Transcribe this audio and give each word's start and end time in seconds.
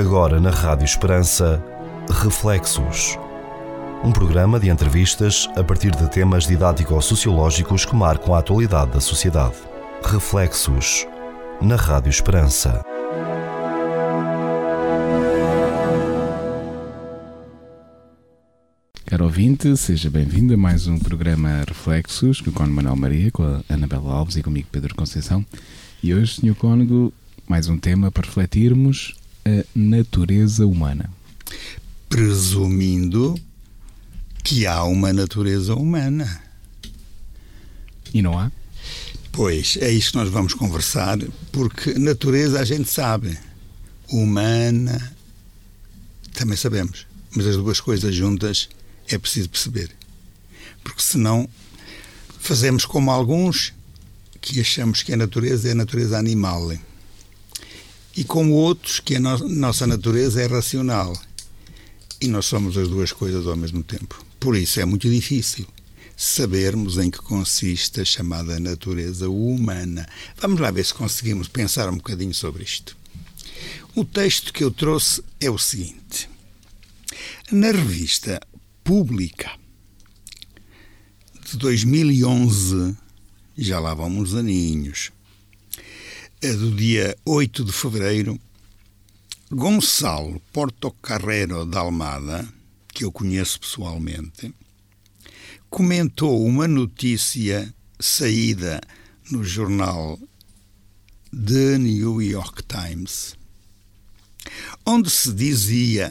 Agora 0.00 0.40
na 0.40 0.48
Rádio 0.48 0.86
Esperança, 0.86 1.62
Reflexos. 2.22 3.18
Um 4.02 4.10
programa 4.10 4.58
de 4.58 4.70
entrevistas 4.70 5.46
a 5.54 5.62
partir 5.62 5.90
de 5.90 6.08
temas 6.08 6.46
didático-sociológicos 6.46 7.84
que 7.84 7.94
marcam 7.94 8.34
a 8.34 8.38
atualidade 8.38 8.92
da 8.92 9.00
sociedade. 9.00 9.56
Reflexos. 10.02 11.06
Na 11.60 11.76
Rádio 11.76 12.08
Esperança. 12.08 12.82
Caro 19.04 19.24
ouvinte, 19.26 19.76
seja 19.76 20.08
bem-vindo 20.08 20.54
a 20.54 20.56
mais 20.56 20.86
um 20.86 20.98
programa 20.98 21.62
Reflexos 21.68 22.40
com 22.40 22.64
o 22.64 22.70
Manuel 22.70 22.96
Maria, 22.96 23.30
com 23.30 23.42
a 23.42 23.60
Anabela 23.68 24.14
Alves 24.14 24.36
e 24.36 24.42
comigo 24.42 24.68
Pedro 24.72 24.94
Conceição. 24.94 25.44
E 26.02 26.14
hoje, 26.14 26.36
Sr. 26.36 26.54
Cônego, 26.54 27.12
mais 27.46 27.68
um 27.68 27.76
tema 27.76 28.10
para 28.10 28.24
refletirmos 28.24 29.19
a 29.50 29.64
natureza 29.74 30.66
humana. 30.66 31.10
Presumindo 32.08 33.38
que 34.42 34.66
há 34.66 34.82
uma 34.84 35.12
natureza 35.12 35.74
humana. 35.74 36.42
E 38.12 38.22
não 38.22 38.38
há? 38.38 38.50
Pois, 39.32 39.78
é 39.80 39.90
isso 39.90 40.12
que 40.12 40.16
nós 40.16 40.28
vamos 40.28 40.54
conversar, 40.54 41.18
porque 41.52 41.94
natureza 41.94 42.60
a 42.60 42.64
gente 42.64 42.90
sabe. 42.90 43.38
Humana 44.08 45.14
também 46.34 46.56
sabemos. 46.56 47.06
Mas 47.34 47.46
as 47.46 47.56
duas 47.56 47.80
coisas 47.80 48.14
juntas 48.14 48.68
é 49.08 49.16
preciso 49.18 49.48
perceber. 49.48 49.90
Porque 50.82 51.02
senão 51.02 51.48
fazemos 52.40 52.84
como 52.84 53.10
alguns 53.10 53.72
que 54.40 54.60
achamos 54.60 55.02
que 55.02 55.12
a 55.12 55.16
natureza 55.16 55.68
é 55.68 55.72
a 55.72 55.74
natureza 55.76 56.18
animal 56.18 56.72
e 58.20 58.24
como 58.24 58.52
outros 58.52 59.00
que 59.00 59.16
a 59.16 59.18
no 59.18 59.48
nossa 59.48 59.86
natureza 59.86 60.42
é 60.42 60.46
racional. 60.46 61.18
E 62.20 62.28
nós 62.28 62.44
somos 62.44 62.76
as 62.76 62.86
duas 62.86 63.12
coisas 63.12 63.46
ao 63.46 63.56
mesmo 63.56 63.82
tempo. 63.82 64.22
Por 64.38 64.54
isso 64.54 64.78
é 64.78 64.84
muito 64.84 65.08
difícil 65.08 65.66
sabermos 66.14 66.98
em 66.98 67.10
que 67.10 67.16
consiste 67.16 67.98
a 67.98 68.04
chamada 68.04 68.60
natureza 68.60 69.30
humana. 69.30 70.06
Vamos 70.36 70.60
lá 70.60 70.70
ver 70.70 70.84
se 70.84 70.92
conseguimos 70.92 71.48
pensar 71.48 71.88
um 71.88 71.96
bocadinho 71.96 72.34
sobre 72.34 72.62
isto. 72.62 72.94
O 73.96 74.04
texto 74.04 74.52
que 74.52 74.62
eu 74.62 74.70
trouxe 74.70 75.24
é 75.40 75.50
o 75.50 75.56
seguinte: 75.56 76.28
na 77.50 77.72
revista 77.72 78.38
Pública 78.84 79.50
de 81.50 81.56
2011, 81.56 82.94
já 83.56 83.80
lá 83.80 83.94
vão 83.94 84.10
uns 84.10 84.34
aninhos, 84.34 85.10
do 86.48 86.70
dia 86.74 87.14
8 87.26 87.66
de 87.66 87.72
fevereiro, 87.72 88.40
Gonçalo 89.50 90.40
Portocarrero 90.50 91.66
da 91.66 91.80
Almada, 91.80 92.48
que 92.88 93.04
eu 93.04 93.12
conheço 93.12 93.60
pessoalmente, 93.60 94.54
comentou 95.68 96.42
uma 96.46 96.66
notícia 96.66 97.72
saída 97.98 98.80
no 99.30 99.44
jornal 99.44 100.18
The 101.30 101.76
New 101.76 102.22
York 102.22 102.62
Times, 102.62 103.36
onde 104.86 105.10
se 105.10 105.34
dizia 105.34 106.10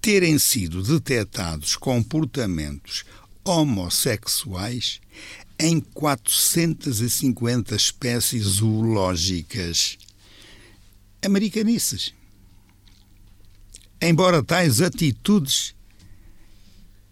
terem 0.00 0.40
sido 0.40 0.82
detectados 0.82 1.76
comportamentos 1.76 3.04
homossexuais 3.44 5.00
em 5.62 5.78
450 5.78 7.76
espécies 7.76 8.44
zoológicas 8.44 9.98
americanices. 11.22 12.14
Embora 14.00 14.42
tais 14.42 14.80
atitudes 14.80 15.74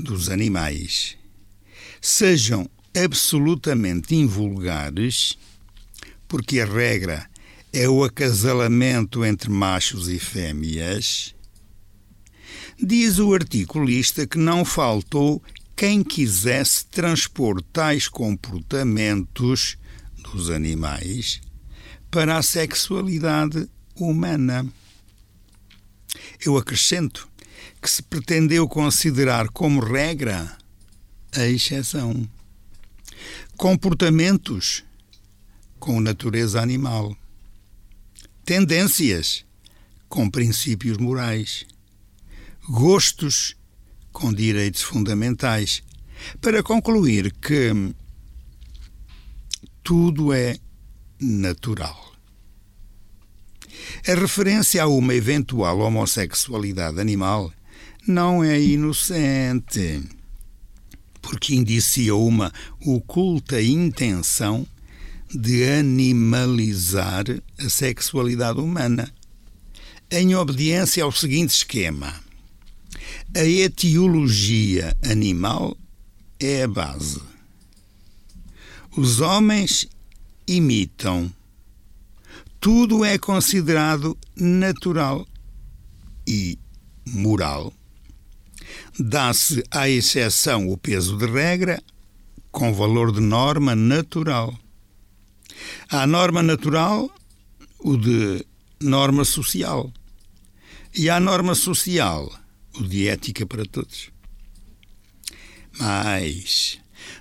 dos 0.00 0.30
animais 0.30 1.18
sejam 2.00 2.68
absolutamente 2.96 4.14
invulgares, 4.14 5.36
porque 6.26 6.60
a 6.60 6.64
regra 6.64 7.28
é 7.70 7.86
o 7.86 8.02
acasalamento 8.02 9.26
entre 9.26 9.50
machos 9.50 10.08
e 10.08 10.18
fêmeas, 10.18 11.34
diz 12.82 13.18
o 13.18 13.34
articulista 13.34 14.26
que 14.26 14.38
não 14.38 14.64
faltou 14.64 15.42
quem 15.78 16.02
quisesse 16.02 16.86
transpor 16.86 17.62
tais 17.72 18.08
comportamentos 18.08 19.78
dos 20.24 20.50
animais 20.50 21.40
para 22.10 22.36
a 22.36 22.42
sexualidade 22.42 23.70
humana. 23.94 24.66
Eu 26.44 26.58
acrescento 26.58 27.28
que 27.80 27.88
se 27.88 28.02
pretendeu 28.02 28.66
considerar 28.66 29.50
como 29.50 29.78
regra 29.78 30.58
a 31.30 31.46
exceção. 31.46 32.28
Comportamentos 33.56 34.82
com 35.78 36.00
natureza 36.00 36.60
animal. 36.60 37.16
Tendências 38.44 39.44
com 40.08 40.28
princípios 40.28 40.98
morais. 40.98 41.64
Gostos 42.68 43.54
com 44.18 44.32
direitos 44.32 44.82
fundamentais, 44.82 45.80
para 46.40 46.60
concluir 46.60 47.32
que 47.40 47.94
tudo 49.84 50.32
é 50.32 50.56
natural. 51.20 52.12
A 54.08 54.14
referência 54.14 54.82
a 54.82 54.88
uma 54.88 55.14
eventual 55.14 55.78
homossexualidade 55.78 57.00
animal 57.00 57.52
não 58.08 58.42
é 58.42 58.60
inocente, 58.60 60.02
porque 61.22 61.54
indicia 61.54 62.16
uma 62.16 62.52
oculta 62.80 63.62
intenção 63.62 64.66
de 65.32 65.62
animalizar 65.64 67.24
a 67.56 67.68
sexualidade 67.68 68.58
humana, 68.58 69.14
em 70.10 70.34
obediência 70.34 71.04
ao 71.04 71.12
seguinte 71.12 71.50
esquema 71.50 72.27
a 73.36 73.44
etiologia 73.44 74.96
animal 75.04 75.76
é 76.40 76.62
a 76.62 76.68
base. 76.68 77.20
Os 78.96 79.20
homens 79.20 79.86
imitam. 80.46 81.32
Tudo 82.58 83.04
é 83.04 83.18
considerado 83.18 84.16
natural 84.34 85.26
e 86.26 86.58
moral. 87.06 87.72
Dá-se 88.98 89.62
à 89.70 89.88
exceção 89.88 90.68
o 90.68 90.76
peso 90.76 91.16
de 91.16 91.26
regra 91.26 91.80
com 92.50 92.72
valor 92.72 93.12
de 93.12 93.20
norma 93.20 93.76
natural. 93.76 94.52
À 95.88 96.06
norma 96.06 96.42
natural, 96.42 97.10
o 97.78 97.96
de 97.96 98.44
norma 98.80 99.24
social. 99.24 99.92
E 100.94 101.08
à 101.08 101.20
norma 101.20 101.54
social, 101.54 102.32
o 102.78 102.82
de 102.82 103.08
ética 103.08 103.46
para 103.46 103.64
todos. 103.64 104.10
Mas, 105.78 106.78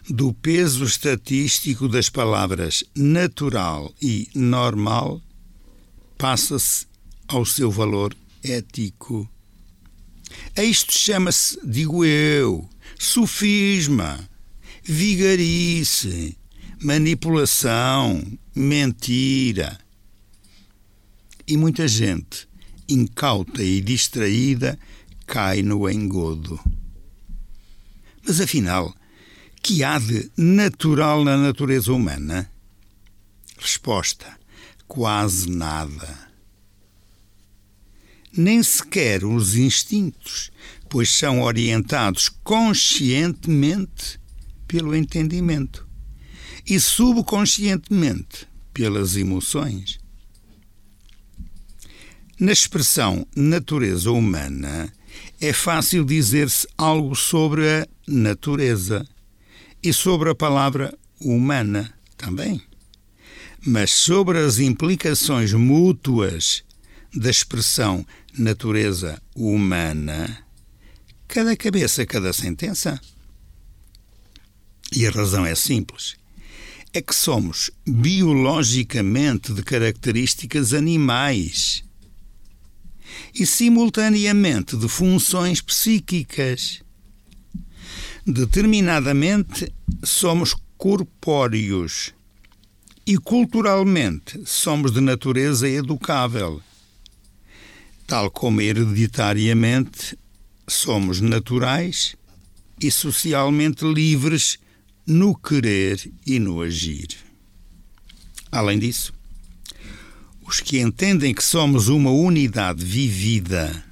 do 0.10 0.34
peso 0.34 0.84
estatístico 0.84 1.88
das 1.88 2.10
palavras 2.10 2.84
natural 2.96 3.94
e 4.02 4.30
normal, 4.34 5.22
passa-se 6.18 6.88
ao 7.28 7.46
seu 7.46 7.70
valor 7.70 8.16
ético. 8.44 9.30
A 10.56 10.64
isto 10.64 10.92
chama-se, 10.92 11.60
digo 11.64 12.04
eu, 12.04 12.68
sofisma, 12.98 14.28
vigarice, 14.84 16.38
manipulação, 16.82 18.24
mentira. 18.56 19.78
E 21.48 21.56
muita 21.56 21.88
gente, 21.88 22.48
incauta 22.90 23.64
e 23.64 23.82
distraída, 23.82 24.78
cai 25.28 25.62
no 25.62 25.88
engodo. 25.90 26.60
Mas 28.26 28.40
afinal, 28.42 28.96
que 29.62 29.84
há 29.84 30.00
de 30.00 30.32
natural 30.38 31.24
na 31.24 31.38
natureza 31.38 31.92
humana? 31.92 32.50
Resposta: 33.60 34.26
quase 34.88 35.50
nada. 35.50 36.28
Nem 38.36 38.64
sequer 38.64 39.26
os 39.26 39.56
instintos, 39.56 40.52
pois 40.90 41.12
são 41.12 41.42
orientados 41.42 42.30
conscientemente 42.44 44.20
pelo 44.68 44.96
entendimento 44.96 45.88
e 46.66 46.80
subconscientemente 46.80 48.48
pelas 48.74 49.16
emoções. 49.16 50.00
Na 52.40 52.52
expressão 52.52 53.26
natureza 53.36 54.12
humana, 54.12 54.94
é 55.40 55.54
fácil 55.54 56.04
dizer-se 56.04 56.68
algo 56.78 57.16
sobre 57.16 57.70
a 57.70 57.88
natureza 58.08 59.08
e 59.84 59.94
sobre 59.94 60.30
a 60.30 60.36
palavra 60.36 60.98
humana 61.20 61.94
também. 62.18 62.62
Mas 63.66 63.92
sobre 63.92 64.40
as 64.40 64.60
implicações 64.60 65.54
mútuas 65.54 66.64
da 67.14 67.30
expressão 67.30 68.06
natureza 68.38 69.22
humana, 69.36 70.46
cada 71.28 71.56
cabeça, 71.56 72.06
cada 72.06 72.32
sentença. 72.34 73.00
E 74.94 75.06
a 75.06 75.12
razão 75.12 75.46
é 75.46 75.54
simples. 75.54 76.16
É 76.94 77.02
que 77.02 77.14
somos 77.14 77.70
biologicamente 77.86 79.54
de 79.54 79.62
características 79.62 80.74
animais 80.74 81.84
e 83.34 83.46
simultaneamente 83.46 84.76
de 84.76 84.88
funções 84.88 85.62
psíquicas. 85.62 86.82
Determinadamente 88.26 89.72
somos 90.04 90.56
corpóreos 90.78 92.14
e 93.06 93.18
culturalmente 93.18 94.42
somos 94.46 94.92
de 94.92 95.00
natureza 95.00 95.68
educável, 95.68 96.62
tal 98.06 98.30
como 98.30 98.60
hereditariamente 98.60 100.18
somos 100.68 101.22
naturais 101.22 102.16
e 102.82 102.92
socialmente 102.92 103.86
livres 103.86 104.60
no 105.06 105.34
querer 105.34 106.12
e 106.26 106.38
no 106.38 106.62
agir. 106.62 107.08
Além 108.52 108.78
disso, 108.78 109.14
os 110.48 110.62
que 110.62 110.80
entendem 110.80 111.34
que 111.34 111.44
somos 111.44 111.90
uma 111.90 112.10
unidade 112.10 112.84
vivida, 112.84 113.84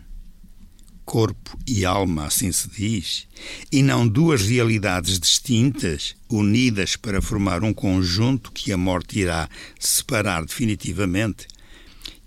corpo 1.04 1.60
e 1.68 1.84
alma, 1.84 2.28
assim 2.28 2.50
se 2.50 2.70
diz, 2.70 3.28
e 3.70 3.84
não 3.84 4.08
duas 4.08 4.42
realidades 4.42 5.20
distintas, 5.20 6.16
unidas 6.30 6.96
para 6.96 7.22
formar 7.22 7.62
um 7.62 7.74
conjunto 7.74 8.54
que 8.54 8.72
a 8.72 8.78
morte 8.78 9.20
irá 9.20 9.50
separar 9.78 10.46
definitivamente, 10.46 11.46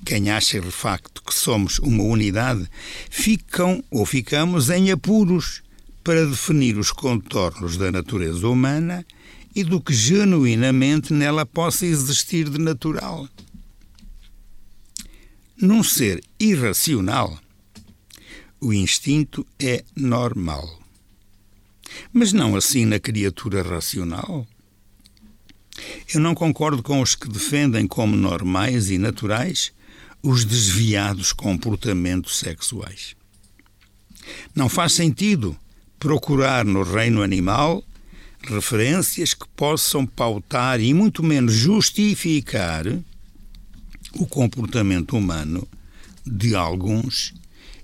quem 0.05 0.31
acha 0.31 0.61
de 0.61 0.71
facto 0.71 1.23
que 1.23 1.35
somos 1.35 1.79
uma 1.79 2.05
unidade, 2.05 2.69
ficam 3.09 3.83
ou 3.91 4.05
ficamos 4.05 4.69
em 4.69 4.91
apuros 4.91 5.63
para 6.05 6.27
definir 6.27 6.77
os 6.77 6.93
contornos 6.93 7.79
da 7.79 7.91
natureza 7.91 8.47
humana 8.47 9.07
e 9.55 9.65
do 9.65 9.81
que 9.81 9.95
genuinamente 9.95 11.15
nela 11.15 11.47
possa 11.47 11.87
existir 11.87 12.49
de 12.49 12.59
natural. 12.59 13.27
Num 15.61 15.83
ser 15.83 16.23
irracional, 16.39 17.37
o 18.61 18.73
instinto 18.73 19.45
é 19.59 19.83
normal. 19.97 20.81
Mas 22.13 22.33
não 22.33 22.55
assim 22.55 22.85
na 22.85 23.01
criatura 23.01 23.61
racional. 23.61 24.47
Eu 26.15 26.21
não 26.21 26.33
concordo 26.33 26.81
com 26.81 27.01
os 27.01 27.17
que 27.17 27.29
defendem 27.29 27.89
como 27.89 28.15
normais 28.15 28.89
e 28.89 28.99
naturais 28.99 29.73
os 30.23 30.45
desviados 30.45 31.33
comportamentos 31.33 32.39
sexuais. 32.39 33.17
Não 34.55 34.69
faz 34.69 34.93
sentido 34.93 35.57
procurar 35.99 36.65
no 36.65 36.85
reino 36.85 37.21
animal 37.21 37.83
referências 38.43 39.35
que 39.35 39.49
possam 39.57 40.07
pautar 40.07 40.81
e 40.81 40.95
muito 40.95 41.21
menos 41.21 41.53
justificar 41.53 42.85
o 44.15 44.27
comportamento 44.27 45.17
humano 45.17 45.67
de 46.27 46.55
alguns 46.55 47.35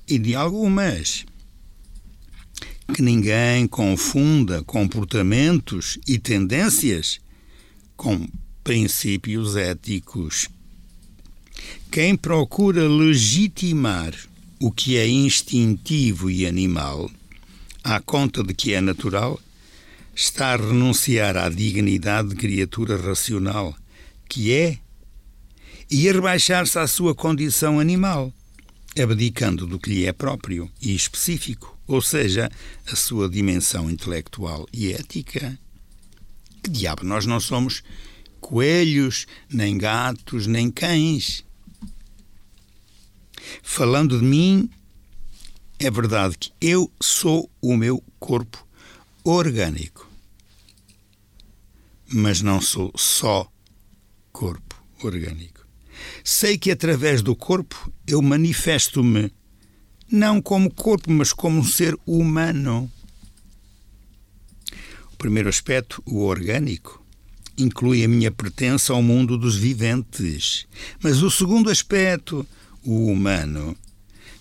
e 0.06 0.18
de 0.18 0.34
algumas. 0.34 1.24
Que 2.94 3.00
ninguém 3.00 3.66
confunda 3.66 4.62
comportamentos 4.62 5.98
e 6.06 6.18
tendências 6.18 7.18
com 7.96 8.28
princípios 8.62 9.56
éticos. 9.56 10.48
Quem 11.90 12.14
procura 12.16 12.86
legitimar 12.86 14.14
o 14.60 14.70
que 14.70 14.96
é 14.96 15.08
instintivo 15.08 16.30
e 16.30 16.46
animal 16.46 17.10
à 17.84 18.00
conta 18.00 18.42
de 18.42 18.54
que 18.54 18.72
é 18.72 18.80
natural, 18.80 19.38
está 20.16 20.54
a 20.54 20.56
renunciar 20.56 21.36
à 21.36 21.50
dignidade 21.50 22.30
de 22.30 22.36
criatura 22.36 22.96
racional, 22.96 23.76
que 24.26 24.52
é, 24.52 24.78
e 25.90 26.08
a 26.08 26.12
rebaixar-se 26.12 26.78
à 26.78 26.86
sua 26.86 27.14
condição 27.14 27.78
animal, 27.78 28.32
abdicando 28.98 29.66
do 29.66 29.78
que 29.78 29.90
lhe 29.90 30.06
é 30.06 30.12
próprio 30.12 30.70
e 30.80 30.94
específico, 30.94 31.78
ou 31.86 32.00
seja, 32.00 32.50
a 32.86 32.96
sua 32.96 33.28
dimensão 33.28 33.90
intelectual 33.90 34.66
e 34.72 34.92
ética. 34.92 35.58
Que 36.62 36.70
diabo, 36.70 37.04
nós 37.04 37.26
não 37.26 37.40
somos 37.40 37.82
coelhos, 38.40 39.26
nem 39.48 39.76
gatos, 39.76 40.46
nem 40.46 40.70
cães. 40.70 41.44
Falando 43.62 44.18
de 44.18 44.24
mim, 44.24 44.70
é 45.78 45.90
verdade 45.90 46.38
que 46.38 46.52
eu 46.60 46.90
sou 47.00 47.50
o 47.60 47.76
meu 47.76 48.02
corpo 48.18 48.66
orgânico. 49.22 50.08
Mas 52.12 52.40
não 52.40 52.60
sou 52.60 52.92
só 52.96 53.50
corpo 54.32 54.82
orgânico. 55.02 55.53
Sei 56.22 56.56
que 56.58 56.70
através 56.70 57.22
do 57.22 57.34
corpo 57.34 57.92
eu 58.06 58.20
manifesto-me 58.22 59.32
não 60.10 60.40
como 60.40 60.72
corpo, 60.72 61.10
mas 61.10 61.32
como 61.32 61.58
um 61.58 61.64
ser 61.64 61.98
humano. 62.06 62.90
O 65.12 65.16
primeiro 65.16 65.48
aspecto, 65.48 66.02
o 66.06 66.24
orgânico, 66.24 67.04
inclui 67.56 68.04
a 68.04 68.08
minha 68.08 68.30
pertença 68.30 68.92
ao 68.92 69.02
mundo 69.02 69.38
dos 69.38 69.56
viventes. 69.56 70.66
Mas 71.02 71.22
o 71.22 71.30
segundo 71.30 71.70
aspecto, 71.70 72.46
o 72.84 73.06
humano, 73.06 73.76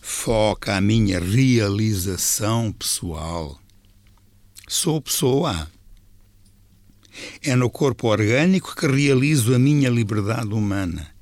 foca 0.01 0.75
a 0.75 0.81
minha 0.81 1.19
realização 1.19 2.71
pessoal. 2.71 3.59
Sou 4.67 5.01
pessoa. 5.01 5.71
É 7.41 7.55
no 7.55 7.69
corpo 7.69 8.07
orgânico 8.07 8.75
que 8.75 8.87
realizo 8.87 9.53
a 9.53 9.59
minha 9.59 9.89
liberdade 9.89 10.53
humana. 10.53 11.12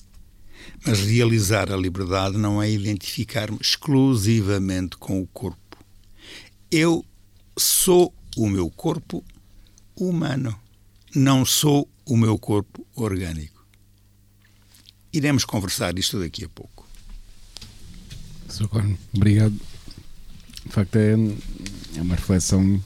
Mas 0.85 0.99
realizar 0.99 1.71
a 1.71 1.77
liberdade 1.77 2.37
não 2.37 2.61
é 2.61 2.69
identificar-me 2.69 3.57
exclusivamente 3.61 4.97
com 4.97 5.21
o 5.21 5.27
corpo. 5.27 5.77
Eu 6.71 7.05
sou 7.57 8.13
o 8.35 8.47
meu 8.49 8.69
corpo 8.69 9.23
humano, 9.95 10.57
não 11.13 11.45
sou 11.45 11.87
o 12.05 12.17
meu 12.17 12.37
corpo 12.37 12.85
orgânico. 12.95 13.65
Iremos 15.13 15.45
conversar 15.45 15.97
isto 15.99 16.19
daqui 16.19 16.45
a 16.45 16.49
pouco. 16.49 16.87
Sr. 18.49 18.67
Corno, 18.67 18.97
obrigado. 19.13 19.53
De 20.65 20.71
facto, 20.71 20.95
é, 20.95 21.11
é 21.97 22.01
uma 22.01 22.15
reflexão, 22.15 22.83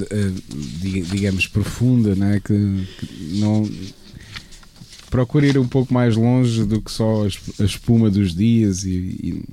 eh, 0.00 0.32
digamos, 0.80 1.46
profunda, 1.46 2.14
né? 2.14 2.40
que, 2.40 2.86
que 2.98 3.38
não 3.38 3.68
procura 5.10 5.46
ir 5.46 5.58
um 5.58 5.66
pouco 5.66 5.92
mais 5.92 6.16
longe 6.16 6.64
do 6.64 6.80
que 6.80 6.90
só 6.90 7.24
a 7.24 7.64
espuma 7.64 8.08
dos 8.08 8.34
dias 8.34 8.84
e, 8.84 8.90
e, 8.90 9.44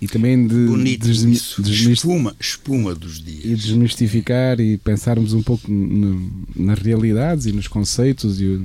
e 0.00 0.08
também 0.08 0.46
de 0.46 0.66
Bonito 0.66 1.06
des, 1.06 1.22
isso. 1.22 1.62
espuma, 1.62 2.34
espuma 2.40 2.94
dos 2.94 3.22
dias 3.22 3.44
e 3.44 3.54
desmistificar 3.54 4.58
e 4.58 4.78
pensarmos 4.78 5.32
um 5.34 5.42
pouco 5.42 5.70
no, 5.70 6.32
nas 6.56 6.78
realidades 6.78 7.46
e 7.46 7.52
nos 7.52 7.68
conceitos 7.68 8.40
e 8.40 8.60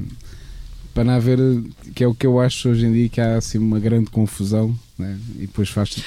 para 0.97 1.03
não 1.03 1.13
haver, 1.13 1.37
que 1.93 2.03
é 2.03 2.07
o 2.07 2.15
que 2.15 2.25
eu 2.25 2.39
acho 2.39 2.69
hoje 2.69 2.87
em 2.87 2.91
dia, 2.91 3.07
que 3.07 3.21
há 3.21 3.37
assim 3.37 3.59
uma 3.59 3.79
grande 3.79 4.09
confusão 4.09 4.75
né? 4.97 5.15
e 5.35 5.41
depois 5.41 5.69
faz-se 5.69 6.01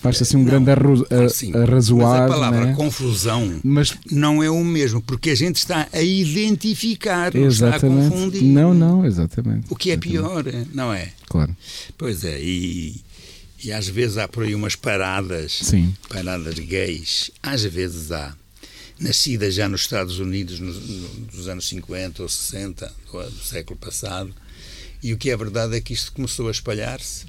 faz 0.00 0.20
assim 0.20 0.36
um 0.36 0.40
não, 0.40 0.46
grande 0.46 0.70
arro, 0.72 1.06
a, 1.12 1.62
arrazoar. 1.62 2.22
Mas 2.22 2.22
a 2.22 2.34
palavra 2.34 2.66
né? 2.66 2.74
confusão 2.74 3.60
mas, 3.62 3.96
não 4.10 4.42
é 4.42 4.50
o 4.50 4.64
mesmo, 4.64 5.00
porque 5.00 5.30
a 5.30 5.34
gente 5.36 5.58
está 5.58 5.86
a 5.92 6.02
identificar, 6.02 7.32
não 7.32 7.46
exatamente. 7.46 7.76
está 7.76 7.86
a 7.86 8.10
confundir. 8.10 8.42
Não, 8.42 8.74
não, 8.74 9.06
exatamente. 9.06 9.66
O 9.70 9.76
que 9.76 9.92
é 9.92 9.96
pior, 9.96 10.42
não 10.74 10.92
é? 10.92 11.12
Claro. 11.28 11.56
Pois 11.96 12.24
é, 12.24 12.36
e, 12.40 13.00
e 13.62 13.70
às 13.70 13.86
vezes 13.86 14.18
há 14.18 14.26
por 14.26 14.42
aí 14.42 14.56
umas 14.56 14.74
paradas, 14.74 15.52
Sim. 15.62 15.94
paradas 16.08 16.58
gays, 16.58 17.30
às 17.40 17.62
vezes 17.62 18.10
há 18.10 18.34
nascida 18.98 19.50
já 19.50 19.68
nos 19.68 19.82
Estados 19.82 20.18
Unidos 20.18 20.58
nos, 20.58 20.76
nos 21.34 21.48
anos 21.48 21.68
50 21.68 22.22
ou 22.22 22.28
60 22.28 22.92
do, 23.12 23.30
do 23.30 23.44
século 23.44 23.78
passado. 23.78 24.34
E 25.02 25.12
o 25.12 25.18
que 25.18 25.30
é 25.30 25.36
verdade 25.36 25.76
é 25.76 25.80
que 25.80 25.92
isto 25.92 26.12
começou 26.12 26.48
a 26.48 26.50
espalhar-se. 26.50 27.26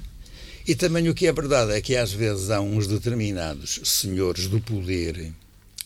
E 0.66 0.74
também 0.74 1.08
o 1.08 1.14
que 1.14 1.26
é 1.26 1.32
verdade 1.32 1.72
é 1.72 1.80
que 1.80 1.96
às 1.96 2.12
vezes 2.12 2.50
há 2.50 2.60
uns 2.60 2.86
determinados 2.86 3.80
senhores 3.84 4.46
do 4.46 4.60
poder 4.60 5.32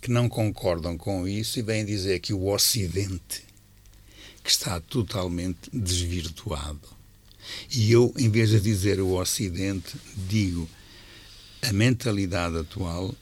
que 0.00 0.10
não 0.10 0.28
concordam 0.28 0.96
com 0.96 1.26
isso 1.28 1.58
e 1.58 1.62
vêm 1.62 1.84
dizer 1.84 2.18
que 2.18 2.32
o 2.32 2.46
Ocidente 2.46 3.44
que 4.42 4.50
está 4.50 4.80
totalmente 4.80 5.70
desvirtuado. 5.72 6.88
E 7.70 7.92
eu, 7.92 8.12
em 8.18 8.28
vez 8.28 8.50
de 8.50 8.60
dizer 8.60 9.00
o 9.00 9.12
Ocidente, 9.12 9.94
digo 10.16 10.68
a 11.62 11.72
mentalidade 11.72 12.58
atual 12.58 13.14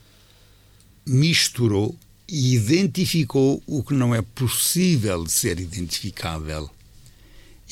misturou 1.05 1.95
e 2.31 2.55
identificou 2.55 3.61
o 3.67 3.83
que 3.83 3.93
não 3.93 4.15
é 4.15 4.21
possível 4.21 5.25
de 5.25 5.31
ser 5.33 5.59
identificável. 5.59 6.69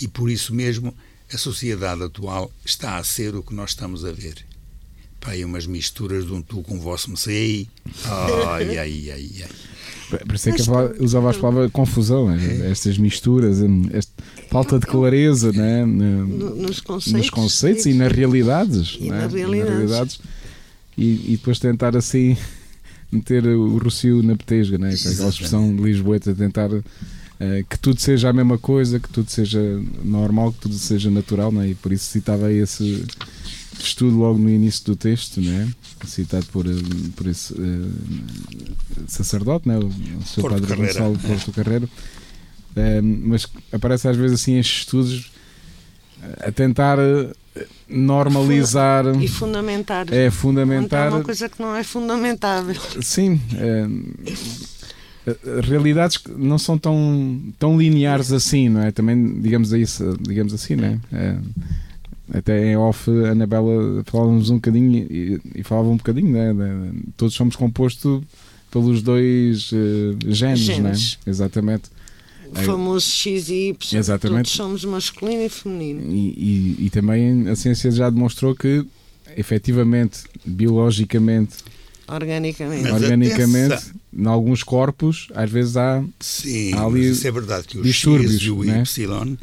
E 0.01 0.05
por 0.05 0.29
isso 0.29 0.53
mesmo 0.53 0.93
a 1.33 1.37
sociedade 1.37 2.03
atual 2.03 2.51
está 2.65 2.97
a 2.97 3.03
ser 3.05 3.35
o 3.35 3.41
que 3.41 3.53
nós 3.53 3.69
estamos 3.69 4.03
a 4.03 4.11
ver. 4.11 4.35
Pai, 5.21 5.45
umas 5.45 5.65
misturas 5.65 6.25
de 6.25 6.33
um 6.33 6.41
tu 6.41 6.61
com 6.61 6.75
o 6.75 6.79
vosso 6.79 7.09
me 7.09 7.15
sei. 7.15 7.69
Ai, 8.03 8.77
ai, 8.77 9.09
ai, 9.09 9.31
ai. 9.43 9.49
É 10.11 10.51
que 10.51 10.61
eu 10.61 11.05
usava 11.05 11.29
as 11.29 11.37
palavras 11.37 11.71
confusão, 11.71 12.29
é. 12.31 12.69
estas 12.69 12.97
misturas, 12.97 13.59
esta 13.93 14.11
falta 14.49 14.79
de 14.79 14.87
clareza 14.87 15.53
né? 15.53 15.85
nos, 15.85 16.81
conceitos, 16.81 17.21
nos 17.21 17.29
conceitos 17.29 17.85
e 17.85 17.93
nas 17.93 18.11
realidades. 18.11 18.97
E 18.99 19.09
né? 19.09 19.21
nas 19.21 19.31
realidades. 19.33 19.69
Nas 19.69 19.77
realidades. 19.77 20.19
E, 20.97 21.33
e, 21.33 21.37
depois 21.37 21.59
tentar 21.59 21.95
assim 21.95 22.35
meter 23.11 23.45
o 23.47 23.77
Rocio 23.77 24.21
na 24.21 24.35
petesga, 24.35 24.77
né? 24.77 24.89
aquela 24.89 25.29
expressão 25.29 25.75
de 25.75 25.81
Lisboeta, 25.81 26.33
tentar 26.33 26.71
uh, 26.71 26.83
que 27.69 27.79
tudo 27.79 27.99
seja 27.99 28.29
a 28.29 28.33
mesma 28.33 28.57
coisa, 28.57 28.99
que 28.99 29.09
tudo 29.09 29.29
seja 29.29 29.59
normal, 30.03 30.53
que 30.53 30.59
tudo 30.59 30.75
seja 30.75 31.09
natural, 31.09 31.51
né? 31.51 31.69
e 31.69 31.75
por 31.75 31.91
isso 31.91 32.05
citava 32.05 32.51
esse 32.51 33.05
estudo 33.79 34.17
logo 34.17 34.37
no 34.37 34.49
início 34.49 34.85
do 34.85 34.95
texto, 34.95 35.41
né? 35.41 35.71
citado 36.05 36.45
por, 36.47 36.65
eh, 36.65 36.69
por 37.15 37.27
esse 37.27 37.53
uh, 37.53 37.91
sacerdote, 39.07 39.67
né? 39.67 39.77
o, 39.77 39.91
seu 40.25 40.41
Porto 40.41 40.55
padre 40.55 40.67
Carreira. 40.67 40.93
Gonçalo 40.93 41.19
Porto 41.19 41.51
Carreiro, 41.51 41.89
uh, 42.75 43.03
mas 43.03 43.47
aparece 43.71 44.07
às 44.07 44.17
vezes 44.17 44.41
assim 44.41 44.57
estes 44.57 44.79
estudos 44.79 45.31
a 46.41 46.51
tentar 46.51 46.97
normalizar 47.87 49.05
e 49.21 49.27
fundamentar 49.27 50.05
é 50.11 50.29
fundamentar 50.29 51.09
uma 51.09 51.23
coisa 51.23 51.49
que 51.49 51.61
não 51.61 51.75
é 51.75 51.83
fundamentável 51.83 52.79
sim 53.01 53.39
é, 53.57 53.87
realidades 55.61 56.17
que 56.17 56.31
não 56.31 56.57
são 56.57 56.77
tão 56.77 57.41
tão 57.57 57.77
lineares 57.77 58.31
assim 58.31 58.69
não 58.69 58.81
é 58.81 58.91
também 58.91 59.39
digamos 59.41 59.71
isso 59.73 60.17
digamos 60.21 60.53
assim 60.53 60.75
né 60.75 60.99
é, 61.11 61.35
até 62.33 62.71
em 62.71 62.77
off, 62.77 63.09
a 63.25 63.31
Anabela 63.31 64.03
falávamos 64.05 64.49
um 64.49 64.55
bocadinho 64.55 65.07
e, 65.09 65.41
e 65.55 65.63
falava 65.63 65.89
um 65.89 65.97
bocadinho, 65.97 66.31
né? 66.31 66.91
todos 67.17 67.33
somos 67.33 67.55
compostos 67.55 68.21
pelos 68.69 69.01
dois 69.01 69.71
uh, 69.71 70.17
genes, 70.27 70.59
genes. 70.59 71.17
Né? 71.25 71.31
Exatamente. 71.31 71.89
O 72.51 72.55
famoso 72.55 73.09
X 73.09 73.49
e 73.49 73.69
Y, 73.69 73.97
Exatamente. 73.97 74.45
todos 74.45 74.51
somos 74.51 74.85
masculino 74.85 75.43
e 75.43 75.49
feminino. 75.49 76.01
E, 76.11 76.77
e, 76.79 76.85
e 76.85 76.89
também 76.89 77.47
a 77.47 77.55
ciência 77.55 77.91
já 77.91 78.09
demonstrou 78.09 78.55
que, 78.55 78.85
efetivamente, 79.37 80.23
biologicamente, 80.45 81.57
organicamente, 82.07 82.89
organicamente 82.91 83.91
em 84.11 84.25
alguns 84.25 84.63
corpos, 84.63 85.27
às 85.35 85.49
vezes 85.49 85.77
há, 85.77 86.03
Sim, 86.19 86.73
há 86.73 86.83
ali 86.85 87.09
isso 87.09 87.27
é 87.27 87.31
verdade 87.31 87.67
que 87.67 87.77
o 87.77 87.83
distúrbios, 87.83 88.33
X 88.33 88.41
e 88.43 88.51
o 88.51 88.63
né? 88.63 89.37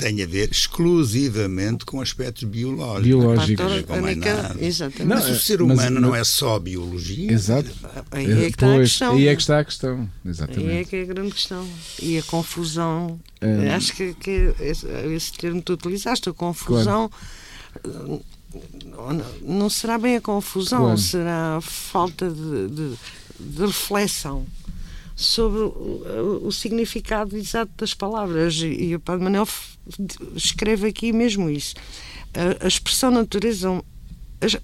Tem 0.00 0.22
a 0.22 0.26
ver 0.26 0.50
exclusivamente 0.50 1.84
com 1.84 2.00
aspectos 2.00 2.44
biológicos. 2.44 3.02
Biológicos. 3.02 3.66
Não 3.88 4.00
mais 4.00 4.16
nada. 4.16 4.56
Exatamente. 4.58 5.04
Mas 5.04 5.28
o 5.28 5.38
ser 5.38 5.60
humano 5.60 6.00
não 6.00 6.16
é 6.16 6.24
só 6.24 6.58
biologia. 6.58 7.30
Exato. 7.30 7.70
Aí 8.10 8.32
é 8.32 8.50
que 8.50 8.56
está 8.56 8.74
a 8.74 8.78
questão. 8.78 9.12
Aí 9.12 9.28
é 9.28 9.34
que 9.34 9.40
está 9.42 9.58
a 9.58 9.64
questão. 9.64 10.10
Exatamente. 10.24 10.70
Aí 10.70 10.76
é 10.78 10.84
que 10.84 10.96
é 10.96 11.02
a 11.02 11.04
grande 11.04 11.32
questão. 11.32 11.68
E 12.00 12.18
a 12.18 12.22
confusão. 12.22 13.20
É. 13.40 13.70
Acho 13.74 13.94
que, 13.94 14.14
que 14.14 14.54
esse, 14.60 14.86
esse 14.86 15.32
termo 15.34 15.58
que 15.58 15.66
tu 15.66 15.72
utilizaste, 15.74 16.28
a 16.28 16.32
confusão. 16.32 17.10
Claro. 17.82 18.22
Não 19.42 19.70
será 19.70 19.96
bem 19.98 20.16
a 20.16 20.20
confusão, 20.20 20.80
claro. 20.80 20.98
será 20.98 21.56
a 21.58 21.60
falta 21.60 22.28
de, 22.28 22.68
de, 22.68 22.96
de 23.38 23.66
reflexão 23.66 24.44
sobre 25.20 25.60
o, 25.60 26.40
o, 26.46 26.50
significado 26.50 27.36
exato 27.36 27.70
das 27.76 27.92
palavras. 27.92 28.54
E 28.54 28.94
o 28.94 29.00
Padre 29.00 29.24
Manuel 29.24 29.46
escreve 30.34 30.88
aqui 30.88 31.12
mesmo 31.12 31.50
isso. 31.50 31.74
A, 32.32 32.64
a 32.64 32.68
expressão 32.68 33.10
natureza, 33.10 33.68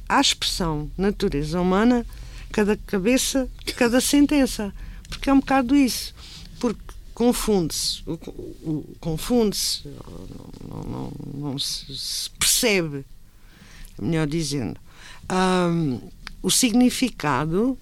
a, 0.09 0.17
a 0.17 0.21
expressão 0.21 0.91
natureza 0.97 1.61
humana, 1.61 2.07
cada 2.51 2.75
cabeça, 2.75 3.49
cada 3.77 4.01
sentença. 4.01 4.73
Porque 5.11 5.29
é 5.29 5.33
um 5.33 5.41
bocado 5.41 5.77
isso. 5.77 6.15
Porque 6.59 6.81
confunde-se, 7.13 8.03
confunde-se, 8.99 9.89
não, 10.69 10.83
não, 10.83 11.13
não, 11.35 11.59
se, 11.59 12.31
percebe, 12.39 13.05
melhor 14.01 14.27
dizendo, 14.27 14.79
um, 15.31 16.01
o 16.43 16.51
significado 16.51 17.79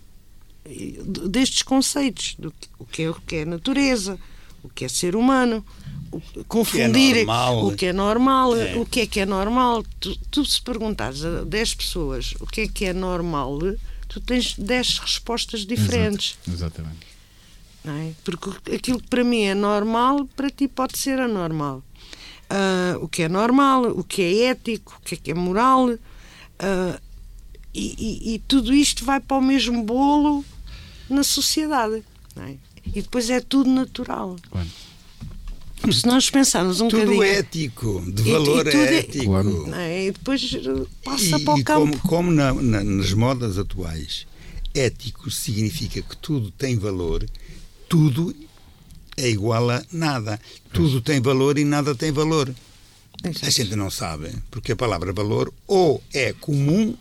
destes 1.28 1.62
conceitos, 1.62 2.36
do 2.38 2.52
o 2.78 2.86
que 2.86 3.02
é, 3.02 3.10
o 3.10 3.14
que 3.14 3.36
é 3.36 3.44
natureza, 3.44 4.18
o 4.62 4.68
que 4.68 4.84
é 4.84 4.88
ser 4.88 5.14
humano, 5.14 5.64
o, 6.10 6.20
confundir 6.44 7.24
que 7.24 7.30
é 7.30 7.50
o 7.50 7.76
que 7.76 7.86
é 7.86 7.92
normal, 7.92 8.56
é. 8.56 8.76
o 8.76 8.86
que 8.86 9.00
é 9.00 9.06
que 9.06 9.20
é 9.20 9.26
normal. 9.26 9.84
Tu, 10.00 10.16
tu, 10.30 10.44
se 10.44 10.60
perguntares 10.62 11.24
a 11.24 11.44
10 11.44 11.74
pessoas 11.74 12.34
o 12.40 12.46
que 12.46 12.62
é 12.62 12.68
que 12.68 12.84
é 12.86 12.92
normal, 12.92 13.58
tu 14.08 14.20
tens 14.20 14.54
10 14.56 14.98
respostas 15.00 15.66
diferentes. 15.66 16.38
Exato. 16.48 16.80
Exatamente. 16.80 17.14
É? 17.86 18.12
Porque 18.24 18.74
aquilo 18.74 18.98
que 18.98 19.08
para 19.08 19.22
mim 19.22 19.42
é 19.42 19.54
normal, 19.54 20.26
para 20.34 20.48
ti 20.48 20.66
pode 20.66 20.98
ser 20.98 21.20
anormal. 21.20 21.82
Uh, 22.44 23.04
o 23.04 23.08
que 23.08 23.22
é 23.22 23.28
normal, 23.28 23.84
o 23.84 24.02
que 24.02 24.22
é 24.22 24.44
ético, 24.46 24.98
o 24.98 25.04
que 25.04 25.14
é 25.14 25.18
que 25.18 25.30
é 25.30 25.34
moral. 25.34 25.90
Uh, 25.90 27.00
e, 27.74 27.94
e, 27.98 28.34
e, 28.34 28.38
tudo 28.38 28.72
isto 28.72 29.04
vai 29.04 29.18
para 29.18 29.36
o 29.36 29.42
mesmo 29.42 29.82
bolo 29.82 30.44
na 31.08 31.22
sociedade. 31.22 32.02
É? 32.36 32.56
E 32.86 33.02
depois 33.02 33.30
é 33.30 33.40
tudo 33.40 33.70
natural. 33.70 34.36
Claro. 34.50 34.68
Se 35.92 36.06
nós 36.06 36.30
pensarmos 36.30 36.80
um 36.80 36.88
tudo 36.88 37.02
bocadinho. 37.02 37.22
ético, 37.22 38.04
de 38.10 38.22
valor 38.22 38.66
e, 38.66 38.70
e 38.70 38.76
é 38.76 38.98
ético. 38.98 39.24
Claro. 39.26 39.74
É? 39.74 40.06
E 40.06 40.12
depois 40.12 40.42
passa 41.04 41.38
para 41.40 41.54
o 41.54 41.64
campo. 41.64 41.98
Como, 41.98 42.08
como 42.08 42.32
na, 42.32 42.54
na, 42.54 42.82
nas 42.82 43.12
modas 43.12 43.58
atuais, 43.58 44.26
ético 44.74 45.30
significa 45.30 46.00
que 46.00 46.16
tudo 46.16 46.50
tem 46.50 46.78
valor, 46.78 47.28
tudo 47.88 48.34
é 49.16 49.28
igual 49.28 49.70
a 49.70 49.82
nada. 49.92 50.40
Tudo 50.72 51.00
tem 51.00 51.20
valor 51.20 51.58
e 51.58 51.64
nada 51.64 51.94
tem 51.94 52.10
valor. 52.10 52.52
A 53.42 53.50
gente 53.50 53.76
não 53.76 53.90
sabe, 53.90 54.30
porque 54.50 54.72
a 54.72 54.76
palavra 54.76 55.12
valor 55.12 55.52
ou 55.66 56.02
é 56.12 56.32
comum, 56.32 56.94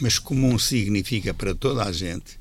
mas 0.00 0.18
comum 0.18 0.58
significa 0.58 1.34
para 1.34 1.54
toda 1.54 1.84
a 1.84 1.90
gente, 1.90 2.38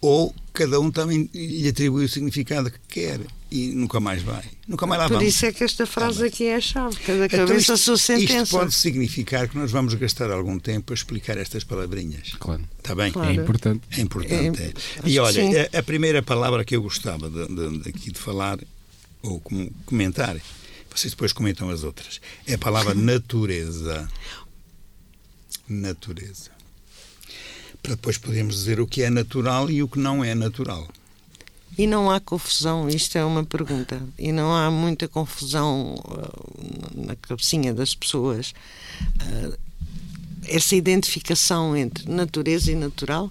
ou 0.00 0.34
cada 0.52 0.80
um 0.80 0.90
também 0.90 1.28
lhe 1.34 1.68
atribui 1.68 2.04
o 2.04 2.08
significado 2.08 2.70
que 2.70 2.78
quer 2.88 3.20
e 3.50 3.68
nunca 3.68 4.00
mais 4.00 4.22
vai. 4.22 4.44
Nunca 4.66 4.86
mais 4.86 5.00
lá 5.00 5.08
Por 5.08 5.14
vamos. 5.14 5.28
isso 5.28 5.46
é 5.46 5.52
que 5.52 5.62
esta 5.62 5.86
frase 5.86 6.24
ah, 6.24 6.26
aqui 6.26 6.44
é 6.46 6.56
a 6.56 6.60
chave. 6.60 6.96
Cada 6.96 7.26
então 7.26 7.46
cabeça 7.46 7.62
então, 7.62 7.74
a 7.74 7.78
sua 7.78 7.96
sentença. 7.96 8.42
Isto 8.42 8.58
pode 8.58 8.74
significar 8.74 9.48
que 9.48 9.56
nós 9.56 9.70
vamos 9.70 9.94
gastar 9.94 10.30
algum 10.30 10.58
tempo 10.58 10.92
a 10.92 10.94
explicar 10.94 11.38
estas 11.38 11.62
palavrinhas. 11.62 12.34
Claro. 12.38 12.62
Está 12.78 12.94
bem? 12.94 13.12
Claro. 13.12 13.30
É 13.30 13.34
importante. 13.34 13.82
É 13.90 14.00
importante. 14.00 14.62
É, 14.62 14.66
é. 14.66 14.72
E 15.04 15.18
olha, 15.18 15.70
a, 15.72 15.78
a, 15.78 15.82
primeira 15.82 16.22
palavra 16.22 16.64
que 16.64 16.74
eu 16.74 16.82
gostava 16.82 17.30
de, 17.30 17.46
de, 17.46 17.78
de, 17.78 17.88
aqui 17.88 18.10
de 18.10 18.18
falar, 18.18 18.58
ou 19.22 19.40
comentar, 19.84 20.36
vocês 20.94 21.12
depois 21.12 21.32
comentam 21.32 21.70
as 21.70 21.84
outras, 21.84 22.20
é 22.46 22.54
a 22.54 22.58
palavra 22.58 22.94
natureza. 22.96 24.08
Natureza 25.68 26.55
para 27.82 27.94
depois 27.94 28.18
podermos 28.18 28.54
dizer 28.56 28.80
o 28.80 28.86
que 28.86 29.02
é 29.02 29.10
natural 29.10 29.70
e 29.70 29.82
o 29.82 29.88
que 29.88 29.98
não 29.98 30.24
é 30.24 30.34
natural. 30.34 30.88
E 31.78 31.86
não 31.86 32.10
há 32.10 32.18
confusão, 32.18 32.88
isto 32.88 33.18
é 33.18 33.24
uma 33.24 33.44
pergunta, 33.44 34.02
e 34.18 34.32
não 34.32 34.54
há 34.54 34.70
muita 34.70 35.06
confusão 35.06 35.94
uh, 35.94 37.06
na 37.06 37.14
cabecinha 37.16 37.74
das 37.74 37.94
pessoas. 37.94 38.54
Uh, 39.20 39.58
essa 40.48 40.74
identificação 40.74 41.76
entre 41.76 42.10
natureza 42.10 42.72
e 42.72 42.74
natural? 42.74 43.30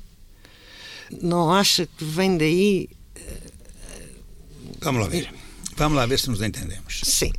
Não 1.21 1.51
acha 1.51 1.87
que 1.87 2.03
vem 2.03 2.37
daí? 2.37 2.89
Uh, 3.17 4.75
Vamos 4.81 5.01
lá 5.01 5.07
ver. 5.07 5.33
Vamos 5.75 5.97
lá 5.97 6.05
ver 6.05 6.19
se 6.19 6.29
nos 6.29 6.41
entendemos. 6.41 7.01
Sim. 7.03 7.33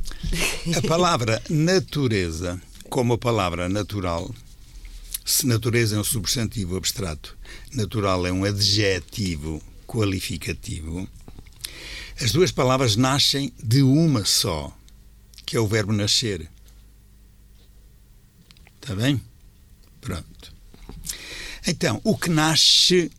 A 0.75 0.81
palavra 0.85 1.41
natureza, 1.49 2.61
como 2.89 3.13
a 3.13 3.17
palavra 3.17 3.69
natural, 3.69 4.29
se 5.27 5.45
natureza 5.45 5.97
é 5.97 5.99
um 5.99 6.05
substantivo 6.05 6.77
abstrato, 6.77 7.37
natural 7.73 8.25
é 8.25 8.31
um 8.31 8.45
adjetivo 8.45 9.61
qualificativo, 9.85 11.05
as 12.21 12.31
duas 12.31 12.49
palavras 12.49 12.95
nascem 12.95 13.51
de 13.61 13.83
uma 13.83 14.23
só, 14.23 14.73
que 15.45 15.57
é 15.57 15.59
o 15.59 15.67
verbo 15.67 15.91
nascer. 15.91 16.49
Está 18.81 18.95
bem? 18.95 19.21
Pronto. 19.99 20.53
Então, 21.67 21.99
o 22.05 22.17
que 22.17 22.29
nasce 22.29 23.11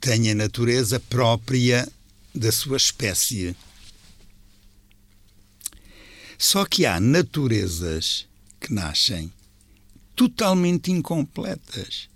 tem 0.00 0.30
a 0.30 0.34
natureza 0.34 0.98
própria 0.98 1.86
da 2.34 2.50
sua 2.50 2.78
espécie. 2.78 3.54
Só 6.38 6.64
que 6.64 6.86
há 6.86 6.98
naturezas 6.98 8.26
que 8.58 8.72
nascem 8.72 9.30
totalmente 10.16 10.90
incompletas. 10.90 12.08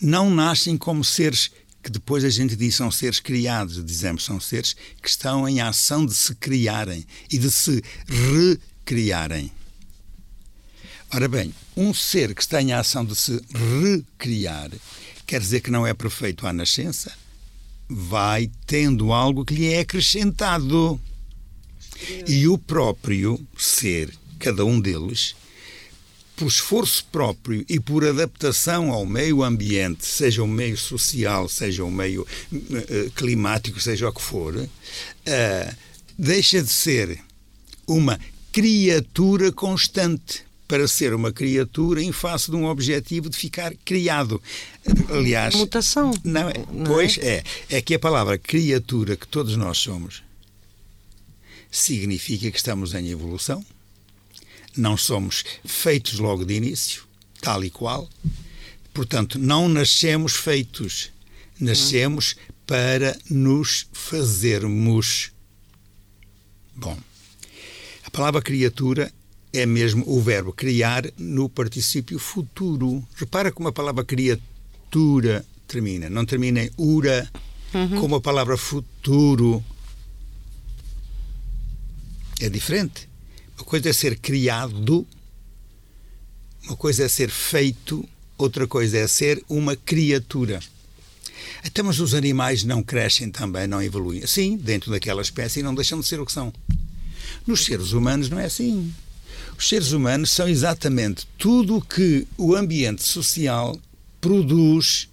Não 0.00 0.28
nascem 0.28 0.76
como 0.76 1.02
seres 1.02 1.50
que 1.82 1.90
depois 1.90 2.24
a 2.24 2.30
gente 2.30 2.54
diz 2.54 2.76
são 2.76 2.90
seres 2.90 3.18
criados, 3.18 3.84
dizemos 3.84 4.24
são 4.24 4.38
seres 4.38 4.76
que 5.02 5.08
estão 5.08 5.48
em 5.48 5.60
ação 5.60 6.06
de 6.06 6.14
se 6.14 6.34
criarem 6.36 7.04
e 7.30 7.38
de 7.38 7.50
se 7.50 7.82
recriarem. 8.06 9.50
Ora 11.12 11.28
bem, 11.28 11.52
um 11.76 11.92
ser 11.92 12.34
que 12.34 12.46
tem 12.46 12.72
a 12.72 12.80
ação 12.80 13.04
de 13.04 13.16
se 13.16 13.40
recriar, 13.82 14.70
quer 15.26 15.40
dizer 15.40 15.60
que 15.60 15.70
não 15.70 15.86
é 15.86 15.92
perfeito 15.92 16.46
à 16.46 16.52
nascença, 16.52 17.12
vai 17.88 18.50
tendo 18.66 19.12
algo 19.12 19.44
que 19.44 19.54
lhe 19.54 19.72
é 19.72 19.80
acrescentado. 19.80 21.00
E 22.26 22.48
o 22.48 22.56
próprio 22.56 23.38
ser, 23.56 24.12
cada 24.38 24.64
um 24.64 24.80
deles, 24.80 25.36
por 26.42 26.48
esforço 26.48 27.04
próprio 27.12 27.64
e 27.68 27.78
por 27.78 28.04
adaptação 28.04 28.90
ao 28.90 29.06
meio 29.06 29.44
ambiente, 29.44 30.04
seja 30.04 30.42
o 30.42 30.48
meio 30.48 30.76
social, 30.76 31.48
seja 31.48 31.84
o 31.84 31.90
meio 31.90 32.26
uh, 32.52 33.10
climático, 33.14 33.80
seja 33.80 34.08
o 34.08 34.12
que 34.12 34.20
for, 34.20 34.56
uh, 34.56 35.76
deixa 36.18 36.60
de 36.60 36.68
ser 36.68 37.20
uma 37.86 38.18
criatura 38.50 39.52
constante 39.52 40.44
para 40.66 40.88
ser 40.88 41.14
uma 41.14 41.30
criatura 41.30 42.02
em 42.02 42.10
face 42.10 42.50
de 42.50 42.56
um 42.56 42.64
objetivo 42.64 43.30
de 43.30 43.36
ficar 43.36 43.72
criado. 43.84 44.42
Aliás, 45.10 45.54
mutação. 45.54 46.12
Não, 46.24 46.48
é, 46.48 46.54
não 46.72 46.84
pois 46.84 47.18
é? 47.18 47.44
é, 47.70 47.76
é 47.76 47.82
que 47.82 47.94
a 47.94 48.00
palavra 48.00 48.36
criatura 48.36 49.16
que 49.16 49.28
todos 49.28 49.56
nós 49.56 49.78
somos 49.78 50.24
significa 51.70 52.50
que 52.50 52.56
estamos 52.56 52.94
em 52.94 53.10
evolução. 53.10 53.64
Não 54.76 54.96
somos 54.96 55.44
feitos 55.64 56.18
logo 56.18 56.44
de 56.44 56.54
início, 56.54 57.04
tal 57.40 57.62
e 57.64 57.70
qual. 57.70 58.08
Portanto, 58.92 59.38
não 59.38 59.68
nascemos 59.68 60.34
feitos. 60.34 61.10
Nascemos 61.58 62.36
para 62.66 63.16
nos 63.30 63.86
fazermos. 63.92 65.30
Bom, 66.74 66.98
a 68.04 68.10
palavra 68.10 68.40
criatura 68.40 69.12
é 69.52 69.66
mesmo 69.66 70.04
o 70.06 70.20
verbo 70.20 70.52
criar 70.52 71.04
no 71.18 71.48
particípio 71.48 72.18
futuro. 72.18 73.06
Repara 73.14 73.52
como 73.52 73.68
a 73.68 73.72
palavra 73.72 74.04
criatura 74.04 75.44
termina. 75.68 76.08
Não 76.08 76.24
termina 76.24 76.62
em 76.62 76.70
ura, 76.76 77.30
uhum. 77.74 78.00
como 78.00 78.16
a 78.16 78.20
palavra 78.20 78.56
futuro. 78.56 79.62
É 82.40 82.48
diferente. 82.48 83.11
Uma 83.56 83.64
coisa 83.64 83.88
é 83.88 83.92
ser 83.92 84.18
criado, 84.18 85.06
uma 86.64 86.76
coisa 86.76 87.04
é 87.04 87.08
ser 87.08 87.30
feito, 87.30 88.08
outra 88.38 88.66
coisa 88.66 88.98
é 88.98 89.06
ser 89.06 89.42
uma 89.48 89.76
criatura. 89.76 90.60
Então, 91.64 91.84
mas 91.84 92.00
os 92.00 92.14
animais 92.14 92.64
não 92.64 92.82
crescem 92.82 93.30
também, 93.30 93.66
não 93.66 93.82
evoluem. 93.82 94.26
Sim, 94.26 94.56
dentro 94.56 94.90
daquela 94.90 95.22
espécie 95.22 95.62
não 95.62 95.74
deixam 95.74 96.00
de 96.00 96.06
ser 96.06 96.20
o 96.20 96.26
que 96.26 96.32
são. 96.32 96.52
Nos 97.46 97.64
seres 97.64 97.92
humanos 97.92 98.28
não 98.28 98.38
é 98.38 98.46
assim. 98.46 98.92
Os 99.56 99.68
seres 99.68 99.92
humanos 99.92 100.30
são 100.30 100.48
exatamente 100.48 101.26
tudo 101.38 101.76
o 101.76 101.82
que 101.82 102.26
o 102.36 102.54
ambiente 102.54 103.02
social 103.02 103.78
produz 104.20 105.08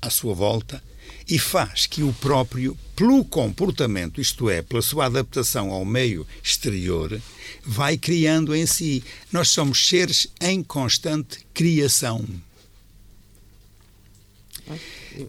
à 0.00 0.10
sua 0.10 0.34
volta 0.34 0.82
e 1.28 1.38
faz 1.38 1.86
que 1.86 2.02
o 2.02 2.12
próprio, 2.12 2.76
pelo 2.94 3.24
comportamento, 3.24 4.20
isto 4.20 4.50
é, 4.50 4.60
pela 4.62 4.82
sua 4.82 5.06
adaptação 5.06 5.70
ao 5.70 5.84
meio 5.84 6.26
exterior, 6.42 7.20
vai 7.64 7.96
criando 7.96 8.54
em 8.54 8.66
si. 8.66 9.02
Nós 9.32 9.48
somos 9.48 9.88
seres 9.88 10.28
em 10.40 10.62
constante 10.62 11.38
criação. 11.54 12.24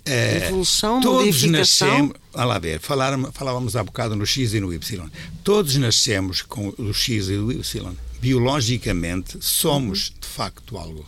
É, 0.06 0.48
Evolução, 0.48 1.02
todos 1.02 1.44
nascemos, 1.44 2.14
a 2.34 2.46
lá 2.46 2.58
ver, 2.58 2.80
falar, 2.80 3.18
falávamos 3.34 3.76
há 3.76 3.84
bocado 3.84 4.16
no 4.16 4.26
X 4.26 4.54
e 4.54 4.60
no 4.60 4.74
Y. 4.74 5.10
Todos 5.44 5.76
nascemos 5.76 6.42
com 6.42 6.74
o 6.78 6.94
X 6.94 7.28
e 7.28 7.34
o 7.34 7.52
Y. 7.52 7.94
Biologicamente 8.20 9.38
somos 9.42 10.14
de 10.20 10.28
facto 10.28 10.78
algo. 10.78 11.06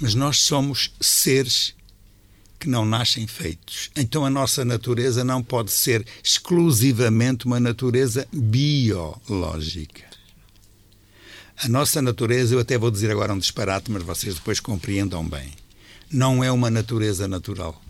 Mas 0.00 0.14
nós 0.14 0.38
somos 0.38 0.92
seres 1.00 1.74
que 2.60 2.68
não 2.68 2.84
nascem 2.84 3.26
feitos. 3.26 3.90
Então 3.96 4.24
a 4.24 4.30
nossa 4.30 4.64
natureza 4.64 5.24
não 5.24 5.42
pode 5.42 5.72
ser 5.72 6.06
exclusivamente 6.22 7.46
uma 7.46 7.58
natureza 7.58 8.28
biológica. 8.30 10.04
A 11.62 11.68
nossa 11.68 12.00
natureza, 12.00 12.54
eu 12.54 12.60
até 12.60 12.76
vou 12.78 12.90
dizer 12.90 13.10
agora 13.10 13.32
um 13.32 13.38
disparate, 13.38 13.90
mas 13.90 14.02
vocês 14.02 14.34
depois 14.34 14.60
compreendam 14.60 15.26
bem, 15.26 15.52
não 16.12 16.44
é 16.44 16.52
uma 16.52 16.70
natureza 16.70 17.26
natural. 17.26 17.80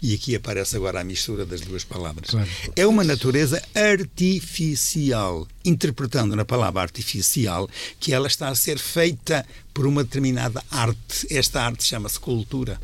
E 0.00 0.14
aqui 0.14 0.34
aparece 0.34 0.76
agora 0.76 1.00
a 1.00 1.04
mistura 1.04 1.46
das 1.46 1.60
duas 1.60 1.84
palavras. 1.84 2.30
Claro. 2.30 2.48
É 2.74 2.84
uma 2.84 3.04
natureza 3.04 3.62
artificial, 3.72 5.46
interpretando 5.64 6.34
na 6.34 6.44
palavra 6.44 6.82
artificial 6.82 7.70
que 8.00 8.12
ela 8.12 8.26
está 8.26 8.48
a 8.48 8.54
ser 8.56 8.78
feita 8.78 9.46
por 9.72 9.86
uma 9.86 10.02
determinada 10.02 10.60
arte. 10.68 11.26
Esta 11.30 11.62
arte 11.62 11.84
chama-se 11.84 12.18
cultura. 12.18 12.80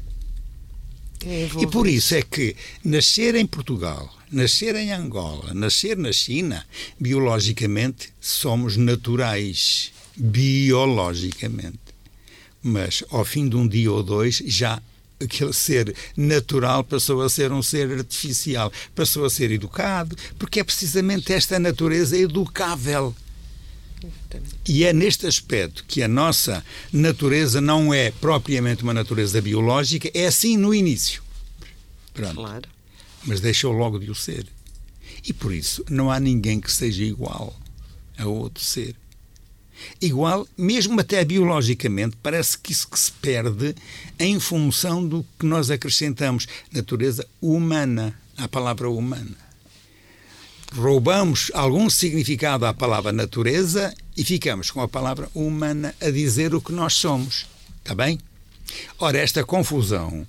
E 1.61 1.67
por 1.67 1.87
isso 1.87 2.15
é 2.15 2.23
que 2.23 2.55
nascer 2.85 3.35
em 3.35 3.47
Portugal, 3.47 4.13
nascer 4.31 4.75
em 4.77 4.93
Angola, 4.93 5.53
nascer 5.55 5.97
na 5.97 6.13
China, 6.13 6.65
biologicamente 6.99 8.11
somos 8.21 8.77
naturais. 8.77 9.93
Biologicamente. 10.17 11.79
Mas 12.63 13.05
ao 13.11 13.25
fim 13.25 13.49
de 13.49 13.57
um 13.57 13.67
dia 13.67 13.91
ou 13.93 14.03
dois, 14.03 14.43
já 14.45 14.83
aquele 15.21 15.53
ser 15.53 15.95
natural 16.17 16.85
passou 16.85 17.23
a 17.23 17.29
ser 17.29 17.53
um 17.53 17.63
ser 17.63 17.91
artificial, 17.91 18.73
passou 18.95 19.25
a 19.25 19.31
ser 19.31 19.51
educado, 19.51 20.17
porque 20.39 20.61
é 20.61 20.65
precisamente 20.65 21.33
esta 21.33 21.59
natureza 21.59 22.17
educável. 22.17 23.15
E 24.67 24.85
é 24.85 24.93
neste 24.93 25.27
aspecto 25.27 25.85
que 25.87 26.03
a 26.03 26.09
nossa 26.09 26.65
natureza 26.93 27.61
não 27.61 27.93
é 27.93 28.11
propriamente 28.11 28.83
uma 28.83 28.95
natureza 28.95 29.41
biológica, 29.41 30.11
é 30.15 30.27
assim 30.27 30.57
no 30.57 30.75
início. 30.75 31.23
Pronto. 32.13 32.35
Claro. 32.35 32.69
Mas 33.25 33.41
deixou 33.41 33.73
logo 33.73 33.99
de 33.99 34.11
o 34.11 34.15
ser. 34.15 34.47
E 35.25 35.33
por 35.33 35.53
isso 35.53 35.85
não 35.91 36.11
há 36.11 36.21
ninguém 36.21 36.61
que 36.61 36.71
seja 36.71 37.03
igual 37.05 37.57
a 38.17 38.27
outro 38.27 38.63
ser. 38.63 38.95
Igual, 40.01 40.47
mesmo 40.57 41.01
até 41.01 41.25
biologicamente, 41.25 42.17
parece 42.23 42.59
que 42.59 42.73
isso 42.73 42.89
que 42.89 42.99
se 42.99 43.13
perde 43.13 43.75
em 44.19 44.39
função 44.41 45.07
do 45.07 45.25
que 45.39 45.47
nós 45.47 45.71
acrescentamos. 45.71 46.47
Natureza 46.73 47.27
humana, 47.41 48.19
a 48.37 48.49
palavra 48.49 48.91
humana 48.91 49.48
roubamos 50.75 51.51
algum 51.55 51.89
significado 51.89 52.67
à 52.67 52.75
palavra 52.75 53.13
natureza 53.13 53.95
e 54.17 54.25
ficamos 54.25 54.71
com 54.71 54.81
a 54.81 54.89
palavra 54.89 55.29
humana 55.35 55.95
a 56.01 56.11
dizer 56.11 56.55
o 56.55 56.61
que 56.61 56.73
nós 56.73 56.95
somos. 56.95 57.47
Está 57.79 57.95
bem? 57.95 58.19
Ora, 58.99 59.19
esta 59.19 59.45
confusão, 59.45 60.27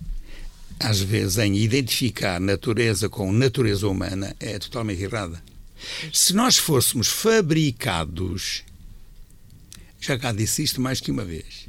às 0.80 1.00
vezes, 1.00 1.38
em 1.38 1.56
identificar 1.58 2.40
natureza 2.40 3.10
com 3.10 3.32
natureza 3.32 3.88
humana, 3.88 4.36
é 4.40 4.58
totalmente 4.60 5.04
errada. 5.04 5.42
Se 6.14 6.34
nós 6.34 6.58
fôssemos 6.58 7.08
fabricados, 7.08 8.64
já 10.00 10.18
cá 10.18 10.32
disse 10.32 10.64
isto 10.64 10.82
mais 10.82 11.00
que 11.00 11.12
uma 11.12 11.24
vez, 11.26 11.68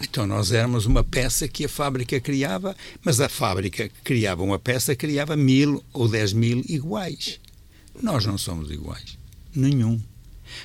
então 0.00 0.26
nós 0.26 0.52
éramos 0.52 0.86
uma 0.86 1.02
peça 1.02 1.48
que 1.48 1.64
a 1.64 1.68
fábrica 1.68 2.20
criava, 2.20 2.76
mas 3.02 3.20
a 3.20 3.28
fábrica 3.28 3.88
que 3.88 4.02
criava 4.02 4.42
uma 4.42 4.58
peça 4.58 4.94
criava 4.94 5.36
mil 5.36 5.84
ou 5.92 6.08
dez 6.08 6.32
mil 6.32 6.64
iguais. 6.68 7.40
Nós 8.02 8.24
não 8.26 8.38
somos 8.38 8.70
iguais. 8.70 9.18
Nenhum. 9.54 10.00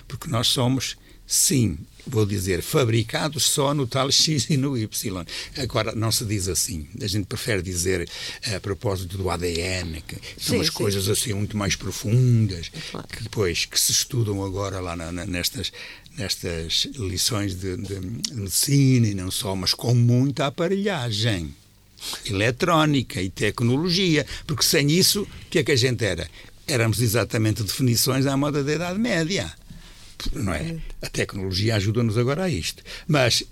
Porque 0.08 0.30
nós 0.30 0.48
somos, 0.48 0.98
sim, 1.26 1.78
vou 2.06 2.26
dizer, 2.26 2.62
fabricados 2.62 3.43
só 3.43 3.74
no 3.74 3.88
tal 3.88 4.12
X 4.12 4.50
e 4.50 4.58
no 4.58 4.78
Y. 4.78 5.26
Agora, 5.58 5.93
não 5.93 6.12
se 6.12 6.26
diz 6.26 6.48
assim. 6.48 6.88
A 7.02 7.08
gente 7.08 7.26
prefere 7.26 7.62
dizer 7.62 8.08
a 8.56 8.60
propósito 8.60 9.17
do 9.17 9.30
ADN, 9.30 10.02
que 10.02 10.15
são 10.38 10.56
sim, 10.56 10.62
as 10.62 10.67
sim. 10.67 10.74
coisas 10.74 11.10
assim 11.10 11.34
muito 11.34 11.58
mais 11.58 11.76
profundas, 11.76 12.72
claro. 12.91 13.08
que 13.08 13.24
depois 13.24 13.65
que 13.65 13.80
se 13.80 13.91
estudam 13.91 14.43
agora 14.43 14.80
lá 14.80 14.96
na, 14.96 15.12
na, 15.12 15.26
nestas, 15.26 15.72
nestas 16.17 16.88
lições 16.96 17.56
de, 17.56 17.78
de, 17.78 18.00
de 18.00 18.36
medicina 18.36 19.08
e 19.08 19.13
não 19.13 19.32
só, 19.32 19.56
mas 19.56 19.74
com 19.74 19.93
muita 19.93 20.48
aparelhagem 20.48 21.54
eletrónica 22.26 23.22
e 23.22 23.30
tecnologia, 23.30 24.26
porque 24.46 24.63
sem 24.63 24.91
isso, 24.91 25.22
o 25.22 25.50
que 25.50 25.60
é 25.60 25.63
que 25.63 25.72
a 25.72 25.76
gente 25.76 26.04
era? 26.04 26.30
Éramos 26.67 27.02
exatamente 27.02 27.63
definições 27.63 28.26
à 28.26 28.36
moda 28.38 28.63
da 28.63 28.73
Idade 28.73 28.99
Média. 28.99 29.52
Não 30.34 30.54
é? 30.54 30.78
A 31.02 31.10
tecnologia 31.10 31.76
ajuda-nos 31.76 32.17
agora 32.17 32.43
a 32.43 32.49
isto. 32.49 32.84
Mas, 33.08 33.43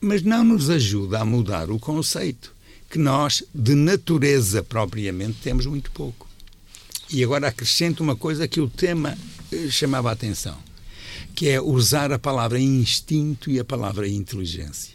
mas 0.00 0.22
não 0.22 0.44
nos 0.44 0.68
ajuda 0.68 1.20
a 1.20 1.24
mudar 1.24 1.70
o 1.70 1.78
conceito 1.78 2.54
que 2.90 2.98
nós, 2.98 3.44
de 3.54 3.74
natureza 3.74 4.62
propriamente, 4.62 5.38
temos 5.42 5.64
muito 5.64 5.90
pouco. 5.92 6.28
E 7.08 7.22
agora 7.24 7.48
acrescento 7.48 8.00
uma 8.00 8.16
coisa 8.16 8.48
que 8.48 8.60
o 8.60 8.68
tema 8.68 9.16
eh, 9.50 9.68
chamava 9.70 10.10
a 10.10 10.12
atenção, 10.12 10.56
que 11.34 11.48
é 11.48 11.60
usar 11.60 12.12
a 12.12 12.18
palavra 12.18 12.58
instinto 12.58 13.50
e 13.50 13.58
a 13.58 13.64
palavra 13.64 14.08
inteligência. 14.08 14.94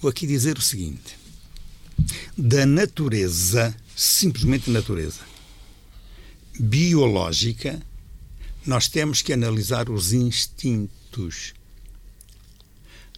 Vou 0.00 0.10
aqui 0.10 0.26
dizer 0.26 0.58
o 0.58 0.62
seguinte: 0.62 1.18
da 2.36 2.64
natureza, 2.64 3.74
simplesmente 3.96 4.70
natureza, 4.70 5.20
biológica, 6.58 7.80
nós 8.66 8.88
temos 8.88 9.22
que 9.22 9.32
analisar 9.32 9.88
os 9.88 10.12
instintos. 10.12 11.54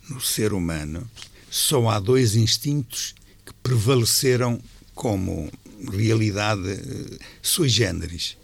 no 0.08 0.20
ser 0.20 0.52
humano, 0.52 1.08
só 1.48 1.88
há 1.88 2.00
dois 2.00 2.34
instintos 2.34 3.14
que 3.46 3.52
prevaleceram 3.62 4.60
como 4.92 5.50
realidade 5.92 6.68
eh, 6.68 7.18
sui 7.40 7.68
generis, 7.68 8.36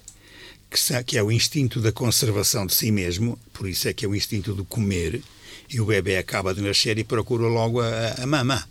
que 1.05 1.19
é 1.19 1.23
o 1.23 1.33
instinto 1.33 1.81
da 1.81 1.91
conservação 1.91 2.67
de 2.67 2.75
si 2.75 2.93
mesmo, 2.93 3.37
por 3.53 3.69
isso 3.69 3.89
é 3.89 3.93
que 3.93 4.05
é 4.05 4.09
o 4.09 4.15
instinto 4.15 4.55
do 4.55 4.65
comer, 4.65 5.23
e 5.69 5.81
o 5.81 5.87
bebê 5.87 6.19
acaba 6.19 6.55
de 6.55 6.61
nascer 6.61 6.99
e 6.99 7.05
procura 7.05 7.49
logo 7.49 7.81
a, 7.81 8.13
a 8.23 8.27
mama. 8.27 8.69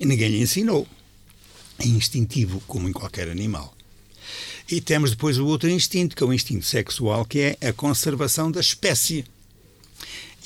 E 0.00 0.04
ninguém 0.04 0.28
lhe 0.28 0.42
ensinou. 0.42 0.88
É 1.78 1.86
instintivo, 1.86 2.60
como 2.66 2.88
em 2.88 2.92
qualquer 2.92 3.28
animal. 3.28 3.76
E 4.72 4.80
temos 4.80 5.10
depois 5.10 5.36
o 5.36 5.44
outro 5.44 5.68
instinto, 5.68 6.16
que 6.16 6.22
é 6.22 6.26
o 6.26 6.32
instinto 6.32 6.64
sexual, 6.64 7.26
que 7.26 7.40
é 7.60 7.68
a 7.68 7.74
conservação 7.74 8.50
da 8.50 8.58
espécie. 8.58 9.22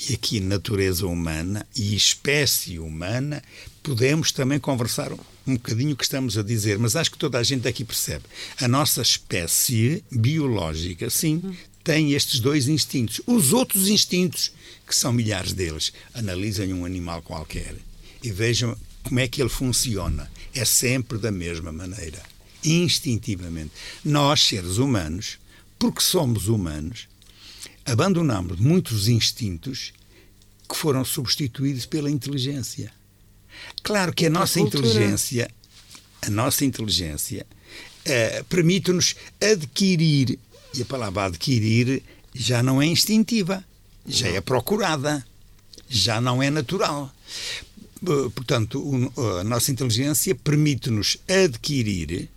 E 0.09 0.13
aqui, 0.13 0.41
natureza 0.41 1.07
humana 1.07 1.65
e 1.73 1.95
espécie 1.95 2.77
humana, 2.77 3.41
podemos 3.81 4.33
também 4.33 4.59
conversar 4.59 5.13
um 5.13 5.53
bocadinho 5.53 5.93
o 5.93 5.95
que 5.95 6.03
estamos 6.03 6.37
a 6.37 6.43
dizer, 6.43 6.77
mas 6.77 6.97
acho 6.97 7.11
que 7.11 7.17
toda 7.17 7.37
a 7.39 7.43
gente 7.43 7.69
aqui 7.69 7.85
percebe. 7.85 8.25
A 8.59 8.67
nossa 8.67 9.01
espécie 9.01 10.03
biológica, 10.11 11.09
sim, 11.09 11.41
tem 11.81 12.11
estes 12.11 12.41
dois 12.41 12.67
instintos. 12.67 13.21
Os 13.25 13.53
outros 13.53 13.87
instintos, 13.87 14.51
que 14.85 14.93
são 14.93 15.13
milhares 15.13 15.53
deles, 15.53 15.93
analisem 16.13 16.73
um 16.73 16.83
animal 16.83 17.21
qualquer 17.21 17.75
e 18.21 18.29
vejam 18.29 18.77
como 19.03 19.21
é 19.21 19.27
que 19.29 19.41
ele 19.41 19.47
funciona. 19.47 20.29
É 20.53 20.65
sempre 20.65 21.17
da 21.17 21.31
mesma 21.31 21.71
maneira, 21.71 22.21
instintivamente. 22.63 23.71
Nós, 24.03 24.41
seres 24.41 24.77
humanos, 24.77 25.37
porque 25.77 26.01
somos 26.01 26.47
humanos, 26.47 27.07
abandonamos 27.85 28.59
muitos 28.59 29.07
instintos 29.07 29.93
que 30.67 30.75
foram 30.75 31.05
substituídos 31.05 31.85
pela 31.85 32.11
inteligência. 32.11 32.91
Claro 33.83 34.13
que 34.13 34.25
a 34.25 34.29
nossa 34.29 34.59
a 34.59 34.61
inteligência, 34.61 35.49
a 36.21 36.29
nossa 36.29 36.65
inteligência, 36.65 37.45
uh, 38.05 38.43
permite-nos 38.45 39.15
adquirir, 39.41 40.37
e 40.73 40.81
a 40.81 40.85
palavra 40.85 41.25
adquirir 41.25 42.03
já 42.33 42.61
não 42.61 42.81
é 42.81 42.85
instintiva, 42.85 43.63
já 44.05 44.27
é 44.27 44.41
procurada, 44.41 45.25
já 45.89 46.19
não 46.19 46.41
é 46.41 46.49
natural. 46.49 47.11
Portanto, 48.35 49.11
a 49.39 49.43
nossa 49.43 49.71
inteligência 49.71 50.35
permite-nos 50.35 51.17
adquirir 51.27 52.29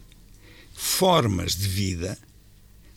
formas 0.81 1.55
de 1.55 1.69
vida, 1.69 2.19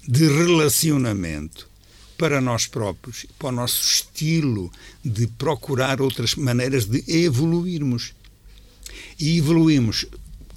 de 0.07 0.25
relacionamento 0.25 1.69
para 2.17 2.39
nós 2.39 2.65
próprios, 2.65 3.25
para 3.37 3.49
o 3.49 3.51
nosso 3.51 3.83
estilo 3.83 4.71
de 5.03 5.27
procurar 5.27 6.01
outras 6.01 6.33
maneiras 6.35 6.85
de 6.85 7.03
evoluirmos. 7.07 8.13
E 9.19 9.37
evoluímos, 9.37 10.05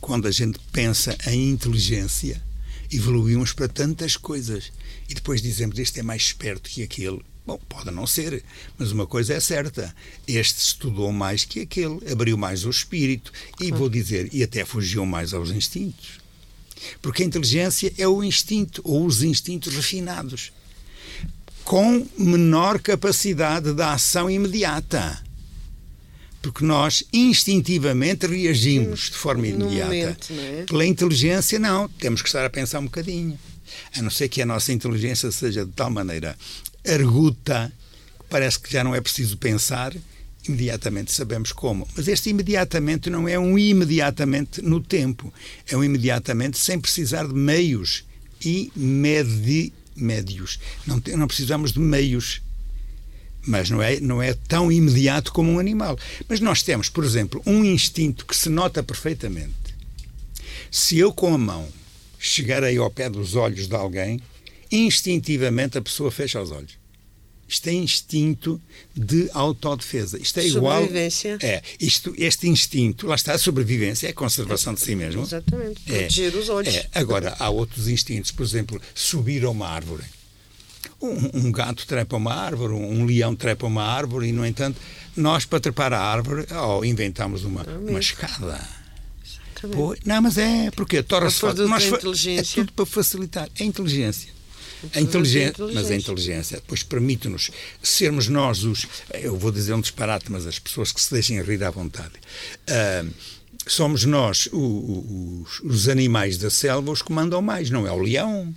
quando 0.00 0.28
a 0.28 0.30
gente 0.30 0.60
pensa 0.70 1.18
em 1.26 1.50
inteligência, 1.50 2.40
evoluímos 2.92 3.52
para 3.52 3.68
tantas 3.68 4.16
coisas. 4.16 4.72
E 5.08 5.14
depois 5.14 5.42
dizemos: 5.42 5.78
este 5.80 5.98
é 5.98 6.02
mais 6.04 6.22
esperto 6.22 6.70
que 6.70 6.84
aquele. 6.84 7.20
Bom, 7.44 7.60
pode 7.68 7.90
não 7.90 8.06
ser, 8.06 8.44
mas 8.78 8.92
uma 8.92 9.06
coisa 9.06 9.34
é 9.34 9.40
certa: 9.40 9.94
este 10.28 10.60
estudou 10.60 11.12
mais 11.12 11.44
que 11.44 11.60
aquele, 11.60 11.98
abriu 12.10 12.38
mais 12.38 12.64
o 12.64 12.70
espírito 12.70 13.32
e, 13.60 13.72
vou 13.72 13.88
dizer, 13.88 14.32
e 14.32 14.44
até 14.44 14.64
fugiu 14.64 15.04
mais 15.04 15.34
aos 15.34 15.50
instintos. 15.50 16.25
Porque 17.00 17.22
a 17.22 17.26
inteligência 17.26 17.92
é 17.98 18.06
o 18.06 18.22
instinto, 18.22 18.80
ou 18.84 19.06
os 19.06 19.22
instintos 19.22 19.74
refinados, 19.74 20.52
com 21.64 22.06
menor 22.16 22.80
capacidade 22.80 23.72
de 23.72 23.82
ação 23.82 24.30
imediata 24.30 25.24
porque 26.46 26.64
nós 26.64 27.02
instintivamente 27.12 28.24
reagimos 28.24 29.10
de 29.10 29.16
forma 29.16 29.48
imediata. 29.48 29.88
Momento, 29.88 30.32
é? 30.32 30.64
Pela 30.64 30.86
inteligência, 30.86 31.58
não. 31.58 31.88
Temos 31.88 32.22
que 32.22 32.28
estar 32.28 32.44
a 32.44 32.50
pensar 32.50 32.78
um 32.78 32.84
bocadinho. 32.84 33.36
A 33.96 34.00
não 34.00 34.10
ser 34.10 34.28
que 34.28 34.40
a 34.40 34.46
nossa 34.46 34.72
inteligência 34.72 35.32
seja 35.32 35.66
de 35.66 35.72
tal 35.72 35.90
maneira 35.90 36.38
arguta 36.86 37.72
que 38.20 38.24
parece 38.30 38.60
que 38.60 38.72
já 38.72 38.84
não 38.84 38.94
é 38.94 39.00
preciso 39.00 39.36
pensar, 39.36 39.92
imediatamente 40.48 41.12
sabemos 41.12 41.52
como. 41.52 41.87
Mas 41.96 42.09
este 42.09 42.30
imediatamente 42.30 43.11
não 43.11 43.28
é 43.28 43.38
um 43.38 43.59
imediatamente 43.59 44.62
no 44.62 44.80
tempo, 44.80 45.32
é 45.68 45.76
um 45.76 45.85
imediatamente 45.85 46.59
sem 46.59 46.78
precisar 46.80 47.26
de 47.26 47.35
meios 47.35 48.04
e 48.44 48.70
medi, 48.76 49.72
médios. 49.94 50.59
Não, 50.87 51.02
não 51.16 51.26
precisamos 51.26 51.72
de 51.72 51.80
meios 51.80 52.42
mas 53.46 53.70
não 53.70 53.80
é, 53.80 54.00
não 54.00 54.20
é 54.20 54.35
tão 54.35 54.72
imediato 54.72 55.32
como 55.32 55.52
um 55.52 55.59
animal. 55.59 55.96
Mas 56.28 56.40
nós 56.40 56.62
temos, 56.62 56.88
por 56.88 57.04
exemplo, 57.04 57.40
um 57.46 57.64
instinto 57.64 58.26
que 58.26 58.37
se 58.37 58.48
nota 58.48 58.82
perfeitamente. 58.82 59.54
Se 60.68 60.98
eu 60.98 61.12
com 61.12 61.32
a 61.32 61.38
mão 61.38 61.68
chegarei 62.18 62.76
ao 62.76 62.90
pé 62.90 63.09
dos 63.09 63.37
olhos 63.37 63.68
de 63.68 63.74
alguém, 63.76 64.20
instintivamente 64.70 65.78
a 65.78 65.82
pessoa 65.82 66.11
fecha 66.11 66.42
os 66.42 66.50
olhos. 66.50 66.76
Isto 67.48 67.68
é 67.68 67.72
instinto 67.72 68.61
de 68.94 69.30
autodefesa. 69.32 70.18
Isto 70.18 70.40
é 70.40 70.46
igual. 70.46 70.80
Sobrevivência. 70.80 71.38
É. 71.40 71.62
Isto, 71.80 72.12
este 72.18 72.48
instinto, 72.48 73.06
lá 73.06 73.14
está, 73.14 73.35
a 73.35 73.38
sobrevivência, 73.38 74.09
é 74.09 74.11
a 74.11 74.14
conservação 74.14 74.74
de 74.74 74.80
si 74.80 74.96
mesmo. 74.96 75.22
Exatamente. 75.22 75.80
É. 75.87 75.98
Proteger 76.00 76.35
é, 76.35 76.37
os 76.37 76.48
olhos. 76.48 76.74
É. 76.74 76.88
Agora, 76.94 77.37
há 77.38 77.48
outros 77.48 77.88
instintos, 77.88 78.32
por 78.32 78.44
exemplo, 78.44 78.80
subir 78.94 79.44
a 79.44 79.50
uma 79.50 79.68
árvore. 79.68 80.02
Um, 81.00 81.46
um, 81.46 81.52
gato 81.52 81.87
trepa 81.87 82.16
uma 82.16 82.35
árvore, 82.35 82.72
um 82.72 83.04
leão 83.04 83.37
trepa 83.37 83.66
uma 83.66 83.82
árvore, 83.82 84.28
e, 84.28 84.32
no 84.32 84.44
entanto, 84.46 84.80
nós, 85.14 85.44
para 85.44 85.61
trepar 85.61 85.92
a 85.92 86.00
árvore, 86.00 86.46
oh, 86.52 86.85
inventamos 86.85 87.44
uma, 87.44 87.62
uma 87.62 88.00
escada. 88.00 88.66
Pô, 89.72 89.96
não, 90.04 90.22
mas 90.22 90.37
é 90.38 90.70
porque 90.70 91.02
torna-se 91.02 91.40
fácil. 91.40 91.68
Nós, 91.68 92.26
é 92.26 92.42
tudo 92.42 92.72
para 92.72 92.87
facilitar. 92.87 93.48
É 93.59 93.64
inteligência. 93.64 94.36
A 94.94 95.00
inteligência, 95.00 95.54
mas 95.72 95.90
a 95.90 95.96
inteligência 95.96 96.56
depois 96.58 96.82
permite-nos 96.82 97.50
sermos 97.82 98.28
nós 98.28 98.64
os. 98.64 98.86
Eu 99.14 99.36
vou 99.36 99.50
dizer 99.50 99.74
um 99.74 99.80
disparate, 99.80 100.30
mas 100.30 100.46
as 100.46 100.58
pessoas 100.58 100.92
que 100.92 101.00
se 101.00 101.12
deixem 101.12 101.40
rir 101.42 101.62
à 101.64 101.70
vontade. 101.70 102.14
Uh, 102.68 103.10
somos 103.66 104.04
nós, 104.04 104.48
o, 104.52 104.58
o, 104.58 105.42
os, 105.44 105.60
os 105.60 105.88
animais 105.88 106.38
da 106.38 106.50
selva, 106.50 106.90
os 106.90 107.02
que 107.02 107.12
mandam 107.12 107.42
mais, 107.42 107.70
não 107.70 107.86
é 107.86 107.92
o 107.92 107.98
leão 107.98 108.54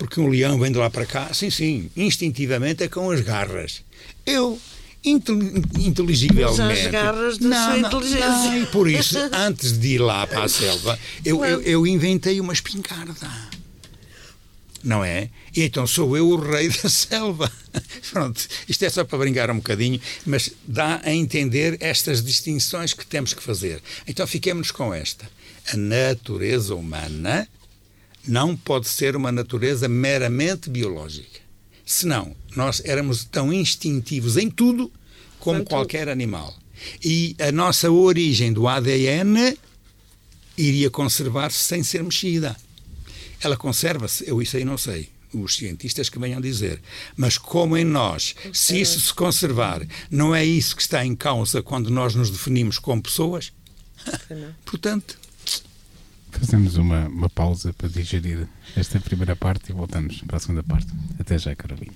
porque 0.00 0.18
um 0.18 0.28
leão 0.28 0.58
vem 0.58 0.72
de 0.72 0.78
lá 0.78 0.88
para 0.88 1.04
cá, 1.04 1.30
sim, 1.34 1.50
sim, 1.50 1.90
instintivamente 1.94 2.82
é 2.82 2.88
com 2.88 3.10
as 3.10 3.20
garras. 3.20 3.82
Eu, 4.24 4.58
inteligivelmente. 5.04 6.58
Mas 6.58 6.86
as 6.86 6.86
garras 6.86 7.36
da 7.36 7.48
não, 7.48 7.64
sua 7.64 7.76
não, 7.76 7.86
inteligência. 7.86 8.28
Não, 8.28 8.62
e 8.62 8.66
por 8.66 8.88
isso, 8.88 9.18
antes 9.30 9.78
de 9.78 9.88
ir 9.88 9.98
lá 9.98 10.26
para 10.26 10.44
a 10.44 10.48
selva, 10.48 10.98
eu, 11.22 11.44
eu, 11.44 11.60
eu 11.60 11.86
inventei 11.86 12.40
uma 12.40 12.54
espingarda. 12.54 13.28
Não 14.82 15.04
é? 15.04 15.28
E 15.54 15.62
então 15.62 15.86
sou 15.86 16.16
eu 16.16 16.28
o 16.28 16.36
rei 16.36 16.68
da 16.82 16.88
selva. 16.88 17.50
Pronto, 18.10 18.46
isto 18.68 18.84
é 18.84 18.90
só 18.90 19.04
para 19.04 19.18
brincar 19.18 19.50
um 19.50 19.56
bocadinho, 19.56 20.00
mas 20.24 20.50
dá 20.66 21.00
a 21.04 21.12
entender 21.12 21.76
estas 21.80 22.22
distinções 22.24 22.92
que 22.92 23.06
temos 23.06 23.34
que 23.34 23.42
fazer. 23.42 23.82
Então 24.06 24.26
fiquemos 24.26 24.70
com 24.70 24.92
esta. 24.92 25.30
A 25.72 25.76
natureza 25.76 26.74
humana 26.74 27.46
não 28.26 28.56
pode 28.56 28.88
ser 28.88 29.16
uma 29.16 29.30
natureza 29.30 29.88
meramente 29.88 30.70
biológica. 30.70 31.40
Senão, 31.84 32.34
nós 32.56 32.80
éramos 32.84 33.24
tão 33.24 33.52
instintivos 33.52 34.36
em 34.36 34.50
tudo 34.50 34.90
como 35.38 35.60
Quanto... 35.60 35.68
qualquer 35.68 36.08
animal. 36.08 36.56
E 37.04 37.36
a 37.38 37.52
nossa 37.52 37.90
origem 37.90 38.52
do 38.52 38.66
ADN 38.68 39.56
iria 40.56 40.90
conservar-se 40.90 41.64
sem 41.64 41.82
ser 41.82 42.02
mexida. 42.02 42.56
Ela 43.42 43.56
conserva-se, 43.56 44.28
eu 44.28 44.40
isso 44.40 44.56
aí 44.56 44.64
não 44.64 44.76
sei, 44.76 45.08
os 45.32 45.56
cientistas 45.56 46.08
que 46.08 46.18
venham 46.18 46.40
dizer. 46.40 46.80
Mas 47.16 47.38
como 47.38 47.76
em 47.76 47.84
nós, 47.84 48.34
se 48.52 48.80
isso 48.80 49.00
se 49.00 49.14
conservar, 49.14 49.82
não 50.10 50.34
é 50.34 50.44
isso 50.44 50.76
que 50.76 50.82
está 50.82 51.04
em 51.04 51.14
causa 51.14 51.62
quando 51.62 51.90
nós 51.90 52.14
nos 52.14 52.30
definimos 52.30 52.78
como 52.78 53.02
pessoas? 53.02 53.52
Portanto, 54.64 55.18
Fazemos 56.32 56.76
uma, 56.76 57.08
uma 57.08 57.28
pausa 57.28 57.72
para 57.72 57.88
digerir 57.88 58.48
esta 58.76 59.00
primeira 59.00 59.34
parte 59.34 59.70
e 59.70 59.72
voltamos 59.72 60.22
para 60.22 60.36
a 60.36 60.40
segunda 60.40 60.62
parte. 60.62 60.86
Até 61.18 61.36
já, 61.36 61.54
Carolina. 61.56 61.92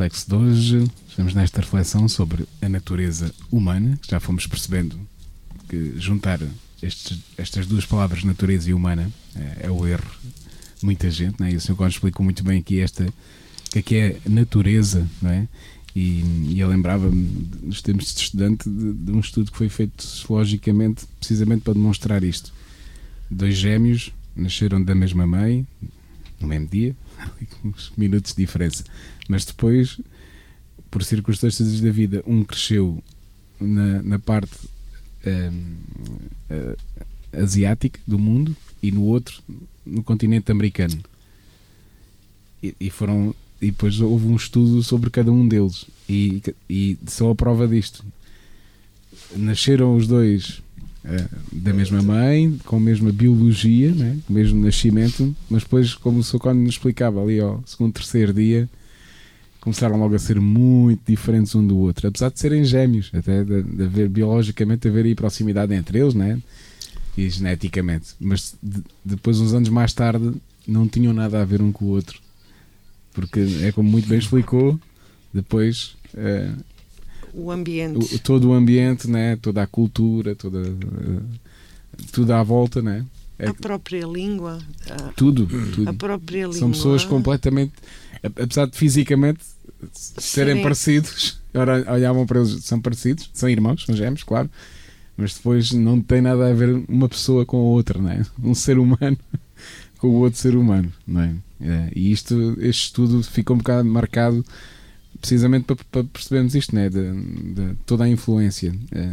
Reflexo 0.00 0.30
de 0.30 0.34
hoje. 0.34 0.90
Estamos 1.06 1.34
nesta 1.34 1.60
reflexão 1.60 2.08
sobre 2.08 2.46
a 2.62 2.68
natureza 2.70 3.34
humana. 3.52 4.00
Já 4.08 4.18
fomos 4.18 4.46
percebendo 4.46 4.98
que 5.68 5.92
juntar 5.98 6.40
estes, 6.82 7.18
estas 7.36 7.66
duas 7.66 7.84
palavras, 7.84 8.24
natureza 8.24 8.70
e 8.70 8.72
humana, 8.72 9.12
é, 9.36 9.66
é 9.66 9.70
o 9.70 9.86
erro 9.86 10.10
de 10.78 10.86
muita 10.86 11.10
gente. 11.10 11.38
Não 11.38 11.46
é? 11.46 11.52
E 11.52 11.56
o 11.56 11.60
Sr. 11.60 11.74
Conde 11.74 11.92
explicou 11.92 12.24
muito 12.24 12.42
bem 12.42 12.60
aqui 12.60 12.80
esta, 12.80 13.12
que 13.70 13.78
aqui 13.80 13.96
é 13.96 14.16
natureza, 14.26 15.06
não 15.20 15.30
é? 15.30 15.46
E, 15.94 16.22
e 16.48 16.58
eu 16.58 16.68
lembrava-me, 16.68 17.50
nos 17.62 17.82
tempos 17.82 18.14
de 18.14 18.22
estudante, 18.22 18.70
de, 18.70 18.94
de, 18.94 19.12
um 19.12 19.20
estudo 19.20 19.50
que 19.50 19.58
foi 19.58 19.68
feito 19.68 20.02
sociologicamente, 20.02 21.04
precisamente 21.18 21.60
para 21.60 21.74
demonstrar 21.74 22.24
isto. 22.24 22.54
Dois 23.30 23.54
gêmeos 23.54 24.10
nasceram 24.34 24.82
da 24.82 24.94
mesma 24.94 25.26
mãe, 25.26 25.66
no 26.40 26.48
mesmo 26.48 26.68
dia, 26.68 26.96
com 27.60 27.68
uns 27.68 27.92
minutos 27.98 28.32
de 28.32 28.38
diferença. 28.38 28.82
Mas 29.30 29.44
depois, 29.44 30.00
por 30.90 31.04
circunstâncias 31.04 31.80
da 31.80 31.90
vida, 31.92 32.20
um 32.26 32.42
cresceu 32.42 33.00
na, 33.60 34.02
na 34.02 34.18
parte 34.18 34.50
um, 35.24 35.76
uh, 36.50 36.76
asiática 37.32 38.00
do 38.04 38.18
mundo 38.18 38.56
e 38.82 38.90
no 38.90 39.04
outro 39.04 39.40
no 39.86 40.02
continente 40.02 40.50
americano. 40.50 40.98
E, 42.60 42.74
e, 42.80 42.90
foram 42.90 43.32
e 43.62 43.66
depois 43.66 44.00
houve 44.00 44.26
um 44.26 44.34
estudo 44.34 44.82
sobre 44.82 45.10
cada 45.10 45.30
um 45.30 45.46
deles 45.46 45.86
e, 46.08 46.42
e 46.68 46.98
só 47.06 47.30
a 47.30 47.34
prova 47.36 47.68
disto. 47.68 48.04
Nasceram 49.36 49.94
os 49.94 50.08
dois 50.08 50.60
uh, 51.04 51.30
da 51.52 51.72
mesma 51.72 52.02
mãe, 52.02 52.58
com 52.64 52.78
a 52.78 52.80
mesma 52.80 53.12
biologia, 53.12 53.92
né? 53.92 54.18
o 54.28 54.32
mesmo 54.32 54.60
nascimento, 54.60 55.36
mas 55.48 55.62
depois, 55.62 55.94
como 55.94 56.18
o 56.18 56.24
Socorro 56.24 56.56
nos 56.56 56.70
explicava 56.70 57.22
ali 57.22 57.38
ao 57.38 57.62
segundo, 57.64 57.92
terceiro 57.92 58.34
dia, 58.34 58.68
começaram 59.60 59.98
logo 59.98 60.14
a 60.14 60.18
ser 60.18 60.40
muito 60.40 61.02
diferentes 61.06 61.54
um 61.54 61.66
do 61.66 61.78
outro, 61.78 62.08
apesar 62.08 62.30
de 62.30 62.40
serem 62.40 62.64
gêmeos, 62.64 63.10
até 63.12 63.44
de, 63.44 63.62
de 63.62 63.84
haver 63.84 64.08
biologicamente 64.08 64.88
haver 64.88 65.04
aí 65.04 65.14
proximidade 65.14 65.74
entre 65.74 65.98
eles, 65.98 66.14
né? 66.14 66.40
E 67.16 67.28
geneticamente, 67.28 68.14
mas 68.18 68.54
de, 68.62 68.82
depois, 69.04 69.38
uns 69.40 69.52
anos 69.52 69.68
mais 69.68 69.92
tarde, 69.92 70.32
não 70.66 70.88
tinham 70.88 71.12
nada 71.12 71.42
a 71.42 71.44
ver 71.44 71.60
um 71.60 71.70
com 71.72 71.86
o 71.86 71.88
outro, 71.88 72.18
porque 73.12 73.40
é 73.62 73.72
como 73.72 73.90
muito 73.90 74.08
bem 74.08 74.18
explicou, 74.18 74.78
depois. 75.32 75.96
Uh, 76.14 76.64
o 77.32 77.50
ambiente. 77.50 78.14
O, 78.14 78.18
todo 78.18 78.48
o 78.48 78.52
ambiente, 78.52 79.08
né? 79.08 79.36
toda 79.36 79.62
a 79.62 79.66
cultura, 79.66 80.34
toda, 80.34 80.60
uh, 80.60 81.22
tudo 82.12 82.32
à 82.32 82.42
volta, 82.42 82.80
né? 82.80 83.04
É, 83.40 83.48
a 83.48 83.54
própria 83.54 84.06
língua. 84.06 84.58
A, 84.90 85.12
tudo, 85.12 85.46
tudo. 85.46 85.88
A 85.88 85.92
própria 85.92 86.44
língua. 86.44 86.58
São 86.58 86.70
pessoas 86.70 87.04
completamente 87.04 87.72
apesar 88.22 88.66
de 88.66 88.76
fisicamente 88.76 89.40
serem 89.92 90.56
Sim. 90.56 90.62
parecidos, 90.62 91.40
olhavam 91.88 92.26
para 92.26 92.40
eles, 92.40 92.64
são 92.64 92.80
parecidos, 92.80 93.30
são 93.32 93.48
irmãos, 93.48 93.84
são 93.84 93.96
gêmeos, 93.96 94.22
claro, 94.22 94.50
mas 95.16 95.34
depois 95.34 95.72
não 95.72 96.00
tem 96.00 96.20
nada 96.20 96.48
a 96.48 96.52
ver 96.52 96.84
uma 96.88 97.08
pessoa 97.08 97.46
com 97.46 97.56
a 97.56 97.60
outra, 97.60 98.00
não 98.00 98.10
é? 98.10 98.24
Um 98.42 98.54
ser 98.54 98.78
humano 98.78 99.18
com 99.98 100.08
o 100.08 100.14
outro 100.14 100.38
ser 100.38 100.54
humano, 100.54 100.92
não 101.06 101.22
é? 101.22 101.34
é 101.60 101.92
e 101.94 102.12
isto, 102.12 102.56
este 102.60 102.84
estudo 102.84 103.22
ficou 103.22 103.54
um 103.56 103.58
bocado 103.58 103.88
marcado 103.88 104.44
precisamente 105.20 105.64
para, 105.64 105.76
para 105.90 106.04
percebermos 106.04 106.54
isto, 106.54 106.74
né? 106.74 106.88
De, 106.88 107.12
de 107.12 107.74
toda 107.84 108.04
a 108.04 108.08
influência. 108.08 108.74
É. 108.92 109.12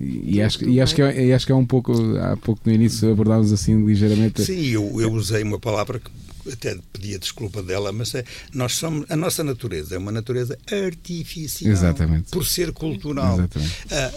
E, 0.00 0.36
e, 0.36 0.42
acho, 0.42 0.64
e, 0.64 0.80
acho 0.80 0.94
que 0.94 1.02
é, 1.02 1.26
e 1.26 1.32
acho 1.32 1.46
que 1.46 1.52
é 1.52 1.54
um 1.54 1.66
pouco, 1.66 1.92
há 2.18 2.36
pouco 2.36 2.60
no 2.64 2.72
início 2.72 3.10
abordámos 3.10 3.52
assim 3.52 3.84
ligeiramente. 3.84 4.44
Sim, 4.44 4.66
eu, 4.66 5.00
eu 5.00 5.12
usei 5.12 5.42
uma 5.42 5.58
palavra 5.58 6.00
que 6.00 6.10
até 6.52 6.76
pedia 6.92 7.18
desculpa 7.18 7.62
dela, 7.62 7.92
mas 7.92 8.14
é, 8.14 8.24
nós 8.52 8.74
somos 8.74 9.10
a 9.10 9.16
nossa 9.16 9.42
natureza 9.42 9.94
é 9.94 9.98
uma 9.98 10.12
natureza 10.12 10.58
artificial 10.70 11.72
Exatamente. 11.72 12.30
por 12.30 12.44
ser 12.44 12.72
cultural. 12.72 13.38
Exatamente. 13.38 13.74
Ah, 13.90 14.12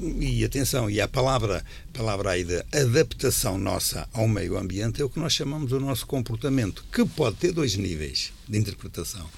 e 0.00 0.44
atenção, 0.44 0.88
e 0.88 1.00
a 1.00 1.08
palavra, 1.08 1.64
palavra 1.92 2.30
aí 2.30 2.44
da 2.44 2.64
adaptação 2.72 3.58
nossa 3.58 4.08
ao 4.12 4.28
meio 4.28 4.56
ambiente 4.56 5.02
é 5.02 5.04
o 5.04 5.10
que 5.10 5.18
nós 5.18 5.32
chamamos 5.32 5.72
o 5.72 5.80
nosso 5.80 6.06
comportamento, 6.06 6.84
que 6.92 7.04
pode 7.04 7.36
ter 7.36 7.52
dois 7.52 7.76
níveis 7.76 8.32
de 8.48 8.58
interpretação. 8.58 9.28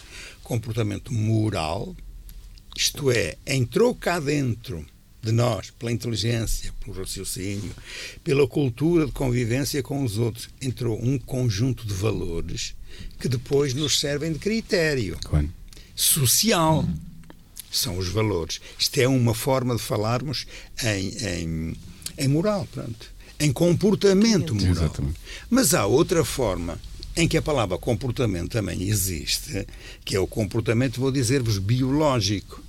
Comportamento 0.43 1.15
moral, 1.15 1.97
isto 2.77 3.11
é, 3.11 3.37
entrou 3.47 3.95
cá 3.95 4.21
dentro 4.21 4.85
de 5.23 5.33
nós, 5.33 5.71
pela 5.71 5.93
inteligência, 5.93 6.73
pelo 6.83 6.97
raciocínio, 6.97 7.75
pela 8.25 8.47
cultura 8.47 9.07
de 9.07 9.13
convivência 9.13 9.83
com 9.83 10.03
os 10.03 10.19
outros, 10.19 10.49
entrou 10.61 10.99
um 11.03 11.19
conjunto 11.19 11.87
de 11.87 11.93
valores 11.93 12.75
que 13.19 13.29
depois 13.29 13.75
nos 13.75 14.01
servem 14.01 14.33
de 14.33 14.39
critério 14.39 15.19
claro. 15.23 15.49
social. 15.95 16.89
São 17.71 17.99
os 17.99 18.09
valores. 18.09 18.61
Isto 18.79 18.99
é 18.99 19.07
uma 19.07 19.35
forma 19.35 19.77
de 19.77 19.83
falarmos 19.83 20.47
em, 20.83 21.09
em, 21.25 21.77
em 22.19 22.29
moral, 22.29 22.67
pronto. 22.73 23.13
em 23.39 23.53
comportamento 23.53 24.55
moral. 24.55 24.71
Exatamente. 24.71 25.21
Mas 25.49 25.73
há 25.73 25.87
outra 25.87 26.25
forma 26.25 26.81
em 27.15 27.29
que 27.29 27.37
a 27.37 27.43
palavra 27.43 27.79
comportamento 27.79 28.51
também 28.51 28.83
existe, 28.83 29.67
que 30.05 30.17
é 30.17 30.21
o 30.21 30.27
comportamento, 30.27 31.01
vou 31.01 31.13
dizer-vos, 31.13 31.59
biológico 31.59 32.61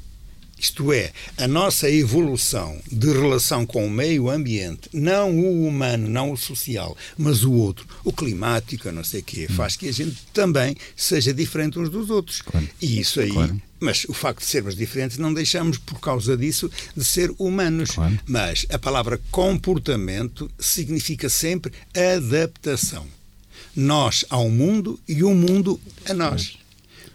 isto 0.62 0.94
é, 0.94 1.12
a 1.38 1.48
nossa 1.48 1.90
evolução 1.90 2.80
de 2.90 3.12
relação 3.12 3.66
com 3.66 3.84
o 3.88 3.90
meio 3.90 4.30
ambiente, 4.30 4.90
não 4.94 5.32
o 5.40 5.66
humano, 5.68 6.08
não 6.08 6.32
o 6.32 6.38
social, 6.38 6.96
mas 7.18 7.44
o 7.44 7.52
outro, 7.52 7.88
o 8.04 8.14
climático, 8.14 8.92
não 8.92 9.04
sei 9.04 9.22
o 9.22 9.24
quê, 9.24 9.48
faz 9.48 9.76
que 9.76 9.90
a 9.90 9.92
gente 9.92 10.16
também 10.32 10.78
seja 10.96 11.34
diferente 11.34 11.80
uns 11.80 11.90
dos 11.90 12.12
outros. 12.12 12.44
Claro. 12.44 12.70
E 12.80 13.00
isso 13.00 13.20
aí. 13.20 13.32
Claro. 13.32 13.60
Mas 13.80 14.06
o 14.08 14.14
facto 14.14 14.42
de 14.42 14.46
sermos 14.46 14.76
diferentes 14.76 15.18
não 15.18 15.34
deixamos, 15.34 15.80
por 15.80 16.00
causa 16.00 16.38
disso, 16.38 16.70
de 16.96 17.04
ser 17.04 17.34
humanos. 17.40 17.90
Claro. 17.90 18.20
Mas 18.28 18.68
a 18.70 18.78
palavra 18.78 19.20
comportamento 19.32 20.48
significa 20.60 21.28
sempre 21.28 21.74
adaptação. 22.16 23.08
Nós 23.76 24.24
ao 24.30 24.48
mundo 24.48 25.00
e 25.08 25.24
o 25.24 25.34
mundo 25.34 25.82
a 26.08 26.14
nós 26.14 26.61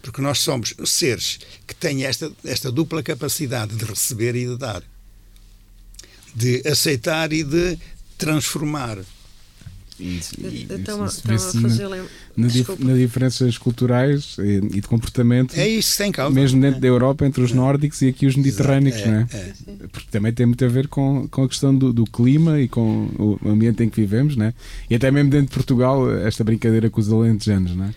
porque 0.01 0.21
nós 0.21 0.39
somos 0.39 0.73
seres 0.85 1.39
que 1.65 1.75
têm 1.75 2.05
esta, 2.05 2.31
esta 2.43 2.71
dupla 2.71 3.03
capacidade 3.03 3.75
de 3.75 3.85
receber 3.85 4.35
e 4.35 4.45
de 4.45 4.57
dar, 4.57 4.83
de 6.33 6.61
aceitar 6.67 7.31
e 7.33 7.43
de 7.43 7.77
transformar. 8.17 8.99
Então, 9.99 10.15
isso 10.15 10.35
então, 10.69 10.99
na, 12.37 12.47
dif, 12.47 12.69
na, 12.77 12.93
diferenças 12.93 13.57
culturais 13.57 14.35
e, 14.37 14.57
e, 14.57 14.81
de 14.81 14.87
comportamento. 14.87 15.57
É 15.57 15.67
isso 15.67 15.93
sem 15.93 16.11
causa. 16.11 16.33
Mesmo 16.33 16.61
dentro 16.61 16.77
é. 16.77 16.81
da 16.81 16.87
Europa, 16.87 17.25
entre 17.25 17.41
os 17.41 17.51
nórdicos 17.51 18.01
e 18.03 18.09
aqui 18.09 18.27
os 18.27 18.35
mediterrâneos, 18.35 18.95
é, 18.97 19.07
não 19.07 19.13
é? 19.15 19.27
é? 19.31 19.53
Porque 19.91 20.07
também 20.11 20.31
tem 20.31 20.45
muito 20.45 20.63
a 20.63 20.67
ver 20.67 20.87
com, 20.87 21.27
com 21.27 21.43
a 21.43 21.47
questão 21.47 21.75
do, 21.75 21.91
do, 21.91 22.05
clima 22.05 22.61
e 22.61 22.67
com 22.67 23.09
o 23.43 23.49
ambiente 23.49 23.83
em 23.83 23.89
que 23.89 23.99
vivemos, 23.99 24.35
não 24.35 24.45
é? 24.45 24.53
E 24.87 24.95
até 24.95 25.09
mesmo 25.09 25.31
dentro 25.31 25.47
de 25.47 25.53
Portugal, 25.53 26.11
esta 26.11 26.43
brincadeira 26.43 26.91
com 26.91 27.01
os 27.01 27.11
alentejanos, 27.11 27.75
não 27.75 27.85
é? 27.85 27.93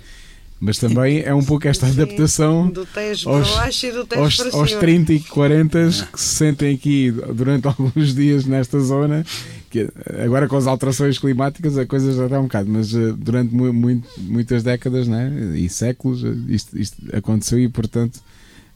Mas 0.61 0.77
também 0.77 1.21
é 1.21 1.35
um 1.35 1.43
pouco 1.43 1.67
esta 1.67 1.87
Sim, 1.87 1.93
adaptação 1.93 2.69
do 2.69 2.85
tejo 2.85 3.31
aos, 3.31 3.51
baixo 3.51 3.87
e 3.87 3.93
do 3.93 4.05
tejo 4.05 4.23
aos, 4.23 4.37
para 4.37 4.57
aos 4.59 4.73
30 4.73 5.13
e 5.15 5.21
40 5.21 5.89
que 6.13 6.21
se 6.21 6.35
sentem 6.35 6.75
aqui 6.75 7.11
durante 7.11 7.67
alguns 7.69 8.15
dias 8.15 8.45
nesta 8.45 8.79
zona. 8.79 9.25
Que 9.71 9.89
agora 10.23 10.49
com 10.49 10.57
as 10.57 10.67
alterações 10.67 11.19
climáticas 11.19 11.79
a 11.79 11.87
coisa 11.87 12.13
já 12.13 12.25
está 12.25 12.41
um 12.41 12.43
bocado, 12.43 12.69
mas 12.69 12.93
uh, 12.93 13.15
durante 13.15 13.55
mu 13.55 13.73
muito, 13.73 14.07
muitas 14.19 14.63
décadas 14.63 15.07
né, 15.07 15.31
e 15.55 15.69
séculos 15.69 16.25
uh, 16.25 16.37
isto, 16.49 16.77
isto, 16.77 16.97
aconteceu 17.17 17.59
e 17.59 17.69
portanto 17.69 18.21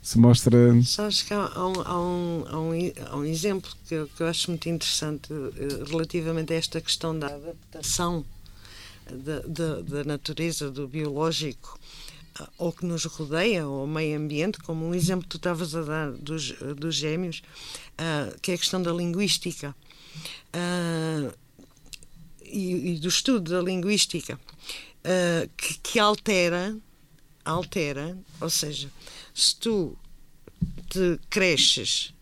se 0.00 0.18
mostra. 0.18 0.56
Sabes 0.84 1.22
que 1.22 1.34
há, 1.34 1.40
um, 1.40 1.80
há, 1.80 2.00
um, 2.00 2.44
há, 2.46 2.60
um, 2.60 2.92
há 3.10 3.16
um 3.16 3.24
exemplo 3.24 3.70
que 3.88 3.94
eu, 3.94 4.06
que 4.06 4.22
eu 4.22 4.28
acho 4.28 4.50
muito 4.50 4.68
interessante 4.68 5.32
uh, 5.32 5.84
relativamente 5.90 6.52
a 6.52 6.56
esta 6.56 6.80
questão 6.80 7.18
da 7.18 7.26
adaptação 7.26 8.24
da, 9.10 9.40
da, 9.40 9.80
da 9.82 10.04
natureza, 10.04 10.70
do 10.70 10.88
biológico, 10.88 11.78
ou 12.58 12.72
que 12.72 12.84
nos 12.84 13.04
rodeia, 13.04 13.66
ou 13.66 13.86
meio 13.86 14.18
ambiente, 14.18 14.58
como 14.58 14.86
um 14.86 14.94
exemplo 14.94 15.24
que 15.24 15.30
tu 15.30 15.36
estavas 15.36 15.74
a 15.74 15.82
dar 15.82 16.12
dos, 16.12 16.52
dos 16.76 16.94
gêmeos, 16.94 17.42
uh, 17.92 18.38
que 18.40 18.50
é 18.50 18.54
a 18.54 18.58
questão 18.58 18.82
da 18.82 18.92
linguística 18.92 19.74
uh, 20.54 21.32
e, 22.44 22.94
e, 22.94 22.98
do 22.98 23.08
estudo 23.08 23.52
da 23.52 23.62
linguística, 23.62 24.34
uh, 24.34 25.48
que, 25.56 25.78
que, 25.78 25.98
altera, 25.98 26.76
altera, 27.44 28.18
ou 28.40 28.50
seja, 28.50 28.90
se 29.32 29.56
tu 29.56 29.96
te 30.88 31.20
cresces 31.30 32.12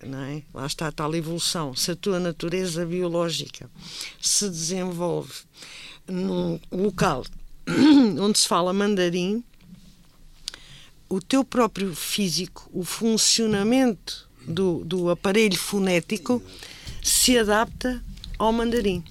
não 0.00 0.22
é? 0.22 0.42
Lá 0.54 0.64
está 0.64 0.86
a 0.86 0.92
tal 0.92 1.12
evolução. 1.16 1.74
Se 1.74 1.90
a 1.90 1.96
tua 1.96 2.20
natureza 2.20 2.86
biológica 2.86 3.68
se 4.20 4.48
desenvolve 4.48 5.34
num 6.08 6.58
local 6.70 7.24
onde 8.20 8.38
se 8.38 8.48
fala 8.48 8.72
mandarim, 8.72 9.44
o 11.08 11.20
teu 11.20 11.44
próprio 11.44 11.94
físico, 11.94 12.68
o 12.72 12.84
funcionamento 12.84 14.28
do, 14.46 14.84
do 14.84 15.10
aparelho 15.10 15.58
fonético 15.58 16.42
se 17.02 17.38
adapta 17.38 18.02
ao 18.38 18.52
mandarim. 18.52 19.02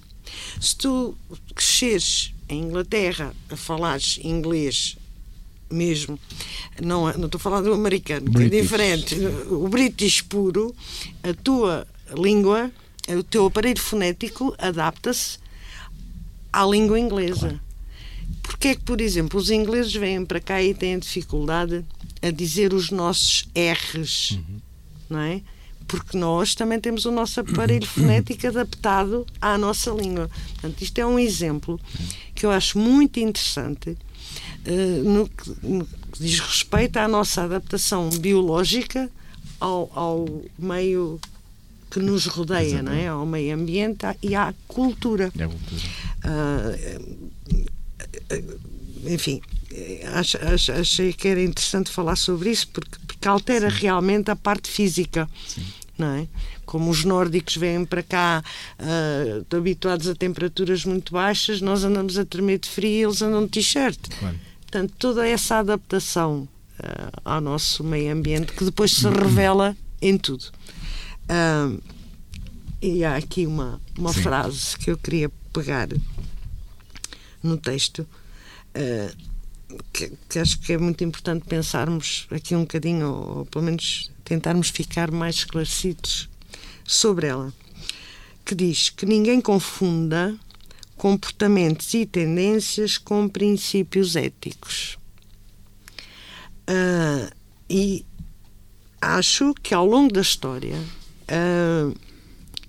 Se 0.60 0.76
tu 0.76 1.16
cresceres 1.54 2.32
em 2.48 2.62
Inglaterra 2.62 3.34
a 3.50 3.56
falares 3.56 4.18
inglês 4.22 4.96
mesmo, 5.70 6.18
não, 6.80 7.12
não 7.14 7.26
estou 7.26 7.38
a 7.38 7.40
falar 7.40 7.60
do 7.60 7.72
americano, 7.72 8.30
British. 8.30 8.50
que 8.50 8.56
é 8.56 8.62
diferente. 8.62 9.14
O 9.50 9.68
British 9.68 10.22
puro, 10.22 10.74
a 11.22 11.34
tua 11.34 11.86
língua, 12.16 12.70
o 13.08 13.22
teu 13.22 13.46
aparelho 13.46 13.80
fonético 13.80 14.54
adapta-se 14.58 15.38
à 16.52 16.64
língua 16.64 16.98
inglesa. 16.98 17.48
Claro. 17.48 17.60
Porque 18.42 18.68
é 18.68 18.74
que, 18.74 18.82
por 18.82 19.00
exemplo, 19.00 19.38
os 19.38 19.50
ingleses 19.50 19.94
vêm 19.94 20.24
para 20.24 20.40
cá 20.40 20.62
e 20.62 20.74
têm 20.74 20.98
dificuldade 20.98 21.84
a 22.22 22.30
dizer 22.30 22.72
os 22.72 22.90
nossos 22.90 23.48
R's, 23.54 24.32
uhum. 24.32 24.60
não 25.10 25.20
é? 25.20 25.42
Porque 25.86 26.18
nós 26.18 26.54
também 26.54 26.80
temos 26.80 27.04
o 27.04 27.10
nosso 27.10 27.40
aparelho 27.40 27.86
fonético 27.86 28.46
adaptado 28.46 29.26
à 29.40 29.56
nossa 29.56 29.90
língua. 29.90 30.30
Portanto, 30.54 30.82
isto 30.82 30.98
é 30.98 31.06
um 31.06 31.18
exemplo 31.18 31.80
que 32.34 32.44
eu 32.44 32.50
acho 32.50 32.78
muito 32.78 33.20
interessante 33.20 33.90
uh, 33.90 35.04
no, 35.04 35.28
que, 35.28 35.54
no, 35.62 35.84
que, 35.84 36.22
diz 36.22 36.40
respeito 36.40 36.96
à 36.96 37.06
nossa 37.06 37.44
adaptação 37.44 38.10
biológica 38.10 39.10
ao, 39.60 39.90
ao 39.94 40.42
meio 40.58 41.20
que 41.90 41.98
nos 42.00 42.26
rodeia, 42.26 42.82
não 42.82 42.92
é? 42.92 43.08
ao 43.08 43.24
meio 43.26 43.54
ambiente 43.54 44.06
e 44.22 44.34
à 44.34 44.54
cultura. 44.66 45.32
É 45.38 45.46
cultura. 45.46 45.82
Uh, 46.24 47.28
enfim, 49.06 49.40
ach, 50.14 50.34
ach, 50.36 50.70
achei 50.70 51.12
que 51.12 51.28
era 51.28 51.42
interessante 51.42 51.90
falar 51.90 52.16
sobre 52.16 52.50
isso 52.50 52.68
porque, 52.68 52.98
porque 53.06 53.28
altera 53.28 53.70
Sim. 53.70 53.76
realmente 53.80 54.30
a 54.30 54.36
parte 54.36 54.68
física. 54.68 55.28
Sim. 55.46 55.64
Não 55.96 56.14
é? 56.14 56.28
Como 56.64 56.90
os 56.90 57.04
nórdicos 57.04 57.56
vêm 57.56 57.84
para 57.84 58.04
cá 58.04 58.44
uh, 58.78 59.56
habituados 59.56 60.06
a 60.06 60.14
temperaturas 60.14 60.84
muito 60.84 61.12
baixas, 61.12 61.60
nós 61.60 61.82
andamos 61.82 62.16
a 62.16 62.24
tremer 62.24 62.58
de 62.58 62.68
frio 62.68 62.90
e 62.90 63.02
eles 63.02 63.20
andam 63.20 63.44
de 63.44 63.50
t-shirt. 63.50 63.98
Claro. 64.20 64.38
Portanto, 64.60 64.94
toda 64.96 65.26
essa 65.26 65.56
adaptação 65.56 66.48
uh, 66.78 67.20
ao 67.24 67.40
nosso 67.40 67.82
meio 67.82 68.12
ambiente 68.12 68.52
que 68.52 68.64
depois 68.64 68.92
se 68.92 69.08
revela 69.08 69.76
em 70.00 70.16
tudo. 70.16 70.44
Uh, 71.28 71.82
e 72.80 73.04
há 73.04 73.16
aqui 73.16 73.46
uma, 73.46 73.80
uma 73.98 74.12
frase 74.12 74.76
que 74.78 74.90
eu 74.90 74.96
queria 74.96 75.30
pegar 75.52 75.88
no 77.42 77.56
texto. 77.56 78.06
Uh, 78.70 79.28
que, 79.92 80.12
que, 80.28 80.38
acho 80.38 80.58
que 80.60 80.72
é 80.72 80.78
muito 80.78 81.04
importante 81.04 81.44
pensarmos 81.44 82.26
aqui 82.30 82.54
um 82.54 82.60
bocadinho, 82.60 83.08
ou, 83.08 83.38
ou 83.38 83.46
pelo 83.46 83.64
menos 83.64 84.10
tentarmos 84.24 84.70
ficar 84.70 85.10
mais 85.10 85.36
esclarecidos 85.36 86.28
sobre 86.84 87.26
ela, 87.26 87.52
que 88.44 88.54
diz 88.54 88.88
que 88.88 89.04
ninguém 89.04 89.40
confunda 89.40 90.34
comportamentos 90.96 91.92
e 91.94 92.06
tendências 92.06 92.98
com 92.98 93.28
princípios 93.28 94.16
éticos. 94.16 94.98
Uh, 96.68 97.30
e 97.68 98.04
acho 99.00 99.54
que 99.62 99.74
ao 99.74 99.86
longo 99.86 100.12
da 100.12 100.20
história, 100.20 100.76
uh, 101.30 101.94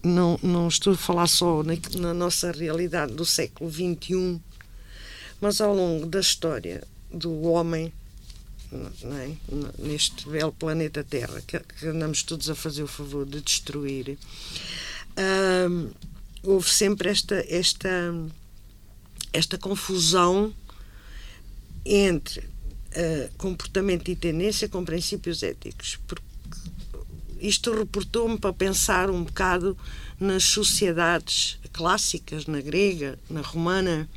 não, 0.04 0.39
não 0.41 0.67
estou 0.67 0.93
a 0.93 0.98
falar 0.98 1.28
só 1.28 1.63
na, 1.63 1.74
na 1.98 2.13
nossa 2.13 2.52
realidade 2.52 3.13
do 3.13 3.26
século 3.26 3.72
XXI, 3.72 4.39
mas 5.41 5.62
ao 5.62 5.76
longo 5.76 6.06
da 6.06 6.19
história 6.19 6.84
do 7.12 7.41
homem 7.43 7.91
é? 8.72 9.32
neste 9.80 10.30
belo 10.30 10.52
planeta 10.52 11.04
Terra 11.04 11.41
que, 11.41 11.60
que, 11.60 11.88
andamos 11.88 12.22
todos 12.22 12.50
a 12.52 12.56
fazer 12.56 12.84
o 12.84 12.88
favor 12.88 13.26
de 13.26 13.41
destruir 13.41 14.15
uh, 15.17 15.91
houve 16.43 16.69
sempre 16.69 17.10
esta 17.10 17.43
esta 17.50 17.89
esta 19.34 19.58
confusão 19.58 20.54
entre 21.84 22.41
uh, 22.41 23.34
comportamento 23.39 24.12
e 24.12 24.15
tendência 24.15 24.69
com 24.69 24.86
princípios 24.86 25.41
éticos 25.41 25.98
porque 26.08 26.29
isto 27.39 27.73
reportou-me 27.73 28.38
para 28.38 28.54
pensar 28.54 29.10
um 29.10 29.23
bocado 29.23 29.78
nas 30.19 30.43
sociedades 30.43 31.58
clássicas 31.71 32.45
na 32.45 32.62
grega 32.62 33.17
na 33.30 33.41
romana 33.41 34.10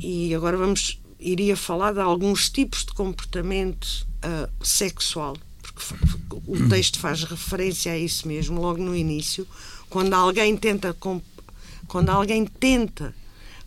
e 0.00 0.34
agora 0.34 0.56
vamos 0.56 1.00
iria 1.18 1.56
falar 1.56 1.92
de 1.92 2.00
alguns 2.00 2.48
tipos 2.48 2.84
de 2.84 2.92
comportamento 2.92 4.06
uh, 4.24 4.64
sexual, 4.64 5.36
porque 5.60 5.82
o 6.46 6.68
texto 6.68 6.98
faz 6.98 7.24
referência 7.24 7.92
a 7.92 7.98
isso 7.98 8.28
mesmo 8.28 8.60
logo 8.60 8.82
no 8.82 8.94
início, 8.94 9.46
quando 9.90 10.14
alguém 10.14 10.56
tenta 10.56 10.96
quando 11.86 12.10
alguém 12.10 12.44
tenta 12.44 13.14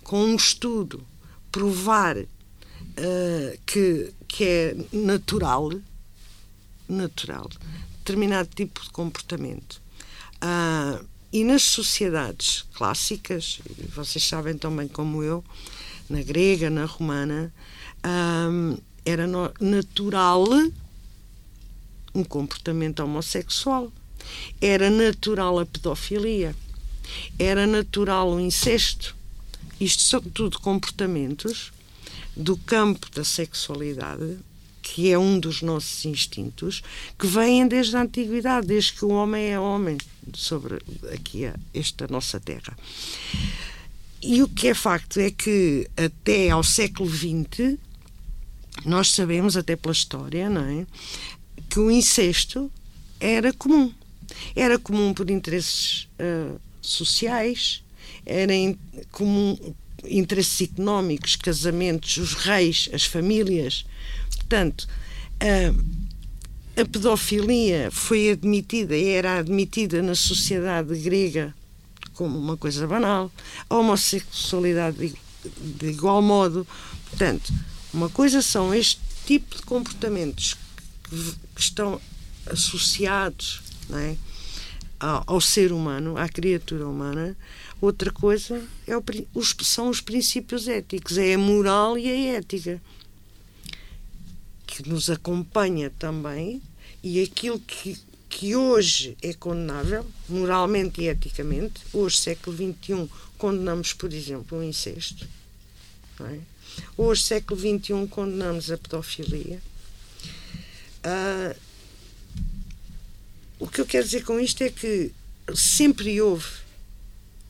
com 0.03 0.23
um 0.23 0.35
estudo 0.35 1.05
provar 1.51 2.17
uh, 2.17 2.27
que, 3.65 4.13
que 4.27 4.43
é 4.43 4.75
natural 4.93 5.71
natural 6.87 7.49
determinado 8.03 8.49
tipo 8.55 8.81
de 8.81 8.89
comportamento 8.89 9.81
uh, 10.43 11.05
e 11.31 11.43
nas 11.43 11.63
sociedades 11.63 12.65
clássicas 12.73 13.59
vocês 13.95 14.23
sabem 14.23 14.57
tão 14.57 14.75
bem 14.75 14.87
como 14.87 15.23
eu 15.23 15.43
na 16.11 16.21
grega, 16.21 16.69
na 16.69 16.85
romana, 16.85 17.53
um, 18.05 18.77
era 19.05 19.25
natural 19.59 20.45
um 22.13 22.23
comportamento 22.23 22.99
homossexual. 22.99 23.91
Era 24.59 24.89
natural 24.89 25.59
a 25.59 25.65
pedofilia. 25.65 26.53
Era 27.39 27.65
natural 27.65 28.29
o 28.31 28.39
incesto. 28.39 29.15
Isto 29.79 30.03
são 30.03 30.21
tudo 30.21 30.59
comportamentos 30.59 31.71
do 32.35 32.55
campo 32.57 33.09
da 33.11 33.23
sexualidade, 33.23 34.37
que 34.93 35.09
é 35.09 35.17
um 35.17 35.39
dos 35.39 35.61
nossos 35.61 36.03
instintos, 36.03 36.83
que 37.17 37.25
vêm 37.25 37.65
desde 37.65 37.95
a 37.95 38.01
antiguidade, 38.01 38.67
desde 38.67 38.91
que 38.91 39.05
o 39.05 39.09
homem 39.09 39.51
é 39.51 39.57
homem 39.57 39.97
sobre 40.33 40.79
aqui 41.13 41.43
esta 41.73 42.07
nossa 42.09 42.41
terra. 42.41 42.77
E 44.21 44.43
o 44.43 44.49
que 44.49 44.67
é 44.67 44.73
facto 44.73 45.17
é 45.17 45.31
que 45.31 45.89
até 45.95 46.49
ao 46.49 46.61
século 46.61 47.09
XX, 47.09 47.77
nós 48.85 49.11
sabemos, 49.11 49.55
até 49.55 49.77
pela 49.77 49.93
história, 49.93 50.49
não 50.49 50.65
é? 50.65 50.85
que 51.69 51.79
o 51.79 51.89
incesto 51.89 52.69
era 53.17 53.53
comum. 53.53 53.93
Era 54.53 54.77
comum 54.77 55.13
por 55.13 55.29
interesses 55.29 56.09
uh, 56.19 56.59
sociais, 56.81 57.81
era 58.25 58.53
in, 58.53 58.77
comum 59.09 59.57
interesses 60.03 60.69
económicos, 60.69 61.37
casamentos, 61.37 62.17
os 62.17 62.33
reis, 62.33 62.89
as 62.91 63.05
famílias. 63.05 63.85
Portanto, 64.51 64.85
uh, 65.41 66.81
a 66.81 66.85
pedofilia 66.85 67.89
foi 67.89 68.31
admitida, 68.31 68.97
era 68.97 69.39
admitida 69.39 70.01
na 70.03 70.13
sociedade 70.13 70.93
grega 70.99 71.55
como 72.15 72.37
uma 72.37 72.57
coisa 72.57 72.85
banal, 72.85 73.31
a 73.69 73.75
homossexualidade 73.77 74.97
de, 74.97 75.15
de 75.55 75.87
igual 75.87 76.21
modo. 76.21 76.67
Portanto, 77.09 77.53
uma 77.93 78.09
coisa 78.09 78.41
são 78.41 78.73
este 78.73 78.99
tipo 79.25 79.55
de 79.55 79.61
comportamentos 79.61 80.57
que, 81.05 81.15
que 81.55 81.61
estão 81.61 82.01
associados 82.45 83.61
é, 83.93 84.17
ao, 84.99 85.23
ao, 85.27 85.39
ser 85.39 85.71
humano, 85.71 86.17
à 86.17 86.27
criatura 86.27 86.85
humana. 86.89 87.37
Outra 87.79 88.11
coisa 88.11 88.61
é 88.85 88.97
o, 88.97 89.03
os, 89.33 89.55
são 89.61 89.87
os 89.87 90.01
princípios 90.01 90.67
éticos, 90.67 91.17
é 91.17 91.35
a 91.35 91.37
moral 91.37 91.97
e 91.97 92.09
a 92.09 92.37
ética 92.37 92.81
que 94.71 94.87
nos 94.87 95.09
acompanha 95.09 95.91
também 95.99 96.61
e 97.03 97.21
aquilo 97.21 97.59
que, 97.59 97.99
que 98.29 98.55
hoje 98.55 99.17
é 99.21 99.33
condenável, 99.33 100.05
moralmente 100.29 101.01
e 101.01 101.09
eticamente, 101.09 101.81
hoje, 101.91 102.17
século 102.17 102.55
XXI, 102.55 103.09
condenamos, 103.37 103.91
por 103.91 104.13
exemplo, 104.13 104.59
o 104.59 104.63
incesto. 104.63 105.27
É? 106.21 106.39
Hoje, 106.95 107.23
século 107.23 107.59
XXI, 107.59 108.07
condenamos 108.09 108.71
a 108.71 108.77
pedofilia. 108.77 109.61
Ah, 111.03 111.53
o 113.59 113.67
que 113.67 113.81
eu 113.81 113.85
quero 113.85 114.05
dizer 114.05 114.23
com 114.23 114.39
isto 114.39 114.63
é 114.63 114.69
que 114.69 115.11
sempre 115.53 116.21
houve, 116.21 116.47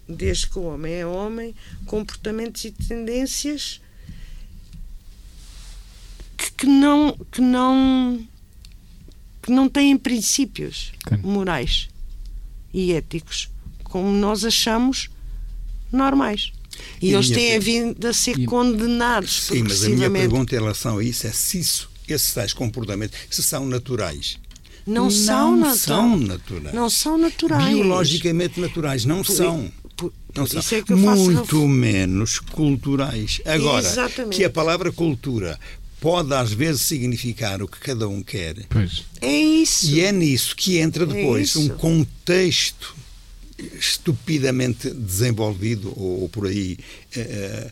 desde 0.07 0.49
que 0.49 0.57
o 0.57 0.63
homem 0.63 0.93
é 0.93 1.05
homem, 1.05 1.53
comportamentos 1.85 2.65
e 2.65 2.71
tendências 2.71 3.80
que, 6.41 6.51
que 6.51 6.65
não, 6.65 7.15
que 7.31 7.39
não 7.39 8.19
que 9.43 9.51
não 9.51 9.69
têm 9.69 9.97
princípios 9.97 10.91
morais 11.23 11.89
e 12.73 12.93
éticos 12.93 13.49
como 13.83 14.09
nós 14.11 14.45
achamos 14.45 15.09
normais. 15.91 16.51
E, 17.01 17.09
e 17.09 17.13
eles 17.13 17.29
têm 17.29 17.59
vindo 17.59 18.07
a 18.07 18.13
ser 18.13 18.39
e... 18.39 18.45
condenados 18.45 19.47
Sim, 19.47 19.63
mas 19.63 19.83
a 19.83 19.89
minha 19.89 20.09
pergunta 20.09 20.55
em 20.55 20.59
relação 20.59 20.97
a 20.97 21.03
isso 21.03 21.27
é 21.27 21.31
se 21.31 21.59
isso, 21.59 21.89
esses 22.07 22.33
tais 22.33 22.53
comportamentos, 22.53 23.17
se 23.29 23.43
são 23.43 23.65
naturais. 23.67 24.39
Não, 24.85 25.03
não 25.03 25.11
são, 25.11 25.57
natu 25.57 25.77
são 25.77 26.17
naturais. 26.17 26.73
Não 26.73 26.89
são 26.89 27.17
naturais. 27.17 27.73
Biologicamente 27.73 28.59
naturais, 28.59 29.05
não 29.05 29.21
por, 29.21 29.35
são. 29.35 29.71
Por, 29.95 30.13
não 30.35 30.47
são. 30.47 30.61
É 30.89 30.95
muito 30.95 31.67
menos 31.67 32.39
culturais. 32.39 33.41
Agora, 33.45 33.85
Exatamente. 33.85 34.37
que 34.37 34.43
a 34.43 34.49
palavra 34.49 34.91
cultura 34.91 35.59
pode 36.01 36.33
às 36.33 36.51
vezes 36.51 36.81
significar 36.81 37.61
o 37.61 37.67
que 37.67 37.79
cada 37.79 38.09
um 38.09 38.21
quer. 38.23 38.55
Pois. 38.67 39.03
É 39.21 39.31
isso. 39.31 39.85
E 39.85 40.01
é 40.01 40.11
nisso 40.11 40.55
que 40.55 40.79
entra 40.79 41.03
É 41.03 41.07
depois 41.07 41.49
isso. 41.49 41.61
um 41.61 41.69
contexto 41.69 42.95
estupidamente 43.79 44.89
desenvolvido 44.89 45.93
ou, 45.95 46.21
ou 46.23 46.29
por 46.29 46.47
aí 46.47 46.77
eh, 47.15 47.19
eh, 47.21 47.71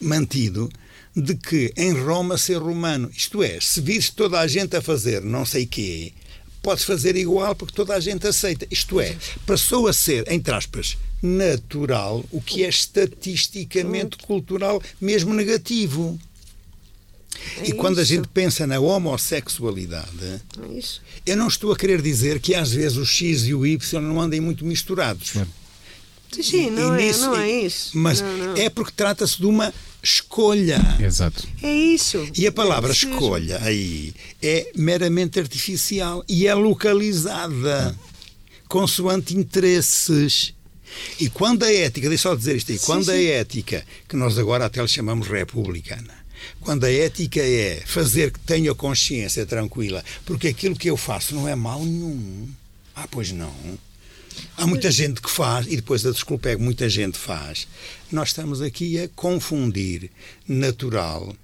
mantido 0.00 0.70
de 1.14 1.34
que 1.34 1.72
em 1.76 1.92
Roma 1.92 2.38
ser 2.38 2.56
romano, 2.56 3.10
isto 3.14 3.42
é, 3.42 3.58
se 3.60 3.80
vires 3.82 4.08
toda 4.08 4.40
a 4.40 4.46
gente 4.46 4.74
a 4.74 4.80
fazer 4.80 5.20
não 5.22 5.44
sei 5.44 5.66
quê, 5.66 6.12
podes 6.62 6.84
fazer 6.84 7.14
igual 7.14 7.54
porque 7.54 7.74
toda 7.74 7.94
a 7.94 8.00
gente 8.00 8.26
aceita. 8.26 8.66
Isto 8.70 9.00
é, 9.00 9.14
passou 9.46 9.86
a 9.86 9.92
ser, 9.92 10.30
entre 10.32 10.54
aspas, 10.54 10.96
natural, 11.22 12.24
o 12.32 12.40
que 12.40 12.64
é 12.64 12.68
estatisticamente 12.68 14.16
cultural, 14.18 14.82
mesmo 15.00 15.32
negativo. 15.34 16.18
É 17.58 17.68
e 17.68 17.72
quando 17.72 17.98
a 17.98 18.02
isso. 18.02 18.12
gente 18.14 18.28
pensa 18.28 18.66
na 18.66 18.78
homossexualidade, 18.80 20.08
É 20.62 20.78
isso. 20.78 21.00
eu 21.24 21.36
não 21.36 21.48
estou 21.48 21.72
a 21.72 21.76
querer 21.76 22.00
dizer 22.02 22.40
que 22.40 22.54
às 22.54 22.72
vezes 22.72 22.96
o 22.98 23.04
X 23.06 23.42
e 23.46 23.54
o 23.54 23.66
Y 23.66 24.00
não 24.02 24.20
andem 24.20 24.40
muito 24.40 24.64
misturados. 24.64 25.32
Sim, 26.32 26.42
sim, 26.42 26.70
não, 26.70 26.98
E 26.98 27.02
é, 27.02 27.06
nisso- 27.06 27.20
não 27.20 27.36
é 27.36 27.50
isso. 27.62 27.90
Mas 27.96 28.20
Não, 28.20 28.36
não. 28.36 28.56
é 28.56 28.68
porque 28.68 28.92
trata-se 28.94 29.38
de 29.38 29.46
uma 29.46 29.72
escolha. 30.02 30.80
Exato. 31.00 31.46
É 31.62 31.72
isso. 31.72 32.28
E 32.36 32.46
a 32.46 32.52
palavra 32.52 32.90
É 32.90 32.92
escolha 32.92 33.58
aí 33.62 34.12
é 34.42 34.70
meramente 34.76 35.38
artificial 35.40 36.24
e 36.28 36.46
é 36.46 36.54
localizada 36.54 37.96
consoante 38.68 39.36
interesses. 39.36 40.52
E 41.20 41.28
quando 41.28 41.62
a 41.64 41.72
ética, 41.72 42.08
deixa 42.08 42.28
eu 42.28 42.32
só 42.32 42.36
dizer 42.36 42.56
isto 42.56 42.72
aí, 42.72 42.78
quando 42.78 43.10
a 43.10 43.14
sim. 43.14 43.26
ética, 43.26 43.84
que 44.08 44.16
nós 44.16 44.38
agora 44.38 44.64
até 44.66 44.80
lhe 44.80 44.88
chamamos 44.88 45.28
republicana, 45.28 46.14
quando 46.60 46.84
a 46.84 46.92
ética 46.92 47.40
é 47.40 47.82
fazer 47.84 48.30
que 48.30 48.40
tenha 48.40 48.74
consciência 48.74 49.46
tranquila, 49.46 50.04
porque 50.24 50.48
aquilo 50.48 50.76
que 50.76 50.90
eu 50.90 50.96
faço 50.96 51.34
não 51.34 51.48
é 51.48 51.54
mal 51.54 51.84
nenhum. 51.84 52.48
Ah, 52.94 53.06
pois 53.10 53.32
não. 53.32 53.54
Há 54.56 54.66
muita 54.66 54.90
gente 54.90 55.20
que 55.20 55.30
faz, 55.30 55.66
e 55.66 55.76
depois 55.76 56.04
a 56.04 56.10
desculpa 56.10 56.48
é 56.48 56.56
que 56.56 56.62
muita 56.62 56.88
gente 56.88 57.18
faz. 57.18 57.66
Nós 58.10 58.28
estamos 58.28 58.60
aqui 58.60 58.98
a 59.00 59.08
confundir 59.08 60.10
natural, 60.46 61.34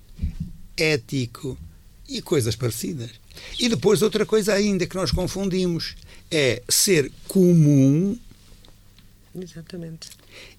ético 0.77 1.59
e 2.09 2.21
coisas 2.21 2.57
parecidas. 2.57 3.11
E 3.59 3.69
depois 3.69 4.03
outra 4.03 4.27
coisa 4.27 4.53
ainda 4.53 4.87
que 4.87 4.95
nós 4.95 5.11
confundimos 5.11 5.95
é 6.31 6.63
ser 6.69 7.11
comum 7.29 8.17
Exatamente. 9.35 10.09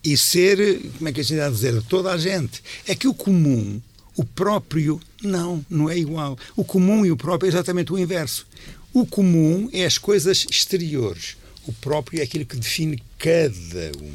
e 0.03 0.17
ser, 0.17 0.79
como 0.97 1.09
é 1.09 1.11
que 1.11 1.21
a 1.21 1.23
gente 1.23 1.39
vai 1.39 1.51
dizer, 1.51 1.73
de 1.73 1.85
toda 1.87 2.11
a 2.11 2.17
gente. 2.17 2.63
É 2.87 2.95
que 2.95 3.07
o 3.07 3.13
comum, 3.13 3.81
o 4.15 4.23
próprio, 4.23 4.99
não, 5.21 5.65
não 5.69 5.89
é 5.89 5.97
igual. 5.97 6.37
O 6.55 6.63
comum 6.63 7.05
e 7.05 7.11
o 7.11 7.17
próprio 7.17 7.47
é 7.47 7.49
exatamente 7.53 7.91
o 7.91 7.97
inverso. 7.99 8.45
O 8.93 9.05
comum 9.05 9.69
é 9.73 9.85
as 9.85 9.97
coisas 9.97 10.45
exteriores. 10.49 11.35
O 11.65 11.73
próprio 11.73 12.19
é 12.19 12.23
aquilo 12.23 12.45
que 12.45 12.55
define 12.57 13.01
cada 13.17 13.91
um. 13.99 14.13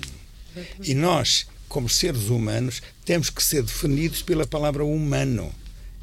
E 0.82 0.94
nós, 0.94 1.46
como 1.68 1.88
seres 1.88 2.28
humanos, 2.28 2.80
temos 3.04 3.30
que 3.30 3.42
ser 3.42 3.62
definidos 3.62 4.22
pela 4.22 4.46
palavra 4.46 4.84
humano 4.84 5.52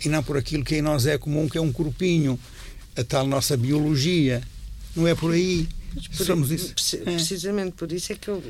e 0.04 0.10
não 0.10 0.22
por 0.24 0.38
aquilo 0.38 0.64
que 0.66 0.76
em 0.76 0.82
nós 0.82 1.06
é 1.06 1.18
comum, 1.18 1.48
que 1.48 1.58
é 1.58 1.62
um 1.62 1.72
corpinho, 1.72 2.38
a 2.98 3.04
tal 3.04 3.26
nossa 3.26 3.56
biologia. 3.56 4.42
Não 4.96 5.08
é 5.08 5.16
por 5.16 5.34
aí. 5.34 5.68
Por- 6.18 6.26
Somos 6.26 6.52
isso. 6.52 6.74
É. 6.98 6.98
Precisamente 7.14 7.72
por 7.74 7.90
isso 7.92 8.12
é 8.12 8.16
que 8.16 8.28
eu 8.28 8.44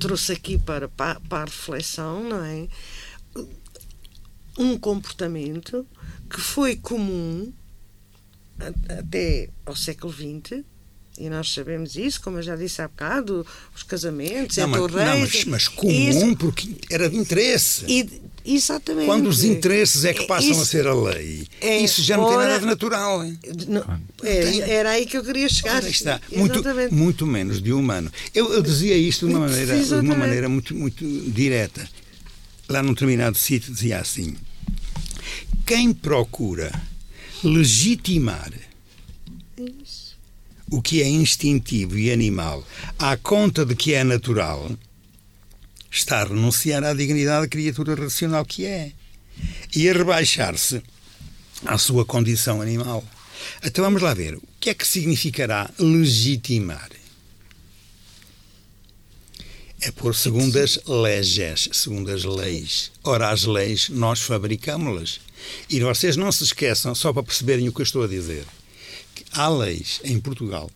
trouxe 0.00 0.32
aqui 0.32 0.58
para, 0.58 0.88
para, 0.88 1.20
para 1.20 1.42
a 1.42 1.44
reflexão, 1.44 2.22
não 2.28 2.44
é? 2.44 2.66
Um 4.58 4.78
comportamento 4.78 5.86
que 6.30 6.40
foi 6.40 6.76
comum 6.76 7.52
até 8.98 9.50
ao 9.66 9.74
século 9.74 10.12
XX, 10.12 10.62
e 11.18 11.28
nós 11.28 11.52
sabemos 11.52 11.96
isso, 11.96 12.20
como 12.20 12.38
eu 12.38 12.42
já 12.42 12.56
disse 12.56 12.80
há 12.82 12.88
bocado, 12.88 13.46
os 13.74 13.82
casamentos, 13.82 14.56
Não, 14.56 14.68
entre 14.68 14.80
mas, 14.80 14.92
o 14.92 14.96
não, 14.96 15.20
mas, 15.20 15.44
mas 15.44 15.68
comum 15.68 15.90
isso- 15.92 16.36
porque 16.36 16.76
era 16.90 17.08
de 17.10 17.16
interesse. 17.16 17.84
e- 17.88 18.22
exatamente. 18.44 19.06
Quando 19.06 19.28
os 19.28 19.42
interesses 19.44 20.04
é 20.04 20.12
que 20.12 20.26
passam 20.26 20.50
Isso- 20.50 20.62
a 20.62 20.66
ser 20.66 20.86
a 20.86 20.94
lei, 20.94 21.46
é 21.60 21.78
isso 21.80 22.02
já 22.02 22.16
não 22.16 22.26
tem 22.26 22.36
ora- 22.36 22.46
nada 22.48 22.60
de 22.60 22.66
natural. 22.66 23.24
Não, 23.68 24.00
é, 24.22 24.58
era 24.70 24.90
aí 24.90 25.06
que 25.06 25.16
eu 25.16 25.24
queria 25.24 25.48
chegar. 25.48 25.76
Ora, 25.76 25.88
está. 25.88 26.20
Muito, 26.34 26.54
Exatamente. 26.60 26.94
muito 26.94 27.26
menos 27.26 27.62
de 27.62 27.72
humano. 27.72 28.10
Eu, 28.34 28.52
eu 28.52 28.62
dizia 28.62 28.96
isto 28.96 29.26
de 29.26 29.34
uma 29.34 29.48
maneira, 29.48 29.78
de 29.84 29.94
uma 29.94 30.14
maneira 30.16 30.48
muito, 30.48 30.74
muito 30.74 31.04
direta. 31.30 31.88
Lá 32.68 32.82
num 32.82 32.92
determinado 32.94 33.36
sítio 33.36 33.72
dizia 33.72 33.98
assim: 34.00 34.34
quem 35.66 35.92
procura 35.92 36.72
legitimar 37.42 38.50
Isso. 39.58 40.16
o 40.70 40.80
que 40.80 41.02
é 41.02 41.08
instintivo 41.08 41.98
e 41.98 42.10
animal 42.10 42.66
à 42.98 43.16
conta 43.16 43.64
de 43.66 43.74
que 43.76 43.92
é 43.92 44.02
natural, 44.02 44.70
está 45.94 46.20
a 46.20 46.24
renunciar 46.24 46.82
à 46.84 46.92
dignidade 46.92 47.42
da 47.42 47.48
criatura 47.48 47.94
racional 47.94 48.44
que 48.44 48.64
é 48.64 48.92
e 49.74 49.88
a 49.88 49.92
rebaixar-se 49.92 50.82
à 51.64 51.78
sua 51.78 52.04
condição 52.04 52.60
animal. 52.60 53.04
Então 53.62 53.84
vamos 53.84 54.02
lá 54.02 54.14
ver. 54.14 54.34
O 54.34 54.42
que 54.60 54.70
é 54.70 54.74
que 54.74 54.86
significará 54.86 55.70
legitimar? 55.78 56.90
É 59.80 59.90
pôr 59.90 60.14
segundo 60.14 60.56
as 60.58 60.80
leges, 60.86 61.68
segundo 61.72 62.10
as 62.10 62.24
leis. 62.24 62.90
Ora, 63.02 63.30
as 63.30 63.44
leis 63.44 63.88
nós 63.90 64.20
fabricamos-las. 64.20 65.20
E 65.68 65.80
vocês 65.80 66.16
não 66.16 66.32
se 66.32 66.44
esqueçam, 66.44 66.94
só 66.94 67.12
para 67.12 67.22
perceberem 67.22 67.68
o 67.68 67.72
que 67.72 67.82
eu 67.82 67.84
estou 67.84 68.02
a 68.02 68.08
dizer, 68.08 68.46
que 69.14 69.24
há 69.32 69.48
leis 69.48 70.00
em 70.04 70.18
Portugal 70.18 70.70